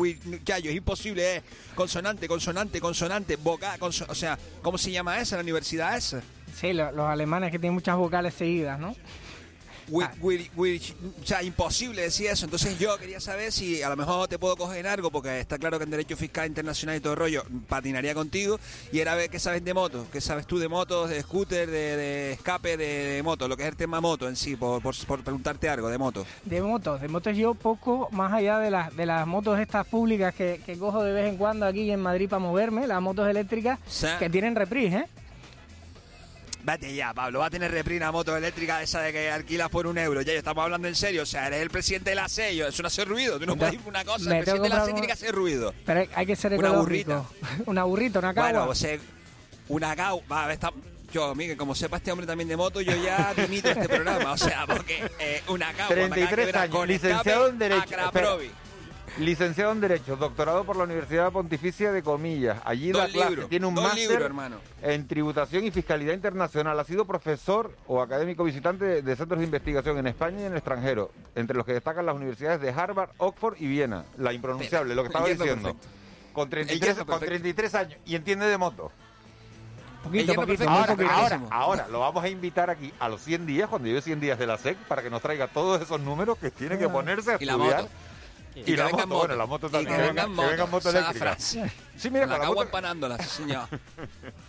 Yayo, 0.43 0.69
es 0.71 0.75
imposible, 0.75 1.37
es 1.37 1.43
consonante, 1.75 2.27
consonante, 2.27 2.81
consonante, 2.81 3.37
vocal, 3.37 3.79
conso- 3.79 4.07
o 4.09 4.15
sea, 4.15 4.37
¿cómo 4.61 4.77
se 4.77 4.91
llama 4.91 5.21
esa, 5.21 5.37
la 5.37 5.43
universidad 5.43 5.95
esa? 5.95 6.21
Sí, 6.59 6.73
lo- 6.73 6.91
los 6.91 7.05
alemanes 7.07 7.51
que 7.51 7.59
tienen 7.59 7.75
muchas 7.75 7.95
vocales 7.95 8.33
seguidas, 8.33 8.77
¿no? 8.77 8.93
Wi- 9.89 10.05
wi- 10.21 10.51
wi- 10.55 10.81
o 11.21 11.25
sea, 11.25 11.43
imposible 11.43 12.01
decir 12.03 12.27
eso. 12.27 12.45
Entonces 12.45 12.77
yo 12.79 12.97
quería 12.97 13.19
saber 13.19 13.51
si 13.51 13.81
a 13.83 13.89
lo 13.89 13.95
mejor 13.95 14.27
te 14.27 14.39
puedo 14.39 14.55
coger 14.55 14.79
en 14.79 14.87
algo, 14.87 15.11
porque 15.11 15.39
está 15.39 15.57
claro 15.57 15.77
que 15.77 15.83
en 15.85 15.89
Derecho 15.91 16.15
Fiscal 16.17 16.47
Internacional 16.47 16.95
y 16.97 16.99
todo 16.99 17.13
el 17.13 17.19
rollo 17.19 17.43
patinaría 17.67 18.13
contigo, 18.13 18.59
y 18.91 18.99
era 18.99 19.15
ver 19.15 19.29
qué 19.29 19.39
sabes 19.39 19.63
de 19.63 19.73
motos, 19.73 20.07
qué 20.11 20.21
sabes 20.21 20.47
tú 20.47 20.57
de 20.59 20.67
motos, 20.67 21.09
de 21.09 21.21
scooter, 21.21 21.69
de, 21.69 21.97
de 21.97 22.31
escape, 22.33 22.77
de, 22.77 22.85
de 22.85 23.23
moto, 23.23 23.47
lo 23.47 23.57
que 23.57 23.63
es 23.63 23.69
el 23.69 23.75
tema 23.75 23.99
moto 24.01 24.27
en 24.27 24.35
sí, 24.35 24.55
por, 24.55 24.81
por- 24.81 24.95
por 25.05 25.21
preguntarte 25.23 25.69
algo 25.69 25.89
de 25.89 25.97
moto. 25.97 26.25
De 26.45 26.61
motos, 26.61 27.01
de 27.01 27.07
motos 27.07 27.35
yo 27.37 27.53
poco, 27.53 28.07
más 28.11 28.31
allá 28.33 28.59
de 28.59 28.71
las, 28.71 28.95
de 28.95 29.05
las 29.05 29.27
motos 29.27 29.59
estas 29.59 29.85
públicas 29.87 30.33
que, 30.33 30.61
que 30.65 30.77
cojo 30.77 31.03
de 31.03 31.11
vez 31.11 31.29
en 31.29 31.37
cuando 31.37 31.65
aquí 31.65 31.89
en 31.91 31.99
Madrid 31.99 32.29
para 32.29 32.39
moverme, 32.39 32.87
las 32.87 33.01
motos 33.01 33.27
eléctricas 33.27 33.79
que 34.19 34.29
tienen 34.29 34.55
reprise, 34.55 34.97
¿eh? 34.97 35.05
Vete 36.63 36.95
ya, 36.95 37.13
Pablo, 37.13 37.39
va 37.39 37.47
a 37.47 37.49
tener 37.49 37.69
reprina 37.71 38.09
moto 38.11 38.37
eléctrica 38.37 38.81
esa 38.81 39.01
de 39.01 39.11
que 39.11 39.29
alquilas 39.29 39.69
por 39.69 39.85
un 39.85 39.97
euro. 39.97 40.21
Ya, 40.21 40.31
estamos 40.31 40.63
hablando 40.63 40.87
en 40.87 40.95
serio. 40.95 41.23
O 41.23 41.25
sea, 41.25 41.47
eres 41.47 41.61
el 41.61 41.69
presidente 41.69 42.11
de 42.11 42.15
la 42.15 42.29
sello. 42.29 42.67
Eso 42.67 42.81
no 42.81 42.87
hace 42.87 43.03
ruido. 43.03 43.37
Tú 43.37 43.45
no 43.45 43.57
puedes 43.57 43.73
decir 43.73 43.87
una 43.87 44.05
cosa. 44.05 44.29
me 44.29 44.37
El 44.39 44.43
presidente 44.45 44.69
de 44.69 44.75
la 44.75 44.85
SEC 44.85 44.93
tiene 44.93 45.07
que 45.07 45.13
hacer 45.13 45.35
ruido. 45.35 45.73
Pero 45.85 46.07
hay- 46.15 46.25
que 46.25 46.35
ser 46.37 46.53
Una 46.53 46.69
ecológico. 46.69 47.29
una 47.65 47.83
burrita, 47.83 48.19
una 48.19 48.33
cagua. 48.33 48.51
Bueno, 48.51 48.69
o 48.71 48.75
sea, 48.75 48.97
una 49.67 49.95
cau... 49.95 50.23
Va, 50.31 50.51
está... 50.53 50.71
Yo, 51.11 51.35
Miguel, 51.35 51.57
como 51.57 51.75
sepa 51.75 51.97
este 51.97 52.11
hombre 52.11 52.25
también 52.25 52.47
de 52.47 52.55
moto, 52.57 52.79
yo 52.81 52.95
ya 52.95 53.33
dimito 53.37 53.69
este 53.69 53.89
programa. 53.89 54.31
O 54.31 54.37
sea, 54.37 54.65
porque 54.65 55.03
eh, 55.19 55.43
una 55.49 55.73
cagua... 55.73 55.95
me 55.95 56.03
acaba 56.05 56.15
de 56.15 56.27
33 56.27 56.45
quebrar 56.45 56.63
años, 56.63 56.75
con 56.75 56.87
licenciado 56.87 57.47
escape 57.47 57.49
en 57.49 57.59
Derecho. 57.59 57.95
a. 57.99 58.62
Licenciado 59.19 59.71
en 59.71 59.79
Derecho, 59.79 60.15
doctorado 60.15 60.63
por 60.63 60.75
la 60.75 60.85
Universidad 60.85 61.31
Pontificia 61.31 61.91
de 61.91 62.01
Comillas. 62.01 62.59
Allí 62.65 62.91
da 62.91 63.07
clase, 63.07 63.45
tiene 63.47 63.67
un 63.67 63.75
máster 63.75 64.31
en 64.81 65.07
tributación 65.07 65.63
y 65.65 65.71
fiscalidad 65.71 66.13
internacional. 66.13 66.79
Ha 66.79 66.83
sido 66.83 67.05
profesor 67.05 67.75
o 67.85 68.01
académico 68.01 68.43
visitante 68.43 68.85
de, 68.85 69.01
de 69.03 69.15
centros 69.15 69.39
de 69.39 69.45
investigación 69.45 69.99
en 69.99 70.07
España 70.07 70.39
y 70.39 70.45
en 70.45 70.51
el 70.53 70.57
extranjero, 70.57 71.11
entre 71.35 71.55
los 71.55 71.65
que 71.65 71.73
destacan 71.73 72.05
las 72.07 72.15
universidades 72.15 72.59
de 72.59 72.71
Harvard, 72.71 73.11
Oxford 73.17 73.55
y 73.59 73.67
Viena. 73.67 74.03
La 74.17 74.33
impronunciable, 74.33 74.95
lo 74.95 75.03
que 75.03 75.07
estaba 75.07 75.27
diciendo. 75.27 75.73
perfecto. 75.73 75.87
Con 76.33 76.45
El 76.45 76.49
33, 76.49 76.81
yerno 76.81 77.05
con 77.05 77.19
perfecto. 77.19 77.31
33 77.31 77.75
años 77.75 77.99
y 78.05 78.15
entiende 78.15 78.47
de 78.47 78.57
moto. 78.57 78.91
Poquito, 80.03 80.33
poquito, 80.33 80.69
ahora, 80.69 80.95
ahora, 81.09 81.41
ahora, 81.49 81.87
lo 81.87 82.01
vamos 82.01 82.23
a 82.23 82.27
invitar 82.27 82.69
aquí 82.69 82.91
a 82.99 83.07
los 83.07 83.21
100 83.21 83.45
días, 83.45 83.69
cuando 83.69 83.87
lleve 83.87 84.01
100 84.01 84.19
días 84.19 84.37
de 84.37 84.45
la 84.47 84.57
SEC, 84.57 84.75
para 84.79 85.01
que 85.01 85.09
nos 85.09 85.21
traiga 85.21 85.47
todos 85.47 85.81
esos 85.81 86.01
números 86.01 86.37
que 86.37 86.51
tiene 86.51 86.77
que 86.77 86.89
ponerse 86.89 87.31
a 87.31 87.37
Y 87.39 87.45
la 87.45 87.53
estudiar. 87.53 87.87
Y, 88.55 88.71
Y 88.71 88.75
la 88.75 88.85
moto, 88.89 89.07
moto. 89.07 89.17
bueno, 89.19 89.35
la 89.35 89.45
moto 89.45 89.67
Y 89.67 89.71
también. 89.71 89.89
que 89.89 89.95
Que, 89.95 90.01
venga 90.07 90.07
venga, 90.09 90.23
en 90.23 90.35
que 90.35 90.41
venga 90.41 90.53
en 90.53 90.59
moto. 90.59 90.67
moto 90.71 90.89
Esa 90.89 90.97
eléctrica. 90.99 91.25
frase. 91.25 91.71
Sí, 91.97 92.09
mira, 92.09 92.25
la 92.25 92.27
con 92.27 92.29
la 92.31 92.35
acabo 92.37 92.53
moto, 92.55 92.65
empanándola, 92.65 93.17
sí, 93.19 93.29
señor. 93.29 93.67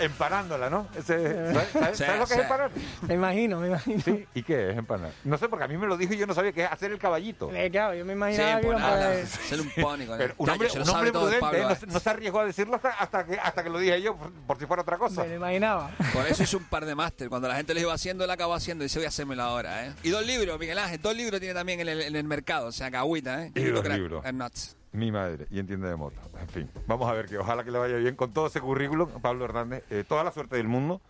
empanándola, 0.00 0.68
¿no? 0.70 0.88
Ese, 0.96 1.52
¿Sabes, 1.52 1.68
sabes- 1.72 1.98
Sí, 1.98 2.04
sabes 2.04 2.20
lo 2.20 2.26
que 2.26 2.34
sí. 2.34 2.40
es 2.40 2.44
empanar? 2.44 2.70
Me 3.02 3.14
imagino, 3.14 3.60
me 3.60 3.68
imagino. 3.68 4.02
Sí, 4.02 4.26
¿y 4.34 4.42
qué 4.42 4.70
es 4.70 4.76
empanar? 4.78 5.10
No 5.24 5.38
sé, 5.38 5.48
porque 5.48 5.64
a 5.64 5.68
mí 5.68 5.76
me 5.76 5.86
lo 5.86 5.96
dijo 5.96 6.14
y 6.14 6.18
yo 6.18 6.26
no 6.26 6.34
sabía 6.34 6.52
qué 6.52 6.64
es 6.64 6.72
hacer 6.72 6.90
el 6.92 6.98
caballito. 6.98 7.50
Eh, 7.54 7.70
claro, 7.70 7.94
yo 7.94 8.04
me 8.04 8.12
Sí, 8.12 8.16
imaginaba 8.16 8.60
que. 8.60 9.26
Ser 9.26 9.60
un 9.60 9.70
pony 9.70 10.06
con 10.06 10.18
Pero 10.18 10.34
un 10.38 10.50
hombre, 10.50 10.70
se 10.70 10.78
lo 10.78 10.82
un 10.84 10.86
sabe 10.86 10.98
hombre 10.98 11.12
todo 11.12 11.28
el 11.30 11.38
prudente, 11.38 11.40
Pablo, 11.40 11.58
¿eh? 11.58 11.62
¿eh? 11.62 11.68
no, 11.68 11.74
se- 11.74 11.86
no 11.86 12.00
se 12.00 12.10
arriesgó 12.10 12.40
a 12.40 12.44
decirlo 12.46 12.76
hasta, 12.76 12.90
hasta 12.90 13.24
que, 13.26 13.34
hasta 13.38 13.62
que 13.62 13.70
lo 13.70 13.78
dije 13.78 14.00
yo, 14.02 14.16
por, 14.16 14.32
por 14.32 14.58
si 14.58 14.66
fuera 14.66 14.82
otra 14.82 14.98
cosa. 14.98 15.22
Me 15.22 15.28
lo 15.28 15.34
imaginaba. 15.36 15.90
Por 16.12 16.26
eso 16.26 16.42
hizo 16.42 16.56
un 16.58 16.64
par 16.64 16.84
de 16.84 16.94
máster. 16.94 17.28
Cuando 17.28 17.48
la 17.48 17.56
gente 17.56 17.74
lo 17.74 17.80
iba 17.80 17.92
haciendo, 17.92 18.24
él 18.24 18.30
acabó 18.30 18.54
haciendo. 18.54 18.84
Y 18.84 18.86
dice, 18.86 18.98
voy 18.98 19.06
a 19.06 19.08
hacérmelo 19.08 19.42
ahora, 19.42 19.86
¿eh? 19.86 19.92
Y 20.02 20.10
dos 20.10 20.24
libros, 20.26 20.58
Miguel 20.58 20.78
Ángel. 20.78 21.00
Dos 21.00 21.14
libros 21.16 21.40
tiene 21.40 21.54
también 21.54 21.80
en 21.80 21.88
el, 21.88 22.00
en 22.02 22.16
el 22.16 22.24
mercado. 22.24 22.66
O 22.68 22.72
sea, 22.72 22.90
cagüita, 22.90 23.44
¿eh? 23.44 23.52
Y 23.54 23.64
dos 23.64 23.86
libros. 23.88 24.24
and 24.24 24.38
nuts. 24.40 24.76
Mi 24.92 25.12
madre, 25.12 25.46
y 25.50 25.58
entiende 25.60 25.88
de 25.88 25.94
moto. 25.96 26.20
En 26.40 26.48
fin, 26.48 26.70
vamos 26.86 27.08
a 27.08 27.12
ver 27.12 27.26
que 27.26 27.38
ojalá 27.38 27.62
que 27.62 27.70
le 27.70 27.78
vaya 27.78 27.96
bien 27.96 28.16
con 28.16 28.32
todo 28.32 28.48
ese 28.48 28.60
currículum, 28.60 29.08
Pablo 29.20 29.44
Hernández. 29.44 29.84
eh, 29.90 30.04
toda 30.06 30.24
la 30.24 30.32
suerte 30.32 30.56
del 30.56 30.66
mundo 30.68 31.00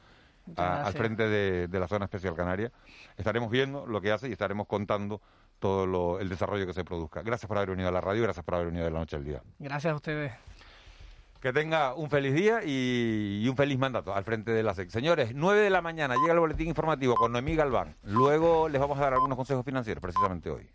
a- 0.56 0.82
al 0.86 0.92
frente 0.92 1.28
de, 1.28 1.66
de 1.68 1.80
la 1.80 1.88
zona 1.88 2.04
especial 2.04 2.34
canaria. 2.34 2.70
Estaremos 3.16 3.50
viendo 3.50 3.86
lo 3.86 4.00
que 4.00 4.12
hace 4.12 4.28
y 4.28 4.32
estaremos 4.32 4.66
contando 4.66 5.20
todo 5.58 5.86
lo- 5.86 6.20
el 6.20 6.28
desarrollo 6.28 6.66
que 6.66 6.74
se 6.74 6.84
produzca. 6.84 7.22
Gracias 7.22 7.46
por 7.48 7.56
haber 7.56 7.70
venido 7.70 7.88
a 7.88 7.92
la 7.92 8.00
radio, 8.02 8.22
gracias 8.22 8.44
por 8.44 8.54
haber 8.54 8.66
venido 8.66 8.84
de 8.84 8.90
la 8.90 8.98
noche 8.98 9.16
al 9.16 9.24
día. 9.24 9.42
Gracias 9.58 9.92
a 9.92 9.96
ustedes. 9.96 10.32
Que 11.40 11.54
tenga 11.54 11.94
un 11.94 12.10
feliz 12.10 12.34
día 12.34 12.60
y, 12.62 13.40
y 13.42 13.48
un 13.48 13.56
feliz 13.56 13.78
mandato 13.78 14.14
al 14.14 14.24
frente 14.24 14.50
de 14.50 14.62
la 14.62 14.74
SEC. 14.74 14.90
Señores, 14.90 15.32
9 15.34 15.60
de 15.62 15.70
la 15.70 15.80
mañana 15.80 16.14
llega 16.16 16.34
el 16.34 16.38
boletín 16.40 16.68
informativo 16.68 17.14
con 17.14 17.32
Noemí 17.32 17.56
Galván. 17.56 17.96
Luego 18.02 18.68
les 18.68 18.78
vamos 18.78 18.98
a 18.98 19.02
dar 19.02 19.14
algunos 19.14 19.36
consejos 19.38 19.64
financieros, 19.64 20.02
precisamente 20.02 20.50
hoy. 20.50 20.68